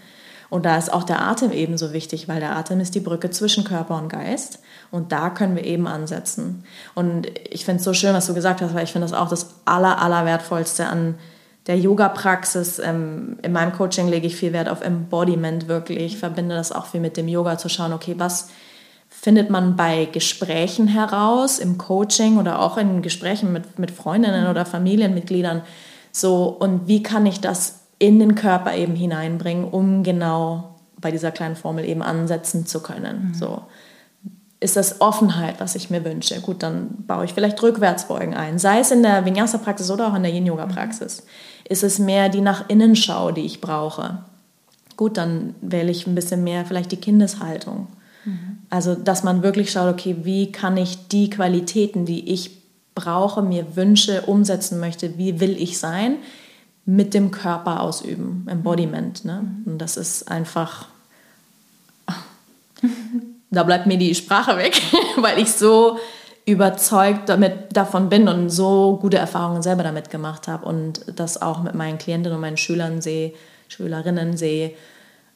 Und 0.50 0.64
da 0.64 0.78
ist 0.78 0.92
auch 0.92 1.04
der 1.04 1.22
Atem 1.22 1.52
ebenso 1.52 1.92
wichtig, 1.92 2.26
weil 2.26 2.40
der 2.40 2.56
Atem 2.56 2.80
ist 2.80 2.94
die 2.94 3.00
Brücke 3.00 3.30
zwischen 3.30 3.64
Körper 3.64 3.96
und 3.96 4.08
Geist. 4.08 4.60
Und 4.90 5.12
da 5.12 5.28
können 5.28 5.56
wir 5.56 5.64
eben 5.64 5.86
ansetzen. 5.86 6.64
Und 6.94 7.26
ich 7.50 7.64
finde 7.64 7.80
es 7.80 7.84
so 7.84 7.92
schön, 7.92 8.14
was 8.14 8.26
du 8.26 8.34
gesagt 8.34 8.62
hast, 8.62 8.74
weil 8.74 8.84
ich 8.84 8.92
finde 8.92 9.06
das 9.06 9.16
auch 9.16 9.28
das 9.28 9.56
Aller, 9.66 10.00
Allerwertvollste 10.00 10.86
an 10.86 11.16
der 11.66 11.78
Yoga-Praxis. 11.78 12.78
Ähm, 12.78 13.38
in 13.42 13.52
meinem 13.52 13.72
Coaching 13.72 14.08
lege 14.08 14.26
ich 14.26 14.36
viel 14.36 14.54
Wert 14.54 14.70
auf 14.70 14.80
Embodiment 14.80 15.68
wirklich. 15.68 15.98
Ich 15.98 16.18
verbinde 16.18 16.54
das 16.54 16.72
auch 16.72 16.86
viel 16.86 17.00
mit 17.00 17.18
dem 17.18 17.28
Yoga, 17.28 17.58
zu 17.58 17.68
schauen, 17.68 17.92
okay, 17.92 18.14
was 18.16 18.48
findet 19.10 19.50
man 19.50 19.76
bei 19.76 20.06
Gesprächen 20.06 20.86
heraus, 20.86 21.58
im 21.58 21.76
Coaching 21.76 22.38
oder 22.38 22.60
auch 22.60 22.76
in 22.78 23.02
Gesprächen 23.02 23.52
mit, 23.52 23.78
mit 23.78 23.90
Freundinnen 23.90 24.48
oder 24.48 24.64
Familienmitgliedern. 24.64 25.62
So, 26.12 26.44
und 26.46 26.88
wie 26.88 27.02
kann 27.02 27.26
ich 27.26 27.40
das 27.40 27.80
in 27.98 28.18
den 28.18 28.34
Körper 28.34 28.74
eben 28.74 28.94
hineinbringen, 28.94 29.64
um 29.64 30.02
genau 30.02 30.76
bei 31.00 31.10
dieser 31.10 31.30
kleinen 31.30 31.56
Formel 31.56 31.84
eben 31.84 32.02
ansetzen 32.02 32.66
zu 32.66 32.82
können. 32.82 33.28
Mhm. 33.28 33.34
So 33.34 33.62
ist 34.60 34.76
das 34.76 35.00
Offenheit, 35.00 35.60
was 35.60 35.74
ich 35.76 35.88
mir 35.90 36.04
wünsche. 36.04 36.40
Gut, 36.40 36.62
dann 36.62 37.04
baue 37.06 37.24
ich 37.24 37.32
vielleicht 37.32 37.62
Rückwärtsbeugen 37.62 38.34
ein, 38.34 38.58
sei 38.58 38.80
es 38.80 38.90
in 38.90 39.02
der 39.02 39.24
Vinyasa-Praxis 39.24 39.90
oder 39.90 40.08
auch 40.08 40.14
in 40.14 40.24
der 40.24 40.32
Yin-Yoga-Praxis. 40.32 41.22
Mhm. 41.22 41.28
Ist 41.68 41.84
es 41.84 41.98
mehr 41.98 42.28
die 42.28 42.40
Nach-Innen-Schau, 42.40 43.30
die 43.30 43.42
ich 43.42 43.60
brauche? 43.60 44.24
Gut, 44.96 45.16
dann 45.16 45.54
wähle 45.60 45.90
ich 45.90 46.06
ein 46.06 46.14
bisschen 46.16 46.42
mehr 46.42 46.64
vielleicht 46.64 46.90
die 46.90 46.96
Kindeshaltung. 46.96 47.86
Mhm. 48.24 48.58
Also, 48.68 48.96
dass 48.96 49.22
man 49.22 49.42
wirklich 49.42 49.70
schaut, 49.70 49.92
okay, 49.92 50.16
wie 50.22 50.50
kann 50.50 50.76
ich 50.76 51.06
die 51.08 51.30
Qualitäten, 51.30 52.04
die 52.04 52.32
ich 52.32 52.50
brauche, 52.96 53.42
mir 53.42 53.76
wünsche, 53.76 54.22
umsetzen 54.22 54.80
möchte, 54.80 55.18
wie 55.18 55.38
will 55.38 55.56
ich 55.56 55.78
sein, 55.78 56.16
mit 56.88 57.12
dem 57.12 57.30
Körper 57.30 57.82
ausüben, 57.82 58.46
Embodiment. 58.48 59.22
Ne? 59.26 59.44
Und 59.66 59.76
das 59.76 59.98
ist 59.98 60.30
einfach, 60.30 60.86
da 63.50 63.62
bleibt 63.62 63.86
mir 63.86 63.98
die 63.98 64.14
Sprache 64.14 64.56
weg, 64.56 64.80
weil 65.18 65.38
ich 65.38 65.52
so 65.52 65.98
überzeugt 66.46 67.28
damit, 67.28 67.76
davon 67.76 68.08
bin 68.08 68.26
und 68.26 68.48
so 68.48 68.96
gute 69.02 69.18
Erfahrungen 69.18 69.60
selber 69.60 69.82
damit 69.82 70.08
gemacht 70.08 70.48
habe 70.48 70.64
und 70.64 71.04
das 71.14 71.42
auch 71.42 71.62
mit 71.62 71.74
meinen 71.74 71.98
Klientinnen 71.98 72.36
und 72.36 72.40
meinen 72.40 72.56
Schülern 72.56 73.02
sehe, 73.02 73.34
Schülerinnen 73.68 74.38
sehe, 74.38 74.72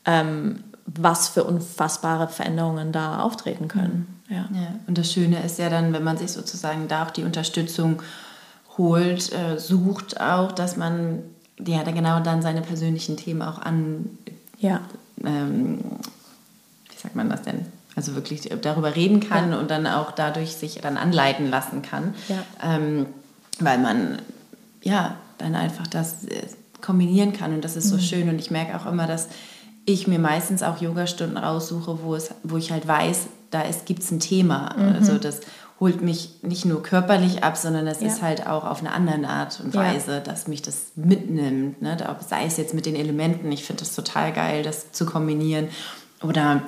ähm, 0.06 0.64
was 0.86 1.28
für 1.28 1.44
unfassbare 1.44 2.28
Veränderungen 2.28 2.92
da 2.92 3.20
auftreten 3.20 3.68
können. 3.68 4.22
Ja. 4.30 4.48
ja. 4.54 4.74
Und 4.86 4.96
das 4.96 5.12
Schöne 5.12 5.44
ist 5.44 5.58
ja 5.58 5.68
dann, 5.68 5.92
wenn 5.92 6.02
man 6.02 6.16
sich 6.16 6.32
sozusagen 6.32 6.88
da 6.88 7.04
auch 7.04 7.10
die 7.10 7.24
Unterstützung 7.24 8.00
holt, 8.78 9.30
äh, 9.34 9.58
sucht 9.58 10.18
auch, 10.18 10.50
dass 10.52 10.78
man 10.78 11.24
ja, 11.66 11.84
dann 11.84 11.94
genau 11.94 12.20
dann 12.20 12.42
seine 12.42 12.62
persönlichen 12.62 13.16
Themen 13.16 13.42
auch 13.42 13.58
an, 13.58 14.18
ja. 14.58 14.80
Ähm, 15.24 15.78
wie 16.90 16.98
sagt 16.98 17.16
man 17.16 17.30
das 17.30 17.42
denn? 17.42 17.66
Also 17.94 18.14
wirklich 18.14 18.48
darüber 18.62 18.96
reden 18.96 19.20
kann 19.20 19.52
ja. 19.52 19.58
und 19.58 19.70
dann 19.70 19.86
auch 19.86 20.12
dadurch 20.12 20.56
sich 20.56 20.76
dann 20.80 20.96
anleiten 20.96 21.50
lassen 21.50 21.82
kann. 21.82 22.14
Ja. 22.28 22.42
Ähm, 22.62 23.06
weil 23.60 23.78
man 23.78 24.18
ja 24.82 25.16
dann 25.38 25.54
einfach 25.54 25.86
das 25.86 26.24
äh, 26.24 26.46
kombinieren 26.80 27.32
kann 27.32 27.54
und 27.54 27.64
das 27.64 27.76
ist 27.76 27.88
so 27.88 27.96
mhm. 27.96 28.00
schön. 28.00 28.28
Und 28.28 28.38
ich 28.38 28.50
merke 28.50 28.78
auch 28.78 28.86
immer, 28.86 29.06
dass 29.06 29.28
ich 29.84 30.06
mir 30.06 30.18
meistens 30.18 30.62
auch 30.62 30.80
Yogastunden 30.80 31.36
raussuche, 31.36 31.98
wo, 32.02 32.14
es, 32.14 32.30
wo 32.42 32.56
ich 32.56 32.70
halt 32.72 32.86
weiß, 32.86 33.26
da 33.50 33.62
gibt 33.84 34.02
es 34.02 34.10
ein 34.10 34.20
Thema. 34.20 34.74
Mhm. 34.76 34.94
Also 34.94 35.18
das 35.18 35.40
holt 35.82 36.00
mich 36.00 36.30
nicht 36.42 36.64
nur 36.64 36.80
körperlich 36.80 37.42
ab, 37.42 37.56
sondern 37.56 37.88
es 37.88 38.00
ja. 38.00 38.06
ist 38.06 38.22
halt 38.22 38.46
auch 38.46 38.62
auf 38.62 38.78
eine 38.78 38.92
andere 38.92 39.26
Art 39.26 39.58
und 39.58 39.74
Weise, 39.74 40.12
ja. 40.12 40.20
dass 40.20 40.46
mich 40.46 40.62
das 40.62 40.92
mitnimmt. 40.94 41.82
Ne? 41.82 41.96
Sei 42.24 42.44
es 42.46 42.56
jetzt 42.56 42.72
mit 42.72 42.86
den 42.86 42.94
Elementen, 42.94 43.50
ich 43.50 43.64
finde 43.64 43.80
das 43.80 43.92
total 43.96 44.32
geil, 44.32 44.62
das 44.62 44.92
zu 44.92 45.04
kombinieren. 45.04 45.70
Oder 46.22 46.62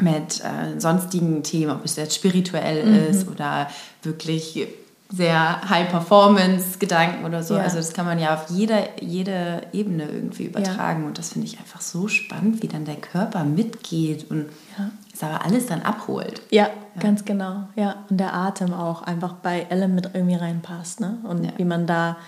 mit 0.00 0.40
äh, 0.40 0.80
sonstigen 0.80 1.42
Themen, 1.42 1.72
ob 1.72 1.84
es 1.84 1.96
jetzt 1.96 2.14
spirituell 2.14 2.86
mhm. 2.86 3.10
ist 3.10 3.28
oder 3.28 3.68
wirklich 4.02 4.66
sehr 5.10 5.68
High-Performance-Gedanken 5.68 7.24
oder 7.24 7.42
so. 7.42 7.54
Ja. 7.54 7.62
Also 7.62 7.78
das 7.78 7.94
kann 7.94 8.04
man 8.04 8.18
ja 8.18 8.34
auf 8.34 8.50
jeder, 8.50 9.00
jede 9.00 9.62
Ebene 9.72 10.04
irgendwie 10.04 10.44
übertragen. 10.44 11.02
Ja. 11.02 11.08
Und 11.08 11.18
das 11.18 11.32
finde 11.32 11.46
ich 11.46 11.58
einfach 11.58 11.80
so 11.80 12.08
spannend, 12.08 12.62
wie 12.62 12.68
dann 12.68 12.84
der 12.84 12.96
Körper 12.96 13.44
mitgeht 13.44 14.30
und 14.30 14.46
ja. 14.78 14.90
es 15.12 15.22
aber 15.22 15.44
alles 15.44 15.66
dann 15.66 15.80
abholt. 15.80 16.42
Ja, 16.50 16.68
ganz 17.00 17.24
genau. 17.24 17.68
Ja, 17.74 18.04
und 18.10 18.18
der 18.18 18.34
Atem 18.34 18.74
auch 18.74 19.00
einfach 19.02 19.32
bei 19.34 19.66
Ellen 19.70 19.94
mit 19.94 20.10
irgendwie 20.12 20.36
reinpasst. 20.36 21.00
Ne? 21.00 21.16
Und 21.22 21.56
wie 21.56 21.64
man 21.64 21.86
da 21.86 22.18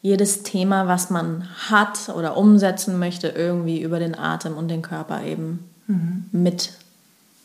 jedes 0.00 0.44
Thema, 0.44 0.86
was 0.86 1.10
man 1.10 1.48
hat 1.68 2.08
oder 2.10 2.36
umsetzen 2.36 3.00
möchte, 3.00 3.28
irgendwie 3.28 3.82
über 3.82 3.98
den 3.98 4.16
Atem 4.16 4.56
und 4.56 4.68
den 4.68 4.82
Körper 4.82 5.24
eben 5.24 5.68
mhm. 5.88 6.26
mit 6.30 6.72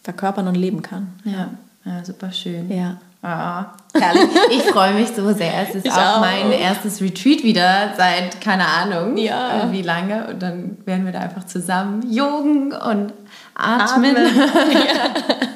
verkörpern 0.04 0.48
und 0.48 0.56
leben 0.56 0.84
kann. 0.84 1.14
Ja, 1.24 1.50
ja 1.84 2.06
super 2.06 2.32
schön. 2.32 2.70
Ja. 2.70 2.98
Herrlich. 3.24 4.30
Ich 4.52 4.64
freue 4.64 4.94
mich 4.94 5.10
so 5.10 5.32
sehr. 5.34 5.54
Es 5.62 5.76
ist 5.76 5.90
auch, 5.90 6.18
auch, 6.18 6.20
mein 6.20 6.52
erstes 6.52 7.02
Retreat 7.02 7.44
wieder 7.44 7.94
seit, 7.96 8.42
keine 8.42 8.68
Ahnung, 8.68 9.18
ja. 9.18 9.72
wie 9.72 9.82
lange. 9.82 10.28
Und 10.28 10.42
dann 10.42 10.78
werden 10.86 11.06
wir 11.06 11.14
da 11.14 11.20
einfach 11.20 11.46
zusammen 11.46 12.04
jogen 12.12 12.74
und 12.74 13.14
atmen. 13.56 14.18
atmen. 14.18 14.28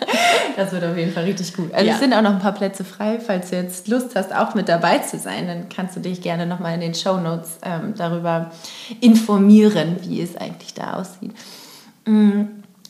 Das 0.57 0.71
wird 0.71 0.83
auf 0.85 0.97
jeden 0.97 1.13
Fall 1.13 1.25
richtig 1.25 1.55
gut. 1.55 1.71
Also 1.71 1.85
ja. 1.85 1.93
es 1.93 1.99
sind 1.99 2.15
auch 2.15 2.23
noch 2.23 2.31
ein 2.31 2.39
paar 2.39 2.51
Plätze 2.51 2.83
frei. 2.83 3.19
Falls 3.19 3.51
du 3.51 3.57
jetzt 3.57 3.87
Lust 3.87 4.15
hast, 4.15 4.33
auch 4.33 4.55
mit 4.55 4.67
dabei 4.67 4.97
zu 4.97 5.19
sein, 5.19 5.45
dann 5.45 5.69
kannst 5.69 5.95
du 5.95 5.99
dich 5.99 6.21
gerne 6.21 6.47
nochmal 6.47 6.73
in 6.73 6.81
den 6.81 6.95
Show 6.95 7.17
Notes 7.17 7.59
ähm, 7.61 7.93
darüber 7.95 8.49
informieren, 8.99 9.97
wie 10.01 10.19
es 10.19 10.35
eigentlich 10.35 10.73
da 10.73 10.93
aussieht. 10.93 11.31
Mm. 12.05 12.45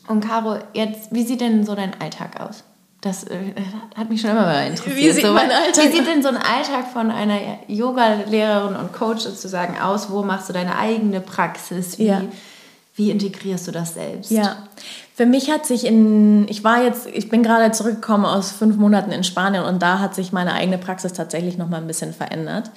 Und 0.06 0.26
Caro, 0.26 0.56
jetzt, 0.72 1.12
wie 1.12 1.22
sieht 1.22 1.42
denn 1.42 1.66
so 1.66 1.74
dein 1.74 2.00
Alltag 2.00 2.40
aus? 2.40 2.64
Das 3.00 3.24
äh, 3.24 3.52
hat 3.96 4.10
mich 4.10 4.20
schon 4.20 4.30
immer 4.30 4.42
mal 4.42 4.66
interessiert. 4.66 4.96
Wie 4.96 5.10
sieht, 5.12 5.24
so, 5.24 5.34
wie 5.34 5.92
sieht 5.92 6.06
denn 6.06 6.20
so 6.20 6.28
ein 6.28 6.36
Alltag 6.36 6.88
von 6.92 7.12
einer 7.12 7.38
Yoga-Lehrerin 7.68 8.74
und 8.74 8.92
Coach 8.92 9.22
sozusagen 9.22 9.78
aus? 9.78 10.10
Wo 10.10 10.22
machst 10.22 10.48
du 10.48 10.52
deine 10.52 10.76
eigene 10.76 11.20
Praxis? 11.20 11.98
Wie, 11.98 12.06
ja. 12.06 12.22
Wie 12.98 13.12
integrierst 13.12 13.68
du 13.68 13.70
das 13.70 13.94
selbst? 13.94 14.30
Ja, 14.30 14.56
für 15.14 15.24
mich 15.24 15.50
hat 15.50 15.66
sich 15.66 15.86
in, 15.86 16.48
ich 16.48 16.64
war 16.64 16.82
jetzt, 16.82 17.06
ich 17.06 17.28
bin 17.28 17.44
gerade 17.44 17.70
zurückgekommen 17.70 18.24
aus 18.24 18.50
fünf 18.50 18.76
Monaten 18.76 19.12
in 19.12 19.22
Spanien 19.22 19.64
und 19.64 19.80
da 19.80 20.00
hat 20.00 20.16
sich 20.16 20.32
meine 20.32 20.52
eigene 20.52 20.78
Praxis 20.78 21.12
tatsächlich 21.12 21.56
noch 21.56 21.68
mal 21.68 21.78
ein 21.78 21.86
bisschen 21.86 22.12
verändert. 22.12 22.70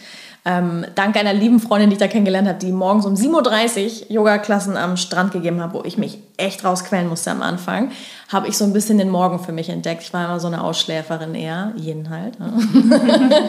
Ähm, 0.45 0.85
dank 0.95 1.15
einer 1.17 1.33
lieben 1.33 1.59
Freundin, 1.59 1.89
die 1.89 1.95
ich 1.95 1.99
da 1.99 2.07
kennengelernt 2.07 2.47
habe, 2.47 2.59
die 2.59 2.71
morgens 2.71 3.05
um 3.05 3.15
7.30 3.15 4.09
Uhr 4.09 4.11
Yoga-Klassen 4.11 4.77
am 4.77 4.95
Strand 4.95 5.33
gegeben 5.33 5.61
hat, 5.61 5.73
wo 5.73 5.83
ich 5.83 5.97
mich 5.97 6.19
echt 6.37 6.63
rausquälen 6.63 7.09
musste 7.09 7.31
am 7.31 7.41
Anfang, 7.41 7.91
habe 8.31 8.47
ich 8.47 8.57
so 8.57 8.65
ein 8.65 8.73
bisschen 8.73 8.99
den 8.99 9.09
Morgen 9.09 9.39
für 9.39 9.51
mich 9.51 9.69
entdeckt. 9.69 10.03
Ich 10.03 10.13
war 10.13 10.25
immer 10.25 10.39
so 10.39 10.47
eine 10.47 10.63
Ausschläferin 10.63 11.35
eher, 11.35 11.73
jeden 11.75 12.09
halt. 12.11 12.39
Ne? 12.39 12.53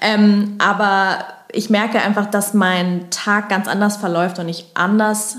ähm, 0.00 0.56
aber 0.58 1.18
ich 1.52 1.70
merke 1.70 2.00
einfach, 2.00 2.26
dass 2.26 2.54
mein 2.54 3.10
Tag 3.10 3.48
ganz 3.50 3.68
anders 3.68 3.98
verläuft 3.98 4.38
und 4.38 4.48
ich 4.48 4.66
anders 4.74 5.36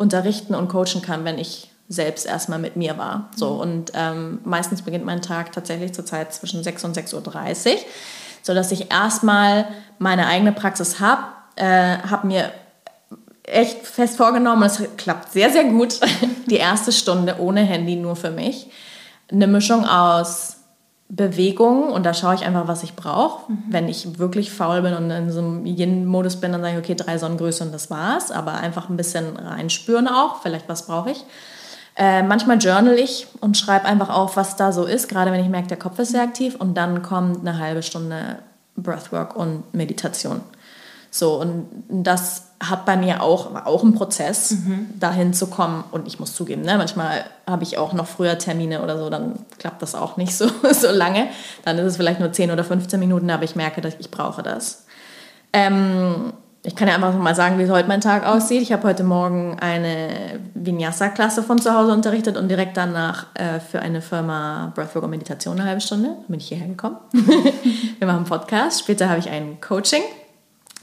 unterrichten 0.00 0.54
und 0.54 0.68
coachen 0.68 1.02
kann, 1.02 1.24
wenn 1.24 1.38
ich 1.38 1.70
selbst 1.88 2.24
erstmal 2.24 2.58
mit 2.58 2.76
mir 2.76 2.96
war. 2.96 3.30
So, 3.36 3.50
und 3.50 3.92
ähm, 3.94 4.38
meistens 4.44 4.82
beginnt 4.82 5.04
mein 5.04 5.20
Tag 5.20 5.52
tatsächlich 5.52 5.92
zur 5.92 6.06
Zeit 6.06 6.32
zwischen 6.32 6.62
6 6.64 6.84
und 6.84 6.96
6.30 6.96 7.14
Uhr 7.72 7.78
sodass 8.42 8.72
ich 8.72 8.90
erstmal 8.90 9.66
meine 9.98 10.26
eigene 10.26 10.52
Praxis 10.52 10.98
habe, 10.98 11.24
äh, 11.56 11.98
habe 11.98 12.26
mir 12.26 12.50
echt 13.42 13.86
fest 13.86 14.16
vorgenommen, 14.16 14.62
es 14.62 14.80
klappt 14.96 15.32
sehr, 15.32 15.50
sehr 15.50 15.64
gut, 15.64 16.00
die 16.46 16.56
erste 16.56 16.90
Stunde 16.92 17.36
ohne 17.38 17.60
Handy 17.60 17.96
nur 17.96 18.16
für 18.16 18.30
mich. 18.30 18.68
Eine 19.30 19.46
Mischung 19.46 19.84
aus 19.84 20.56
Bewegung 21.12 21.90
und 21.90 22.06
da 22.06 22.14
schaue 22.14 22.36
ich 22.36 22.44
einfach, 22.44 22.68
was 22.68 22.84
ich 22.84 22.94
brauche. 22.94 23.50
Mhm. 23.50 23.64
Wenn 23.68 23.88
ich 23.88 24.18
wirklich 24.20 24.52
faul 24.52 24.80
bin 24.82 24.94
und 24.94 25.10
in 25.10 25.30
so 25.30 25.40
einem 25.40 25.66
Yin-Modus 25.66 26.36
bin, 26.36 26.52
dann 26.52 26.62
sage 26.62 26.74
ich, 26.74 26.78
okay, 26.78 26.94
drei 26.94 27.18
Sonnengröße 27.18 27.64
und 27.64 27.74
das 27.74 27.90
war's. 27.90 28.30
Aber 28.30 28.54
einfach 28.54 28.88
ein 28.88 28.96
bisschen 28.96 29.36
reinspüren 29.36 30.06
auch, 30.06 30.40
vielleicht 30.40 30.68
was 30.68 30.86
brauche 30.86 31.10
ich. 31.10 31.24
Äh, 31.96 32.22
manchmal 32.22 32.58
journal 32.58 32.96
ich 32.96 33.26
und 33.40 33.56
schreibe 33.56 33.86
einfach 33.86 34.08
auf, 34.08 34.36
was 34.36 34.54
da 34.54 34.70
so 34.70 34.84
ist, 34.84 35.08
gerade 35.08 35.32
wenn 35.32 35.42
ich 35.42 35.48
merke, 35.48 35.66
der 35.66 35.78
Kopf 35.78 35.98
ist 35.98 36.12
sehr 36.12 36.22
aktiv. 36.22 36.54
Und 36.54 36.76
dann 36.76 37.02
kommt 37.02 37.40
eine 37.40 37.58
halbe 37.58 37.82
Stunde 37.82 38.38
Breathwork 38.76 39.34
und 39.34 39.74
Meditation. 39.74 40.40
So, 41.10 41.40
und 41.40 41.66
das 41.88 42.49
hat 42.60 42.84
bei 42.84 42.96
mir 42.96 43.22
auch, 43.22 43.54
war 43.54 43.66
auch 43.66 43.82
ein 43.82 43.94
Prozess, 43.94 44.50
mhm. 44.50 44.90
dahin 44.98 45.32
zu 45.32 45.46
kommen. 45.46 45.82
Und 45.90 46.06
ich 46.06 46.20
muss 46.20 46.34
zugeben, 46.34 46.62
ne, 46.62 46.76
manchmal 46.76 47.24
habe 47.46 47.62
ich 47.62 47.78
auch 47.78 47.94
noch 47.94 48.06
früher 48.06 48.38
Termine 48.38 48.82
oder 48.82 48.98
so, 48.98 49.08
dann 49.08 49.38
klappt 49.58 49.80
das 49.80 49.94
auch 49.94 50.18
nicht 50.18 50.36
so, 50.36 50.46
so 50.72 50.90
lange. 50.90 51.28
Dann 51.64 51.78
ist 51.78 51.86
es 51.86 51.96
vielleicht 51.96 52.20
nur 52.20 52.32
10 52.32 52.50
oder 52.50 52.62
15 52.62 53.00
Minuten, 53.00 53.30
aber 53.30 53.44
ich 53.44 53.56
merke, 53.56 53.80
dass 53.80 53.94
ich 53.98 54.10
brauche 54.10 54.42
das. 54.42 54.84
Ähm, 55.54 56.34
ich 56.62 56.76
kann 56.76 56.86
ja 56.86 56.94
einfach 56.94 57.14
mal 57.14 57.34
sagen, 57.34 57.58
wie 57.58 57.70
heute 57.70 57.88
mein 57.88 58.02
Tag 58.02 58.26
aussieht. 58.26 58.60
Ich 58.60 58.72
habe 58.72 58.86
heute 58.86 59.02
Morgen 59.02 59.56
eine 59.60 60.38
Vinyasa-Klasse 60.52 61.42
von 61.42 61.58
zu 61.58 61.74
Hause 61.74 61.92
unterrichtet 61.92 62.36
und 62.36 62.48
direkt 62.48 62.76
danach 62.76 63.26
äh, 63.34 63.58
für 63.60 63.80
eine 63.80 64.02
Firma 64.02 64.70
Breathwork 64.74 65.04
und 65.04 65.10
Meditation 65.10 65.58
eine 65.58 65.66
halbe 65.66 65.80
Stunde. 65.80 66.16
Bin 66.28 66.38
ich 66.38 66.48
hierher 66.48 66.68
gekommen. 66.68 66.98
Wir 67.12 68.06
machen 68.06 68.18
einen 68.18 68.24
Podcast. 68.26 68.80
Später 68.80 69.08
habe 69.08 69.18
ich 69.18 69.30
ein 69.30 69.58
Coaching 69.62 70.02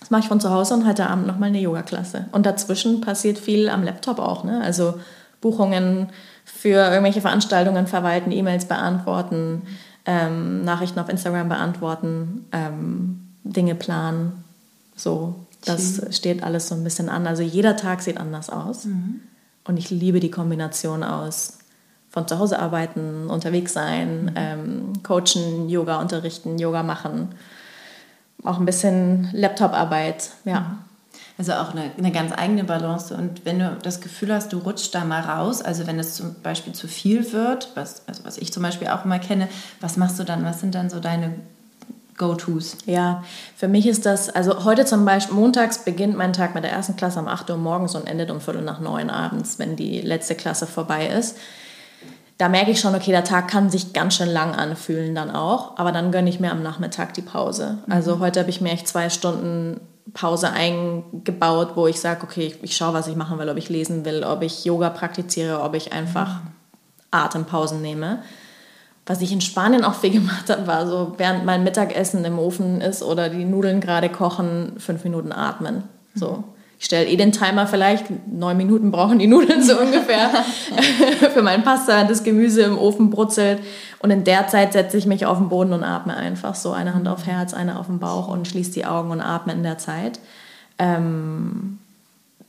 das 0.07 0.11
mache 0.11 0.21
ich 0.21 0.29
von 0.29 0.39
zu 0.39 0.51
Hause 0.51 0.73
und 0.73 0.87
heute 0.87 1.09
Abend 1.09 1.27
nochmal 1.27 1.49
eine 1.49 1.59
Yoga-Klasse. 1.59 2.27
Und 2.31 2.45
dazwischen 2.45 3.01
passiert 3.01 3.37
viel 3.37 3.67
am 3.67 3.83
Laptop 3.83 4.19
auch. 4.19 4.45
Ne? 4.45 4.61
Also 4.63 4.93
Buchungen 5.41 6.07
für 6.45 6.77
irgendwelche 6.89 7.19
Veranstaltungen 7.19 7.87
verwalten, 7.87 8.31
E-Mails 8.31 8.69
beantworten, 8.69 9.63
ähm, 10.05 10.63
Nachrichten 10.63 10.97
auf 10.99 11.09
Instagram 11.09 11.49
beantworten, 11.49 12.45
ähm, 12.53 13.19
Dinge 13.43 13.75
planen. 13.75 14.45
So, 14.95 15.35
das 15.65 15.97
Schön. 15.97 16.13
steht 16.13 16.43
alles 16.43 16.69
so 16.69 16.75
ein 16.75 16.85
bisschen 16.85 17.09
an. 17.09 17.27
Also 17.27 17.43
jeder 17.43 17.75
Tag 17.75 18.01
sieht 18.01 18.17
anders 18.17 18.49
aus. 18.49 18.85
Mhm. 18.85 19.19
Und 19.65 19.75
ich 19.75 19.89
liebe 19.89 20.21
die 20.21 20.31
Kombination 20.31 21.03
aus 21.03 21.57
von 22.09 22.25
zu 22.29 22.39
Hause 22.39 22.59
arbeiten, 22.59 23.29
unterwegs 23.29 23.73
sein, 23.73 24.23
mhm. 24.23 24.31
ähm, 24.35 24.93
coachen, 25.03 25.67
Yoga 25.67 25.99
unterrichten, 25.99 26.57
Yoga 26.57 26.81
machen 26.81 27.35
auch 28.43 28.59
ein 28.59 28.65
bisschen 28.65 29.29
Laptop-Arbeit, 29.33 30.31
ja. 30.45 30.77
Also 31.39 31.53
auch 31.53 31.71
eine, 31.71 31.91
eine 31.97 32.11
ganz 32.11 32.31
eigene 32.35 32.63
Balance. 32.63 33.15
Und 33.15 33.45
wenn 33.45 33.59
du 33.59 33.77
das 33.83 34.01
Gefühl 34.01 34.33
hast, 34.33 34.53
du 34.53 34.57
rutschst 34.57 34.93
da 34.95 35.05
mal 35.05 35.21
raus, 35.21 35.61
also 35.61 35.85
wenn 35.85 35.99
es 35.99 36.15
zum 36.15 36.35
Beispiel 36.41 36.73
zu 36.73 36.87
viel 36.87 37.31
wird, 37.31 37.69
was, 37.75 38.07
also 38.07 38.25
was 38.25 38.39
ich 38.39 38.51
zum 38.51 38.63
Beispiel 38.63 38.87
auch 38.87 39.05
immer 39.05 39.19
kenne, 39.19 39.47
was 39.79 39.97
machst 39.97 40.17
du 40.17 40.23
dann? 40.23 40.43
Was 40.43 40.61
sind 40.61 40.73
dann 40.73 40.89
so 40.89 40.99
deine 40.99 41.35
Go-Tos? 42.17 42.77
Ja, 42.87 43.23
für 43.55 43.67
mich 43.67 43.85
ist 43.85 44.07
das, 44.07 44.29
also 44.29 44.65
heute 44.65 44.85
zum 44.85 45.05
Beispiel, 45.05 45.35
montags 45.35 45.85
beginnt 45.85 46.17
mein 46.17 46.33
Tag 46.33 46.55
mit 46.55 46.63
der 46.63 46.71
ersten 46.71 46.95
Klasse 46.95 47.19
um 47.19 47.27
8 47.27 47.51
Uhr 47.51 47.57
morgens 47.57 47.93
und 47.93 48.07
endet 48.07 48.31
um 48.31 48.41
Viertel 48.41 48.63
nach 48.63 48.79
neun 48.79 49.11
abends, 49.11 49.59
wenn 49.59 49.75
die 49.75 50.01
letzte 50.01 50.33
Klasse 50.33 50.65
vorbei 50.65 51.07
ist 51.07 51.37
da 52.37 52.49
merke 52.49 52.71
ich 52.71 52.79
schon, 52.79 52.93
okay, 52.93 53.11
der 53.11 53.23
Tag 53.23 53.47
kann 53.47 53.69
sich 53.69 53.93
ganz 53.93 54.15
schön 54.15 54.29
lang 54.29 54.53
anfühlen 54.53 55.15
dann 55.15 55.31
auch, 55.31 55.77
aber 55.77 55.91
dann 55.91 56.11
gönne 56.11 56.29
ich 56.29 56.39
mir 56.39 56.51
am 56.51 56.61
Nachmittag 56.61 57.13
die 57.13 57.21
Pause. 57.21 57.79
Mhm. 57.85 57.93
Also 57.93 58.19
heute 58.19 58.41
habe 58.41 58.49
ich 58.49 58.61
mir 58.61 58.71
echt 58.71 58.87
zwei 58.87 59.09
Stunden 59.09 59.79
Pause 60.13 60.51
eingebaut, 60.51 61.71
wo 61.75 61.87
ich 61.87 61.99
sage, 61.99 62.23
okay, 62.23 62.47
ich, 62.47 62.63
ich 62.63 62.77
schaue, 62.77 62.93
was 62.93 63.07
ich 63.07 63.15
machen 63.15 63.39
will, 63.39 63.49
ob 63.49 63.57
ich 63.57 63.69
lesen 63.69 64.05
will, 64.05 64.23
ob 64.23 64.41
ich 64.41 64.65
Yoga 64.65 64.89
praktiziere, 64.89 65.61
ob 65.61 65.73
ich 65.73 65.93
einfach 65.93 66.41
mhm. 66.41 66.49
Atempausen 67.11 67.81
nehme. 67.81 68.19
Was 69.05 69.21
ich 69.21 69.31
in 69.31 69.41
Spanien 69.41 69.83
auch 69.83 69.95
viel 69.95 70.11
gemacht 70.19 70.49
habe, 70.49 70.67
war 70.67 70.85
so, 70.85 71.15
während 71.17 71.43
mein 71.45 71.63
Mittagessen 71.63 72.23
im 72.23 72.37
Ofen 72.37 72.81
ist 72.81 73.01
oder 73.01 73.29
die 73.29 73.45
Nudeln 73.45 73.81
gerade 73.81 74.09
kochen, 74.09 74.73
fünf 74.77 75.03
Minuten 75.03 75.31
atmen. 75.31 75.83
So. 76.13 76.43
Ich 76.79 76.85
stelle 76.85 77.07
eh 77.07 77.15
den 77.15 77.31
Timer 77.31 77.65
vielleicht, 77.65 78.05
neun 78.27 78.55
Minuten 78.55 78.91
brauchen 78.91 79.17
die 79.17 79.25
Nudeln 79.25 79.63
so 79.63 79.79
ungefähr 79.79 80.29
für 81.33 81.41
meinen 81.41 81.63
Pasta, 81.63 82.03
das 82.03 82.23
Gemüse 82.23 82.61
im 82.61 82.77
Ofen 82.77 83.09
brutzelt 83.09 83.59
und 83.99 84.11
in 84.11 84.23
der 84.23 84.47
Zeit 84.47 84.73
setze 84.73 84.97
ich 84.97 85.05
mich 85.05 85.25
auf 85.25 85.39
den 85.39 85.49
Boden 85.49 85.73
und 85.73 85.83
atme 85.83 86.15
einfach 86.15 86.53
so 86.53 86.71
eine 86.71 86.93
Hand 86.93 87.07
auf 87.07 87.25
Herz, 87.25 87.53
eine 87.53 87.79
auf 87.79 87.87
den 87.87 87.99
Bauch 87.99 88.27
und 88.27 88.47
schließe 88.47 88.71
die 88.71 88.85
Augen 88.85 89.09
und 89.09 89.21
atme 89.21 89.53
in 89.53 89.63
der 89.63 89.79
Zeit. 89.79 90.19
Ähm, 90.77 91.79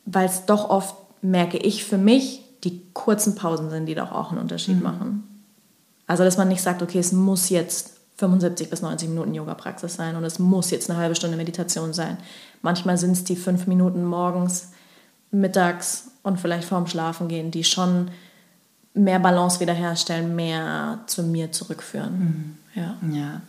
Weil 0.05 0.27
es 0.27 0.45
doch 0.45 0.69
oft, 0.69 0.95
merke 1.23 1.57
ich 1.57 1.85
für 1.85 1.99
mich, 1.99 2.43
die 2.65 2.83
kurzen 2.93 3.35
Pausen 3.35 3.71
sind, 3.71 3.87
die 3.87 3.95
doch 3.95 4.13
auch 4.13 4.31
einen 4.31 4.41
Unterschied 4.41 4.77
mhm. 4.77 4.83
machen. 4.83 5.45
Also 6.07 6.25
dass 6.25 6.37
man 6.37 6.49
nicht 6.49 6.63
sagt, 6.63 6.83
okay, 6.83 6.99
es 6.99 7.13
muss 7.13 7.49
jetzt 7.49 7.98
75 8.19 8.69
bis 8.69 8.83
90 8.83 9.09
Minuten 9.09 9.33
Yoga-Praxis 9.33 9.95
sein 9.95 10.17
und 10.17 10.25
es 10.25 10.39
muss 10.39 10.71
jetzt 10.71 10.91
eine 10.91 10.99
halbe 10.99 11.15
Stunde 11.15 11.37
Meditation 11.37 11.93
sein. 11.93 12.19
Manchmal 12.63 12.99
sind 12.99 13.13
es 13.13 13.25
die 13.25 13.37
fünf 13.37 13.67
Minuten 13.67 14.05
morgens, 14.05 14.73
mittags 15.31 16.11
und 16.23 16.41
vielleicht 16.41 16.69
vorm 16.69 16.87
Schlafen 16.87 17.29
gehen, 17.29 17.51
die 17.51 17.65
schon 17.65 18.11
mehr 18.93 19.21
Balance 19.21 19.61
wiederherstellen, 19.61 20.35
mehr 20.35 21.01
zu 21.07 21.23
mir 21.23 21.53
zurückführen. 21.53 22.59
Mhm. 22.75 22.81
Ja. 22.81 22.97
ja, 23.11 23.41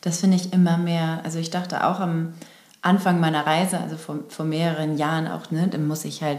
das 0.00 0.20
finde 0.20 0.36
ich 0.36 0.52
immer 0.52 0.76
mehr. 0.76 1.20
Also 1.24 1.38
ich 1.38 1.50
dachte 1.50 1.86
auch 1.86 2.00
am 2.00 2.34
Anfang 2.82 3.20
meiner 3.20 3.46
Reise, 3.46 3.78
also 3.78 3.96
vor, 3.96 4.20
vor 4.28 4.44
mehreren 4.44 4.96
Jahren 4.96 5.28
auch, 5.28 5.50
ne, 5.50 5.68
dann 5.68 5.86
muss 5.86 6.04
ich 6.04 6.22
halt 6.22 6.38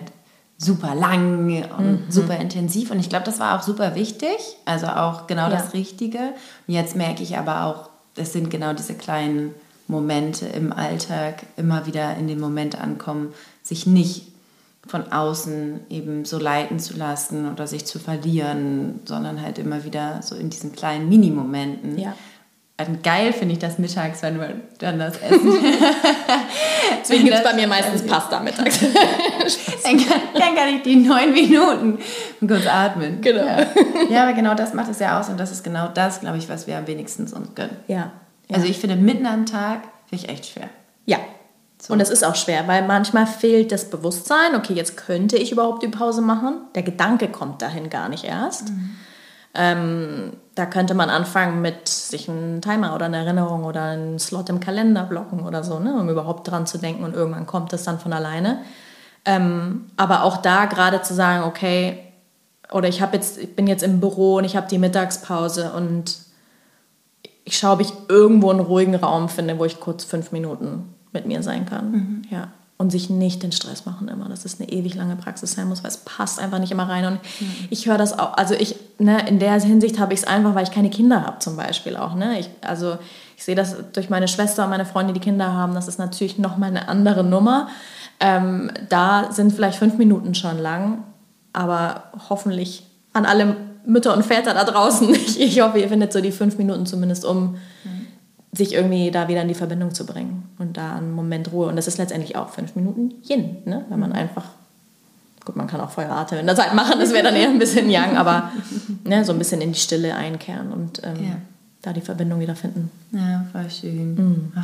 super 0.62 0.94
lang 0.94 1.48
und 1.78 1.86
mhm. 1.86 2.12
super 2.12 2.38
intensiv. 2.38 2.92
Und 2.92 3.00
ich 3.00 3.10
glaube, 3.10 3.26
das 3.26 3.40
war 3.40 3.58
auch 3.58 3.64
super 3.64 3.96
wichtig. 3.96 4.38
Also 4.66 4.88
auch 4.88 5.28
genau 5.28 5.44
ja. 5.44 5.50
das 5.50 5.74
Richtige. 5.74 6.20
Und 6.68 6.74
jetzt 6.74 6.96
merke 6.96 7.24
ich 7.24 7.38
aber 7.38 7.66
auch, 7.66 7.90
das 8.14 8.34
sind 8.34 8.50
genau 8.50 8.74
diese 8.74 8.94
kleinen 8.94 9.56
Momente 9.88 10.46
im 10.46 10.72
Alltag, 10.72 11.44
immer 11.58 11.88
wieder 11.88 12.16
in 12.16 12.28
den 12.28 12.40
Moment 12.40 12.80
ankommen, 12.80 13.34
sich 13.64 13.88
nicht 13.88 14.28
von 14.88 15.12
außen 15.12 15.82
eben 15.90 16.26
so 16.26 16.38
leiten 16.38 16.80
zu 16.80 16.96
lassen 16.96 17.52
oder 17.52 17.68
sich 17.68 17.86
zu 17.86 18.00
verlieren, 18.00 19.00
sondern 19.06 19.42
halt 19.42 19.58
immer 19.60 19.84
wieder 19.84 20.22
so 20.22 20.36
in 20.36 20.50
diesen 20.50 20.72
kleinen 20.72 21.08
Mini-Momenten 21.10 21.98
ja. 21.98 22.16
Und 22.88 23.04
geil 23.04 23.32
finde 23.32 23.54
ich 23.54 23.60
das 23.60 23.78
mittags, 23.78 24.24
wenn 24.24 24.40
wir 24.40 24.56
dann 24.80 24.98
das 24.98 25.18
essen. 25.18 25.54
Deswegen 27.02 27.26
gibt 27.26 27.38
es 27.38 27.44
bei 27.44 27.54
mir 27.54 27.68
meistens 27.68 28.06
Pasta 28.06 28.40
mittags. 28.40 28.80
dann, 29.84 29.98
kann, 29.98 30.22
dann, 30.34 30.56
kann, 30.56 30.76
ich 30.76 30.82
die 30.82 30.96
neun 30.96 31.32
Minuten 31.32 32.00
kurz 32.40 32.66
atmen. 32.66 33.22
Genau. 33.22 33.46
Ja. 33.46 33.68
ja. 34.10 34.24
aber 34.24 34.34
genau 34.34 34.56
das 34.56 34.74
macht 34.74 34.90
es 34.90 35.00
ja 35.00 35.20
aus 35.20 35.30
und 35.30 35.40
das 35.40 35.52
ist 35.52 35.64
genau 35.64 35.90
das, 35.90 36.22
glaube 36.22 36.38
ich, 36.38 36.50
was 36.50 36.66
wir 36.66 36.78
am 36.78 36.88
wenigsten 36.88 37.24
uns 37.24 37.56
gönnen. 37.56 37.78
Ja. 37.88 38.12
ja. 38.48 38.56
Also 38.56 38.68
ich 38.68 38.80
finde, 38.80 38.96
mitten 38.96 39.28
am 39.28 39.46
Tag 39.46 39.84
finde 40.10 40.26
ich 40.26 40.30
echt 40.30 40.48
schwer. 40.48 40.70
Ja. 41.06 41.18
So. 41.80 41.94
Und 41.94 42.00
es 42.00 42.10
ist 42.10 42.24
auch 42.24 42.36
schwer, 42.36 42.68
weil 42.68 42.86
manchmal 42.88 43.28
fehlt 43.28 43.72
das 43.72 43.90
Bewusstsein, 43.90 44.56
okay, 44.56 44.74
jetzt 44.74 44.98
könnte 44.98 45.38
ich 45.38 45.52
überhaupt 45.52 45.84
die 45.84 45.88
Pause 45.88 46.22
machen. 46.22 46.56
Der 46.76 46.84
Gedanke 46.84 47.28
kommt 47.28 47.62
dahin 47.62 47.90
gar 47.90 48.10
nicht 48.10 48.24
erst. 48.24 48.70
Mhm. 48.70 48.92
Ähm, 49.54 50.34
da 50.56 50.66
könnte 50.66 50.94
man 50.94 51.10
anfangen 51.10 51.62
mit 51.62 51.88
sich 51.88 52.30
einen 52.30 52.62
Timer 52.62 52.96
oder 52.96 53.06
eine 53.06 53.18
Erinnerung 53.18 53.64
oder 53.64 53.84
einen 53.84 54.20
Slot 54.20 54.50
im 54.50 54.60
Kalender 54.60 55.04
blocken 55.04 55.42
oder 55.46 55.64
so, 55.64 55.80
ne, 55.80 55.94
um 55.94 56.10
überhaupt 56.10 56.50
dran 56.50 56.66
zu 56.66 56.78
denken 56.78 57.04
und 57.04 57.16
irgendwann 57.16 57.46
kommt 57.46 57.74
es 57.74 57.84
dann 57.84 58.00
von 58.00 58.14
alleine. 58.14 58.60
Ähm, 59.26 59.92
aber 59.98 60.24
auch 60.24 60.38
da 60.38 60.66
gerade 60.66 61.02
zu 61.02 61.14
sagen, 61.14 61.44
okay, 61.44 62.00
oder 62.72 62.88
ich 62.88 63.02
habe 63.02 63.16
jetzt, 63.18 63.38
ich 63.38 63.56
bin 63.56 63.68
jetzt 63.68 63.84
im 63.84 64.00
Büro 64.00 64.38
und 64.38 64.46
ich 64.46 64.56
habe 64.56 64.68
die 64.68 64.78
Mittagspause 64.78 65.74
und 65.74 66.20
ich 67.44 67.58
schaue, 67.58 67.74
ob 67.74 67.82
ich 67.82 67.92
irgendwo 68.08 68.50
einen 68.52 68.62
ruhigen 68.62 68.96
Raum 68.96 69.28
finde, 69.28 69.60
wo 69.60 69.66
ich 69.66 69.80
kurz 69.80 70.06
fünf 70.06 70.32
Minuten 70.32 70.96
mit 71.12 71.26
mir 71.26 71.44
sein 71.44 71.66
kann. 71.66 71.92
Mhm. 71.92 72.22
Ja 72.30 72.48
und 72.82 72.90
sich 72.90 73.12
nicht 73.12 73.44
den 73.44 73.52
Stress 73.52 73.86
machen 73.86 74.08
immer, 74.08 74.28
dass 74.28 74.44
es 74.44 74.60
eine 74.60 74.68
ewig 74.72 74.96
lange 74.96 75.16
Praxis 75.16 75.54
sein 75.54 75.70
muss, 75.70 75.84
weil 75.84 75.92
es 75.92 75.98
passt 75.98 76.40
einfach 76.40 76.58
nicht 76.58 76.72
immer 76.72 76.90
rein. 76.90 77.06
Und 77.06 77.14
mhm. 77.40 77.68
ich 77.70 77.86
höre 77.86 78.00
das 78.00 78.18
auch, 78.18 78.36
also 78.38 78.56
ich, 78.56 78.76
ne, 78.98 79.28
in 79.28 79.38
der 79.38 79.54
Hinsicht 79.62 80.00
habe 80.00 80.16
ich 80.16 80.22
es 80.22 80.28
einfach, 80.28 80.56
weil 80.56 80.64
ich 80.64 80.72
keine 80.72 80.90
Kinder 80.90 81.24
habe 81.24 81.38
zum 81.38 81.56
Beispiel 81.56 81.96
auch. 81.96 82.16
Ne? 82.16 82.40
Ich, 82.40 82.50
also 82.62 82.98
ich 83.38 83.44
sehe 83.44 83.54
das 83.54 83.76
durch 83.94 84.10
meine 84.10 84.28
Schwester 84.28 84.64
und 84.64 84.72
meine 84.72 84.86
Freunde, 84.86 85.14
die 85.14 85.20
Kinder 85.20 85.54
haben, 85.54 85.76
das 85.76 85.88
ist 85.88 86.00
natürlich 86.00 86.40
nochmal 86.40 86.70
eine 86.70 86.88
andere 86.90 87.24
Nummer. 87.24 87.68
Ähm, 88.20 88.72
da 88.90 89.32
sind 89.32 89.54
vielleicht 89.54 89.78
fünf 89.78 90.00
Minuten 90.00 90.34
schon 90.34 90.58
lang, 90.58 91.04
aber 91.54 92.06
hoffentlich 92.30 92.84
an 93.14 93.28
alle 93.28 93.58
Mütter 93.86 94.16
und 94.16 94.26
Väter 94.26 94.56
da 94.56 94.64
draußen. 94.64 95.08
Ich, 95.14 95.40
ich 95.40 95.62
hoffe, 95.62 95.78
ihr 95.78 95.88
findet 95.88 96.14
so 96.14 96.20
die 96.20 96.32
fünf 96.32 96.58
Minuten 96.58 96.88
zumindest 96.88 97.26
um. 97.26 97.58
Mhm 97.84 98.01
sich 98.54 98.74
irgendwie 98.74 99.12
da 99.12 99.28
wieder 99.28 99.42
in 99.42 99.48
die 99.48 99.54
Verbindung 99.54 99.94
zu 99.94 100.06
bringen 100.06 100.50
und 100.60 100.78
da 100.78 100.96
einen 100.96 101.14
Moment 101.14 101.52
Ruhe. 101.52 101.68
Und 101.68 101.78
das 101.78 101.88
ist 101.88 101.98
letztendlich 101.98 102.36
auch 102.36 102.50
fünf 102.50 102.76
Minuten 102.76 103.14
Yin, 103.28 103.58
ne? 103.66 103.86
wenn 103.90 104.00
man 104.00 104.12
einfach, 104.12 104.46
gut, 105.46 105.56
man 105.56 105.68
kann 105.68 105.80
auch 105.80 105.92
Feuerate 105.92 106.36
in 106.36 106.46
der 106.46 106.56
Zeit 106.56 106.74
machen, 106.74 107.00
das 107.00 107.14
wäre 107.14 107.24
dann 107.24 107.36
eher 107.36 107.50
ein 107.50 107.60
bisschen 107.60 107.90
Yang, 107.90 108.18
aber 108.18 108.52
ne, 109.06 109.24
so 109.24 109.32
ein 109.32 109.40
bisschen 109.40 109.62
in 109.62 109.72
die 109.72 109.80
Stille 109.80 110.16
einkehren 110.16 110.74
und 110.74 111.02
ähm, 111.04 111.24
ja. 111.24 111.36
da 111.82 111.94
die 111.94 112.02
Verbindung 112.02 112.42
wieder 112.42 112.56
finden. 112.56 112.92
Ja, 113.12 113.46
voll 113.54 113.70
schön. 113.70 114.16
Mhm. 114.16 114.52
Oh, 114.56 114.60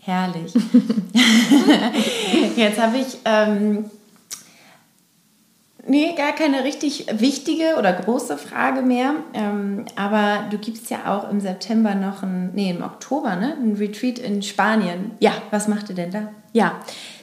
herrlich. 0.00 0.52
Jetzt 2.56 2.80
habe 2.80 2.98
ich 2.98 3.18
ähm, 3.24 3.84
Nee, 5.88 6.14
gar 6.16 6.32
keine 6.32 6.64
richtig 6.64 7.06
wichtige 7.12 7.76
oder 7.78 7.92
große 7.94 8.36
Frage 8.36 8.82
mehr. 8.82 9.14
Ähm, 9.32 9.86
aber 9.96 10.44
du 10.50 10.58
gibst 10.58 10.90
ja 10.90 10.98
auch 11.06 11.30
im 11.30 11.40
September 11.40 11.94
noch 11.94 12.22
ein, 12.22 12.50
nee, 12.54 12.70
im 12.70 12.82
Oktober, 12.82 13.36
ne? 13.36 13.56
Ein 13.60 13.76
Retreat 13.76 14.18
in 14.18 14.42
Spanien. 14.42 15.12
Ja. 15.18 15.32
Was 15.50 15.66
macht 15.66 15.88
ihr 15.88 15.94
denn 15.94 16.10
da? 16.10 16.28
Ja. 16.52 16.80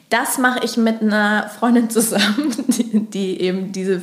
Das 0.10 0.38
mache 0.38 0.64
ich 0.64 0.78
mit 0.78 1.02
einer 1.02 1.50
Freundin 1.50 1.90
zusammen, 1.90 2.54
die, 2.68 3.00
die, 3.10 3.42
eben 3.42 3.72
diese, 3.72 4.02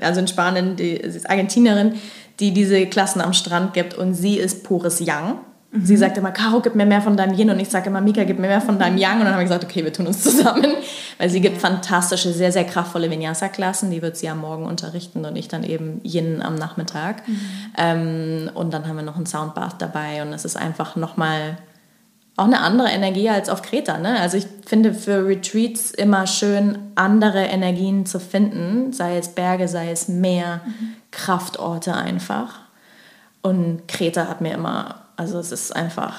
also 0.00 0.20
in 0.20 0.28
Spanien, 0.28 0.76
die, 0.76 1.00
sie 1.04 1.16
ist 1.16 1.30
Argentinerin, 1.30 1.94
die 2.40 2.52
diese 2.52 2.86
Klassen 2.86 3.20
am 3.20 3.32
Strand 3.32 3.72
gibt 3.74 3.94
und 3.94 4.14
sie 4.14 4.36
ist 4.36 4.64
pures 4.64 5.00
Yang. 5.00 5.38
Mhm. 5.74 5.84
Sie 5.84 5.96
sagt 5.96 6.16
immer, 6.16 6.30
Caro, 6.30 6.60
gib 6.60 6.76
mir 6.76 6.86
mehr 6.86 7.02
von 7.02 7.16
deinem 7.16 7.36
Yin 7.36 7.50
und 7.50 7.58
ich 7.58 7.68
sage 7.68 7.90
immer, 7.90 8.00
Mika, 8.00 8.22
gib 8.24 8.38
mir 8.38 8.46
mehr 8.46 8.60
von 8.60 8.78
deinem 8.78 8.96
Yang. 8.96 9.18
Und 9.18 9.24
dann 9.24 9.32
habe 9.32 9.42
ich 9.42 9.48
gesagt, 9.48 9.64
okay, 9.64 9.84
wir 9.84 9.92
tun 9.92 10.06
uns 10.06 10.22
zusammen, 10.22 10.66
weil 11.18 11.28
sie 11.28 11.40
gibt 11.40 11.60
fantastische, 11.60 12.32
sehr, 12.32 12.52
sehr 12.52 12.64
kraftvolle 12.64 13.10
Vinyasa-Klassen. 13.10 13.90
Die 13.90 14.00
wird 14.00 14.16
sie 14.16 14.28
am 14.28 14.40
Morgen 14.40 14.66
unterrichten 14.66 15.24
und 15.24 15.36
ich 15.36 15.48
dann 15.48 15.64
eben 15.64 16.00
Yin 16.04 16.42
am 16.42 16.54
Nachmittag. 16.54 17.26
Mhm. 17.26 17.40
Ähm, 17.76 18.50
und 18.54 18.72
dann 18.72 18.86
haben 18.86 18.96
wir 18.96 19.02
noch 19.02 19.16
ein 19.16 19.26
Soundbath 19.26 19.82
dabei 19.82 20.22
und 20.22 20.32
es 20.32 20.44
ist 20.44 20.56
einfach 20.56 20.94
nochmal 20.94 21.58
auch 22.36 22.46
eine 22.46 22.60
andere 22.60 22.88
Energie 22.88 23.28
als 23.28 23.48
auf 23.48 23.62
Kreta. 23.62 23.98
Ne? 23.98 24.18
Also 24.20 24.36
ich 24.36 24.46
finde 24.66 24.92
für 24.92 25.26
Retreats 25.26 25.92
immer 25.92 26.26
schön, 26.26 26.78
andere 26.96 27.44
Energien 27.44 28.06
zu 28.06 28.18
finden, 28.18 28.92
sei 28.92 29.18
es 29.18 29.28
Berge, 29.28 29.68
sei 29.68 29.90
es 29.90 30.08
Meer, 30.08 30.60
mhm. 30.64 30.96
Kraftorte 31.10 31.94
einfach. 31.94 32.60
Und 33.42 33.86
Kreta 33.86 34.26
hat 34.26 34.40
mir 34.40 34.54
immer, 34.54 35.03
also 35.16 35.38
es 35.38 35.52
ist 35.52 35.74
einfach, 35.74 36.14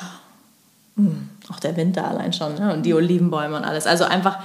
hm, 0.96 1.30
auch 1.52 1.60
der 1.60 1.76
Winter 1.78 2.08
allein 2.08 2.34
schon 2.34 2.56
ne? 2.56 2.74
und 2.74 2.84
die 2.84 2.94
Olivenbäume 2.94 3.56
und 3.58 3.64
alles. 3.64 3.88
Also 3.88 4.06
einfach 4.06 4.40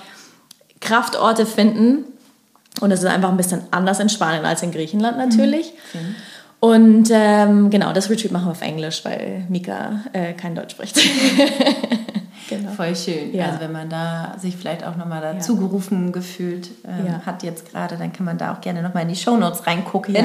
Kraftorte 0.81 1.47
finden 1.47 2.05
und 2.81 2.91
es 2.91 3.01
ist 3.01 3.07
einfach 3.07 3.31
ein 3.31 3.37
bisschen 3.37 3.63
anders 3.71 4.01
in 4.01 4.09
Spanien 4.09 4.45
als 4.45 4.63
in 4.63 4.73
Griechenland 4.73 5.19
natürlich. 5.19 5.73
Mhm. 5.93 6.15
Und 6.61 7.09
ähm, 7.11 7.71
genau, 7.71 7.93
das 7.93 8.11
Retreat 8.11 8.33
machen 8.33 8.47
wir 8.47 8.51
auf 8.51 8.61
Englisch, 8.61 9.03
weil 9.05 9.47
Mika 9.49 10.05
äh, 10.13 10.35
kein 10.35 10.55
Deutsch 10.55 10.73
spricht. 10.73 10.99
Genau. 12.51 12.73
Voll 12.73 12.97
schön. 12.97 13.33
Ja. 13.33 13.47
Also 13.47 13.61
wenn 13.61 13.71
man 13.71 13.89
da 13.89 14.35
sich 14.39 14.57
vielleicht 14.57 14.85
auch 14.85 14.97
nochmal 14.97 15.21
dazu 15.21 15.55
ja. 15.55 15.61
gerufen 15.61 16.11
gefühlt 16.11 16.69
ähm, 16.85 17.07
ja. 17.07 17.23
hat 17.25 17.45
jetzt 17.45 17.71
gerade, 17.71 17.97
dann 17.97 18.13
kann 18.13 18.27
man 18.27 18.39
da 18.39 18.53
auch 18.53 18.61
gerne 18.61 18.83
nochmal 18.83 19.05
in 19.05 19.09
die 19.09 19.17
Shownotes 19.17 19.69
reingucken. 19.69 20.17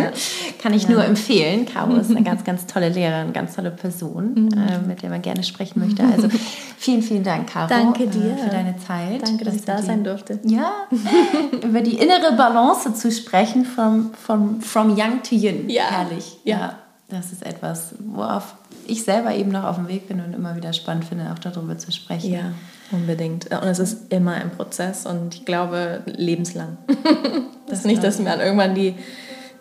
Kann 0.61 0.73
ich 0.73 0.89
nur 0.89 1.05
empfehlen. 1.05 1.67
Caro 1.67 1.93
ist 1.95 2.09
eine 2.09 2.23
ganz, 2.23 2.43
ganz 2.43 2.65
tolle 2.65 2.89
Lehrerin, 2.89 3.31
ganz 3.31 3.55
tolle 3.55 3.69
Person, 3.69 4.33
mhm. 4.33 4.53
äh, 4.53 4.79
mit 4.79 5.03
der 5.03 5.11
man 5.11 5.21
gerne 5.21 5.43
sprechen 5.43 5.79
möchte. 5.79 6.03
Also 6.03 6.29
vielen, 6.77 7.03
vielen 7.03 7.23
Dank, 7.23 7.47
Caro. 7.47 7.67
Danke 7.67 8.07
dir. 8.07 8.31
Äh, 8.31 8.37
für 8.37 8.49
deine 8.49 8.75
Zeit. 8.77 9.21
Danke, 9.21 9.45
dass, 9.45 9.53
dass 9.53 9.55
ich 9.55 9.65
da 9.65 9.81
sein 9.83 10.03
durfte. 10.03 10.39
Ja, 10.43 10.71
über 11.63 11.81
die 11.81 11.95
innere 11.95 12.35
Balance 12.35 12.91
zu 12.95 13.11
sprechen, 13.11 13.65
from, 13.65 14.11
from, 14.13 14.61
from 14.61 14.97
young 14.97 15.21
to 15.21 15.35
yin. 15.35 15.69
Ja. 15.69 15.83
Herrlich. 15.91 16.37
ja. 16.43 16.75
Das 17.07 17.31
ist 17.31 17.45
etwas, 17.45 17.93
worauf 17.99 18.55
ich 18.87 19.03
selber 19.03 19.33
eben 19.33 19.51
noch 19.51 19.63
auf 19.63 19.75
dem 19.75 19.87
Weg 19.87 20.07
bin 20.07 20.21
und 20.21 20.33
immer 20.33 20.55
wieder 20.55 20.73
spannend 20.73 21.05
finde, 21.05 21.31
auch 21.31 21.39
darüber 21.39 21.77
zu 21.77 21.91
sprechen. 21.91 22.31
Ja, 22.31 22.51
unbedingt. 22.91 23.45
Und 23.51 23.67
es 23.67 23.79
ist 23.79 24.11
immer 24.13 24.33
ein 24.33 24.51
Prozess 24.51 25.05
und 25.05 25.35
ich 25.35 25.45
glaube, 25.45 26.01
lebenslang. 26.05 26.77
das 27.67 27.79
ist 27.79 27.85
nicht, 27.85 28.03
dass 28.03 28.19
man 28.19 28.39
irgendwann 28.39 28.75
die, 28.75 28.95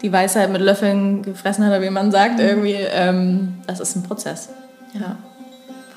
die 0.02 0.12
Weisheit 0.12 0.50
mit 0.50 0.60
Löffeln 0.60 1.22
gefressen 1.22 1.64
hat, 1.64 1.72
oder 1.72 1.82
wie 1.82 1.90
man 1.90 2.10
sagt, 2.10 2.34
mhm. 2.38 2.44
irgendwie. 2.44 2.76
Ähm, 2.90 3.54
das 3.66 3.80
ist 3.80 3.96
ein 3.96 4.02
Prozess. 4.02 4.50
Ja. 4.92 5.16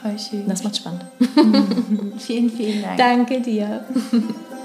Voll 0.02 0.18
schön. 0.20 0.48
Das 0.48 0.64
macht 0.64 0.78
spannend. 0.78 1.06
vielen, 2.18 2.50
vielen 2.50 2.82
Dank. 2.84 2.98
Danke 2.98 3.42
dir. 3.42 3.86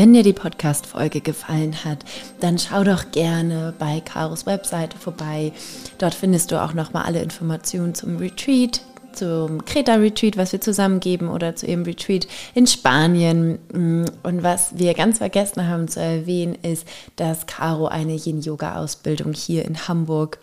Wenn 0.00 0.14
dir 0.14 0.22
die 0.22 0.32
Podcast-Folge 0.32 1.20
gefallen 1.20 1.84
hat, 1.84 2.06
dann 2.40 2.58
schau 2.58 2.84
doch 2.84 3.10
gerne 3.10 3.74
bei 3.78 4.00
Karos 4.00 4.46
Webseite 4.46 4.96
vorbei. 4.96 5.52
Dort 5.98 6.14
findest 6.14 6.50
du 6.50 6.62
auch 6.62 6.72
nochmal 6.72 7.04
alle 7.04 7.20
Informationen 7.20 7.94
zum 7.94 8.16
Retreat, 8.16 8.80
zum 9.12 9.62
Kreta-Retreat, 9.66 10.38
was 10.38 10.52
wir 10.52 10.62
zusammen 10.62 11.00
geben 11.00 11.28
oder 11.28 11.54
zu 11.54 11.66
ihrem 11.66 11.82
Retreat 11.82 12.26
in 12.54 12.66
Spanien. 12.66 13.58
Und 13.74 14.42
was 14.42 14.78
wir 14.78 14.94
ganz 14.94 15.18
vergessen 15.18 15.68
haben 15.68 15.86
zu 15.86 16.00
erwähnen, 16.00 16.54
ist, 16.62 16.88
dass 17.16 17.44
Caro 17.44 17.86
eine 17.86 18.14
Yin-Yoga-Ausbildung 18.14 19.34
hier 19.34 19.66
in 19.66 19.86
Hamburg 19.86 20.38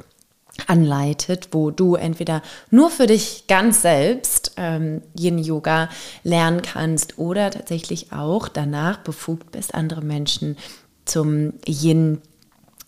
anleitet, 0.68 1.50
wo 1.52 1.72
du 1.72 1.96
entweder 1.96 2.42
nur 2.72 2.90
für 2.90 3.08
dich 3.08 3.46
ganz 3.48 3.82
selbst 3.82 4.54
ähm, 4.58 5.02
Yin-Yoga 5.18 5.90
lernen 6.24 6.62
kannst 6.62 7.18
oder 7.20 7.52
tatsächlich 7.52 8.12
auch 8.12 8.48
danach 8.48 8.98
befugt 8.98 9.52
bist, 9.52 9.76
andere 9.76 10.02
Menschen 10.02 10.58
zum 11.06 11.54
Yin 11.66 12.22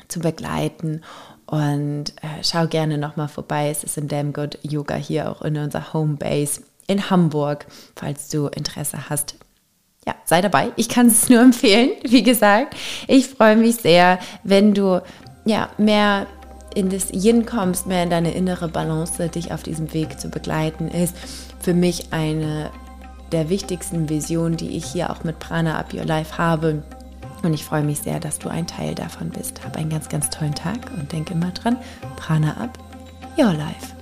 zu 0.07 0.19
begleiten. 0.19 1.01
Und 1.45 2.13
äh, 2.21 2.43
schau 2.43 2.67
gerne 2.67 2.97
nochmal 2.97 3.27
vorbei. 3.27 3.69
Es 3.69 3.83
ist 3.83 3.97
in 3.97 4.07
Damn 4.07 4.33
Good 4.33 4.59
Yoga 4.61 4.95
hier 4.95 5.31
auch 5.31 5.41
in 5.41 5.57
unserer 5.57 5.93
Homebase 5.93 6.61
in 6.87 7.09
Hamburg, 7.09 7.65
falls 7.95 8.29
du 8.29 8.47
Interesse 8.47 9.09
hast. 9.09 9.35
Ja, 10.07 10.15
sei 10.25 10.41
dabei. 10.41 10.71
Ich 10.75 10.89
kann 10.89 11.07
es 11.07 11.29
nur 11.29 11.41
empfehlen, 11.41 11.91
wie 12.03 12.23
gesagt. 12.23 12.75
Ich 13.07 13.29
freue 13.29 13.55
mich 13.55 13.77
sehr, 13.77 14.19
wenn 14.43 14.73
du 14.73 15.01
ja 15.45 15.69
mehr 15.77 16.27
in 16.75 16.89
das 16.89 17.11
Yin 17.11 17.45
kommst, 17.45 17.87
mehr 17.87 18.03
in 18.03 18.09
deine 18.09 18.31
innere 18.31 18.67
Balance, 18.67 19.29
dich 19.29 19.51
auf 19.51 19.63
diesem 19.63 19.93
Weg 19.93 20.19
zu 20.19 20.29
begleiten, 20.29 20.87
ist 20.87 21.15
für 21.59 21.73
mich 21.73 22.11
eine 22.11 22.69
der 23.31 23.49
wichtigsten 23.49 24.09
Visionen, 24.09 24.57
die 24.57 24.75
ich 24.75 24.85
hier 24.85 25.09
auch 25.09 25.23
mit 25.23 25.39
Prana 25.39 25.77
Up 25.77 25.93
Your 25.93 26.05
Life 26.05 26.37
habe. 26.37 26.83
Und 27.43 27.53
ich 27.53 27.63
freue 27.63 27.83
mich 27.83 27.99
sehr, 27.99 28.19
dass 28.19 28.39
du 28.39 28.49
ein 28.49 28.67
Teil 28.67 28.95
davon 28.95 29.29
bist. 29.29 29.63
Hab 29.63 29.77
einen 29.77 29.89
ganz, 29.89 30.09
ganz 30.09 30.29
tollen 30.29 30.55
Tag 30.55 30.91
und 30.97 31.11
denke 31.11 31.33
immer 31.33 31.51
dran, 31.51 31.77
Prana 32.17 32.57
Up 32.57 32.77
Your 33.37 33.53
Life. 33.53 33.98